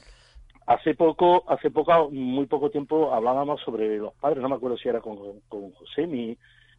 [0.67, 4.89] Hace poco, hace poco, muy poco tiempo hablábamos sobre los padres, no me acuerdo si
[4.89, 5.17] era con,
[5.49, 6.37] con Josemi,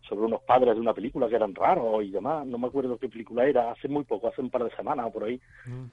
[0.08, 3.10] sobre unos padres de una película que eran raros y demás, no me acuerdo qué
[3.10, 5.42] película era, hace muy poco, hace un par de semanas o por ahí,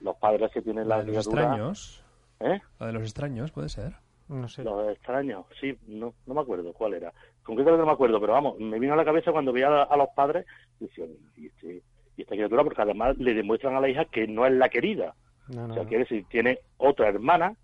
[0.01, 2.03] los padres que tienen La la de los criatura, extraños.
[2.39, 2.61] ¿eh?
[2.79, 3.93] La de los extraños, puede ser.
[4.29, 4.63] No sé.
[4.63, 7.11] Los extraños, sí, no, no me acuerdo cuál era.
[7.43, 9.97] Concretamente no me acuerdo, pero vamos, me vino a la cabeza cuando veía a, a
[9.97, 10.45] los padres
[10.79, 11.81] y decía, y, este-
[12.15, 15.15] y esta criatura, porque además le demuestran a la hija que no es la querida.
[15.47, 17.55] No, no, O sea, quiere decir, tiene otra hermana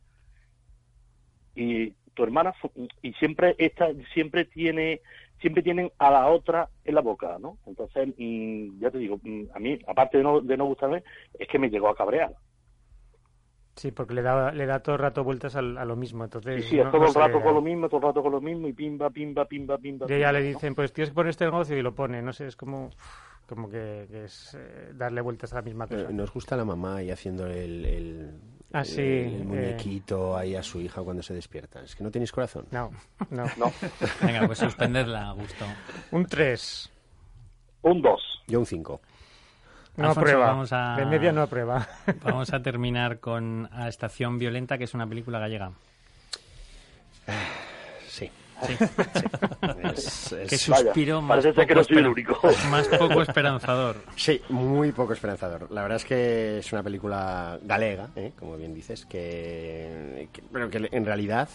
[1.55, 2.53] y tu hermana
[3.01, 5.01] y siempre esta siempre tiene
[5.41, 7.57] siempre tienen a la otra en la boca, ¿no?
[7.65, 11.03] Entonces, mm, ya te digo, mm, a mí aparte de no, de no gustarme
[11.37, 12.33] es que me llegó a cabrear.
[13.76, 16.23] Sí, porque le da, le da todo el rato vueltas al- a, lo mismo.
[16.23, 18.23] Entonces, sí, no- es todo no el sé, rato con lo mismo, todo el rato
[18.23, 20.06] con lo mismo y pimba, pimba, pimba, pimba.
[20.10, 20.45] Y ella pimba, le ¿no?
[20.56, 22.22] dicen, pues tienes que poner este negocio y lo pone.
[22.22, 22.89] No sé, es como,
[23.47, 26.10] como que, que es eh, darle vueltas a la misma cosa.
[26.10, 28.31] eh, nos gusta la mamá ahí haciendo el, el,
[28.72, 29.43] Ah, sí, el eh.
[29.45, 31.81] muñequito ahí a su hija cuando se despierta.
[31.84, 32.65] Es que no tenéis corazón.
[32.72, 32.91] No,
[33.30, 33.43] no.
[33.57, 33.72] No,
[34.22, 35.65] Venga, pues suspendedla a gusto.
[36.11, 36.91] Un 3.
[37.84, 38.22] un 2.
[38.47, 39.02] Yo un 5.
[39.97, 40.45] No Alfonso, aprueba.
[40.47, 41.88] vamos a- De media no aprueba.
[42.23, 45.72] Vamos a terminar con A Estación Violenta, que es una película gallega.
[48.07, 48.30] Sí.
[48.65, 48.77] Sí.
[49.84, 52.39] Es- es- Qué suspiro más parece ser que poco no soy el único.
[52.69, 53.97] Más poco esperanzador.
[54.15, 55.67] Sí, muy poco esperanzador.
[55.72, 58.31] La verdad es que es una película galega, ¿eh?
[58.39, 61.49] como bien dices, que, que- pero que en realidad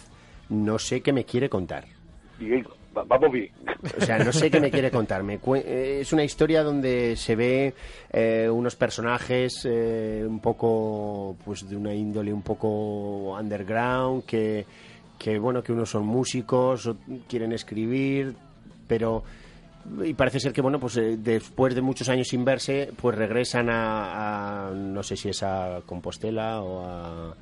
[0.50, 1.84] no sé qué me quiere contar.
[2.40, 2.64] Bien,
[2.96, 3.50] va- vamos bien.
[3.96, 5.22] O sea, no sé qué me quiere contar.
[5.22, 7.74] Me cue- eh, es una historia donde se ve
[8.12, 14.66] eh, unos personajes eh, un poco, pues de una índole un poco underground, que,
[15.18, 16.90] que bueno, que unos son músicos,
[17.28, 18.34] quieren escribir,
[18.88, 19.22] pero
[20.04, 23.70] y parece ser que bueno, pues eh, después de muchos años sin verse, pues regresan
[23.70, 27.34] a, a- no sé si es a Compostela o a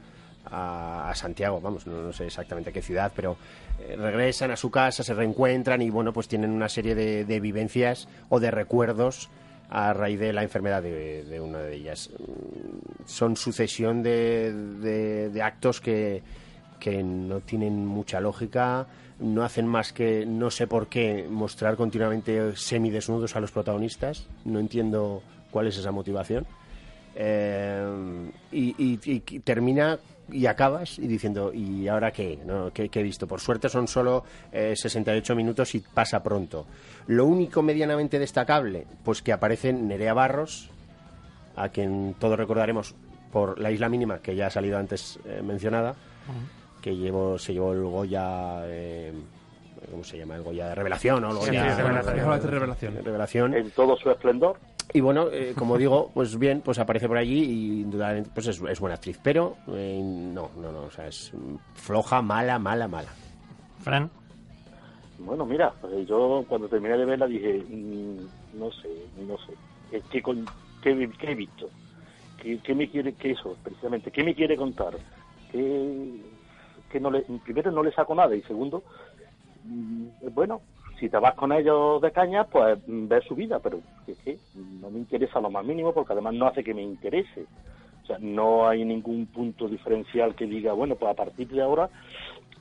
[0.50, 3.36] a, Santiago, vamos, no, sé exactamente a qué ciudad, pero
[3.80, 7.40] eh, regresan a su casa, se reencuentran y bueno, pues tienen una serie de, de
[7.40, 9.28] vivencias o de recuerdos
[9.70, 12.10] a raíz de la enfermedad de, una de ellas.
[12.18, 14.52] Mm, Son sucesión de,
[15.30, 16.22] de- actos que,
[16.80, 18.86] que no tienen mucha lógica,
[19.20, 24.26] no hacen más que, no sé por qué, mostrar continuamente semidesnudos a los protagonistas.
[24.44, 26.46] No entiendo cuál es esa motivación.
[27.14, 29.98] Eh, y termina
[30.30, 32.38] y acabas y diciendo, ¿y ahora qué?
[32.44, 32.72] ¿No?
[32.72, 33.26] ¿Qué, qué he visto?
[33.26, 36.66] Por suerte son solo eh, 68 minutos y pasa pronto.
[37.06, 40.70] Lo único medianamente destacable, pues que aparece Nerea Barros,
[41.56, 42.94] a quien todos recordaremos
[43.32, 45.94] por la isla mínima, que ya ha salido antes eh, mencionada,
[46.80, 49.12] que llevó, se llevó el Goya, eh,
[49.90, 50.36] ¿cómo se llama?
[50.36, 52.42] El Goya de Revelación el Goya sí, Revelación.
[52.42, 53.04] Revelación.
[53.04, 53.54] Revelación.
[53.54, 54.58] En todo su esplendor.
[54.92, 58.60] Y bueno, eh, como digo, pues bien, pues aparece por allí y indudablemente pues es,
[58.62, 61.30] es buena actriz, pero eh, no, no, no, o sea, es
[61.74, 63.10] floja, mala, mala, mala.
[63.80, 64.10] Fran,
[65.18, 68.88] Bueno, mira, pues yo cuando terminé de verla dije, mm, no sé,
[69.26, 70.46] no sé, ¿qué, con-
[70.80, 71.68] qué- qué he visto?
[72.38, 74.96] ¿Qué, qué me quiere, qué eso, precisamente, qué me quiere contar?
[75.52, 76.22] ¿Qué,
[76.90, 78.84] qué no le, primero no le saco nada y segundo,
[79.64, 80.62] mm, bueno,
[80.98, 84.38] si te vas con ellos de caña, pues mm, ver su vida, pero es que
[84.80, 87.46] no me interesa lo más mínimo porque además no hace que me interese.
[88.02, 91.90] O sea, no hay ningún punto diferencial que diga, bueno, pues a partir de ahora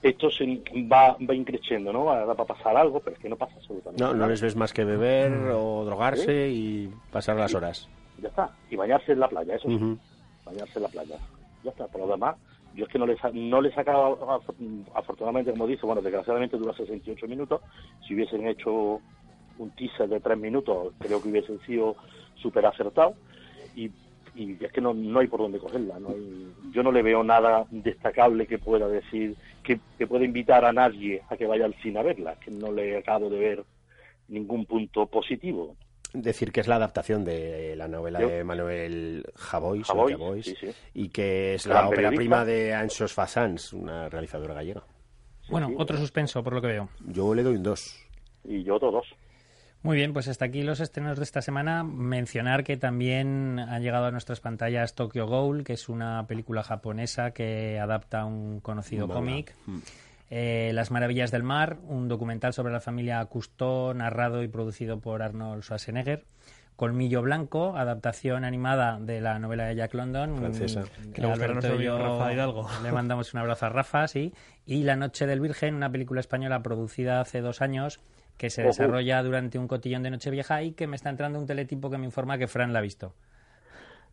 [0.01, 0.61] esto se
[0.91, 2.05] va, va increciendo, ¿no?
[2.05, 4.27] Va, a pasar algo, pero es que no pasa absolutamente No, no nada.
[4.29, 7.87] les ves más que beber o drogarse y pasar las horas.
[8.21, 8.49] Ya está.
[8.69, 9.97] Y bañarse en la playa, eso sí,
[10.45, 11.15] bañarse en la playa.
[11.63, 11.87] Ya está.
[11.87, 12.35] Por lo demás,
[12.77, 16.73] yo es que no le, no le sacaba, af- afortunadamente, como dice, bueno, desgraciadamente dura
[16.73, 17.61] 68 minutos.
[18.07, 19.01] Si hubiesen hecho
[19.57, 21.95] un teaser de 3 minutos, creo que hubiesen sido
[22.35, 23.15] súper acertados.
[23.75, 23.89] Y,
[24.35, 25.99] y es que no, no hay por dónde cogerla.
[25.99, 26.09] No
[26.71, 31.23] yo no le veo nada destacable que pueda decir, que, que pueda invitar a nadie
[31.29, 32.35] a que vaya al cine a verla.
[32.35, 33.63] Que no le acabo de ver
[34.27, 35.75] ningún punto positivo.
[36.13, 40.55] Decir que es la adaptación de la novela Yo- de Manuel Javois, Javois, Javois, sí,
[40.59, 40.67] sí.
[40.93, 44.83] y que es Gran la ópera prima de Anxos Fassans, una realizadora gallega.
[45.49, 46.89] bueno, otro suspenso por lo que veo.
[47.05, 47.95] Yo le doy un 2.
[48.45, 49.05] Y yo todos.
[49.83, 51.83] Muy bien, pues hasta aquí los estrenos de esta semana.
[51.83, 57.31] Mencionar que también han llegado a nuestras pantallas Tokyo Ghoul, que es una película japonesa
[57.31, 59.53] que adapta un conocido cómic.
[59.67, 59.77] Mm.
[60.29, 65.21] Eh, Las maravillas del mar, un documental sobre la familia Cousteau, narrado y producido por
[65.21, 66.25] Arnold Schwarzenegger.
[66.75, 70.37] Colmillo Blanco, adaptación animada de la novela de Jack London.
[70.37, 70.83] Francesa.
[71.11, 72.67] Que le gustará Alberto y yo Rafa Hidalgo.
[72.83, 74.31] Le mandamos un abrazo a Rafa, sí.
[74.67, 77.99] Y La Noche del Virgen, una película española producida hace dos años
[78.37, 78.67] que se Ojo.
[78.67, 82.05] desarrolla durante un cotillón de Nochevieja y que me está entrando un teletipo que me
[82.05, 83.15] informa que Fran la ha visto.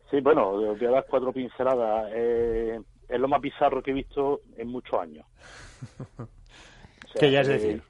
[0.09, 2.09] Sí, bueno, voy a dar cuatro pinceladas.
[2.15, 5.23] Eh, es lo más bizarro que he visto en muchos años.
[7.03, 7.83] O sea, ¿Qué ya es eh, decir?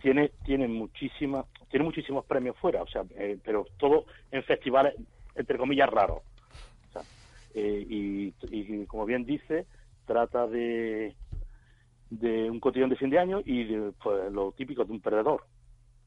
[0.00, 4.94] Tiene, tiene, muchísima, tiene muchísimos premios fuera, o sea, eh, pero todo en festivales,
[5.36, 6.22] entre comillas, raros.
[6.88, 7.04] O sea,
[7.54, 9.66] eh, y, y como bien dice,
[10.06, 11.14] trata de,
[12.10, 15.44] de un cotillón de fin de año y de pues, lo típico de un perdedor.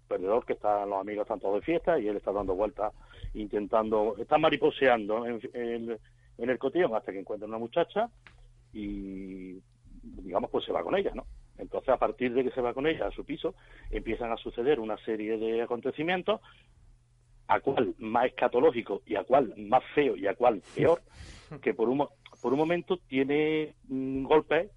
[0.08, 2.94] Perdedor que está, los amigos están todos de fiesta y él está dando vueltas,
[3.34, 6.00] intentando, está mariposeando en, en-
[6.38, 8.10] en el cotillón hasta que encuentra una muchacha
[8.74, 9.58] y,
[10.06, 11.26] digamos, pues se va con ella, ¿no?
[11.58, 13.56] Entonces, a partir de que se va con ella a su piso,
[13.90, 16.42] empiezan a suceder una serie de acontecimientos,
[17.48, 21.02] a cual más escatológico y a cual más feo y a cual peor,
[21.62, 22.08] que por un,
[22.42, 24.70] por un momento tiene un golpe,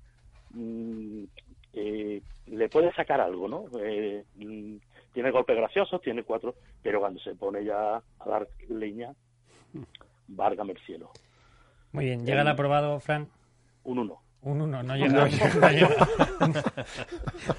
[0.50, 1.24] mm,
[1.74, 3.64] eh, le puede sacar algo, ¿no?
[3.80, 4.76] Eh, mm,
[5.12, 9.14] tiene golpes graciosos, tiene cuatro, pero cuando se pone ya a dar leña,
[10.28, 11.10] válgame el cielo.
[11.92, 13.28] Muy bien, llega el aprobado, Fran.
[13.84, 14.20] Un uno.
[14.43, 15.27] Un uno, no llega.
[15.60, 16.09] no llega.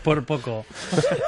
[0.03, 0.65] Por poco.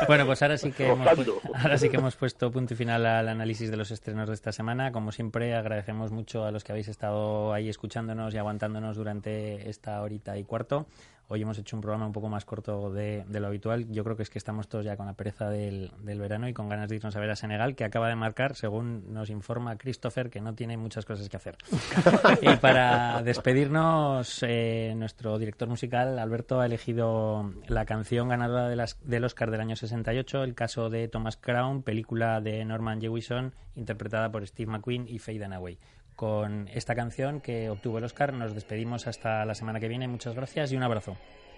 [0.07, 1.07] Bueno, pues ahora sí que hemos,
[1.55, 4.51] ahora sí que hemos puesto punto y final al análisis de los estrenos de esta
[4.51, 4.91] semana.
[4.91, 10.01] Como siempre, agradecemos mucho a los que habéis estado ahí escuchándonos y aguantándonos durante esta
[10.01, 10.87] horita y cuarto.
[11.33, 13.87] Hoy hemos hecho un programa un poco más corto de, de lo habitual.
[13.89, 16.53] Yo creo que es que estamos todos ya con la pereza del, del verano y
[16.53, 19.77] con ganas de irnos a ver a Senegal, que acaba de marcar, según nos informa
[19.77, 21.55] Christopher, que no tiene muchas cosas que hacer.
[22.41, 28.99] y para despedirnos, eh, nuestro director musical, Alberto, ha elegido la canción ganadora de las-
[29.07, 34.29] del Oscar del año 68, el caso de Thomas Crown, película de Norman Jewison, interpretada
[34.31, 35.79] por Steve McQueen y Faye Dunaway.
[36.15, 40.07] Con esta canción que obtuvo el Oscar, nos despedimos hasta la semana que viene.
[40.07, 41.15] Muchas gracias y un abrazo.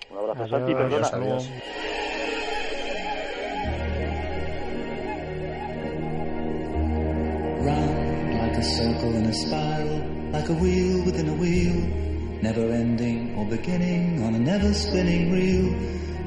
[0.09, 1.07] Un abrazo, Adiós, Santi, perdona.
[1.07, 1.49] adiós.
[7.65, 10.01] round like a circle in a spiral,
[10.31, 11.75] like a wheel within a wheel,
[12.41, 15.67] never ending or beginning on a never spinning reel,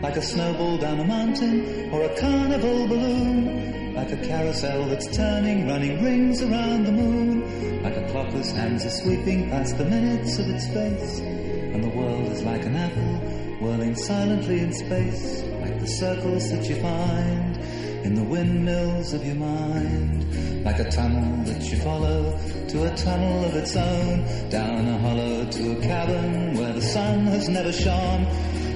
[0.03, 5.67] like a snowball down a mountain or a carnival balloon, like a carousel that's turning,
[5.67, 10.39] running rings around the moon, like a clock whose hands are sweeping past the minutes
[10.39, 13.17] of its face, and the world is like an apple
[13.61, 17.57] whirling silently in space, like the circles that you find
[18.05, 20.65] in the windmills of your mind.
[20.65, 25.45] Like a tunnel that you follow to a tunnel of its own, down a hollow
[25.45, 28.27] to a cavern where the sun has never shone.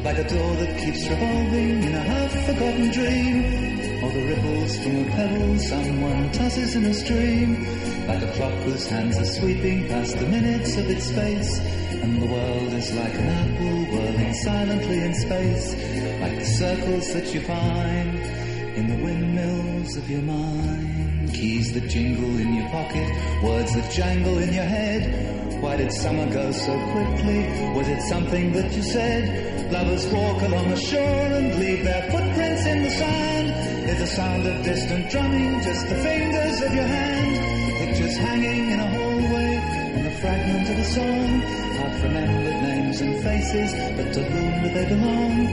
[0.03, 4.27] Like a door that keeps revolving in a half-forgotten dream, or the
[4.61, 8.07] ripples from a pebble someone tosses in a stream.
[8.07, 11.59] Like a clock whose hands are sweeping past the minutes of its space,
[12.03, 15.73] and the world is like an apple whirling silently in space.
[16.21, 18.19] Like the circles that you find
[18.77, 21.33] in the windmills of your mind.
[21.33, 23.09] Keys that jingle in your pocket,
[23.43, 25.63] words that jangle in your head.
[25.63, 27.41] Why did summer go so quickly?
[27.77, 29.71] Was it something that you said?
[29.71, 33.40] Lovers walk along the shore and leave their footprints in the sand.
[34.17, 37.79] Sound of distant drumming just the fingers of your hand?
[37.79, 39.55] Pictures hanging in a hallway
[39.95, 41.29] and a fragment of a song.
[41.79, 45.47] Half remembered names and faces, but to whom do they belong?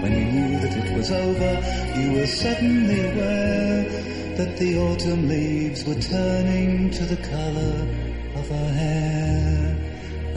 [0.00, 1.52] When you knew that it was over,
[1.98, 3.82] you were suddenly aware
[4.36, 7.76] that the autumn leaves were turning to the color
[8.36, 9.76] of her hair.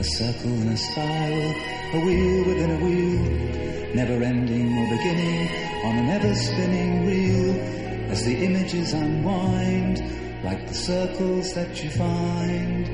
[0.00, 1.54] A circle and a spiral,
[1.94, 7.54] a wheel within a wheel, never ending or beginning on an ever spinning reel
[8.12, 9.96] as the images unwind
[10.44, 12.86] like the circles that you find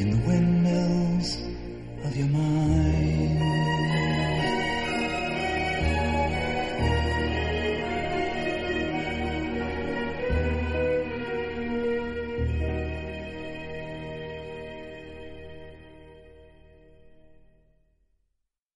[0.00, 1.36] in the windmills
[2.04, 2.53] of your mind.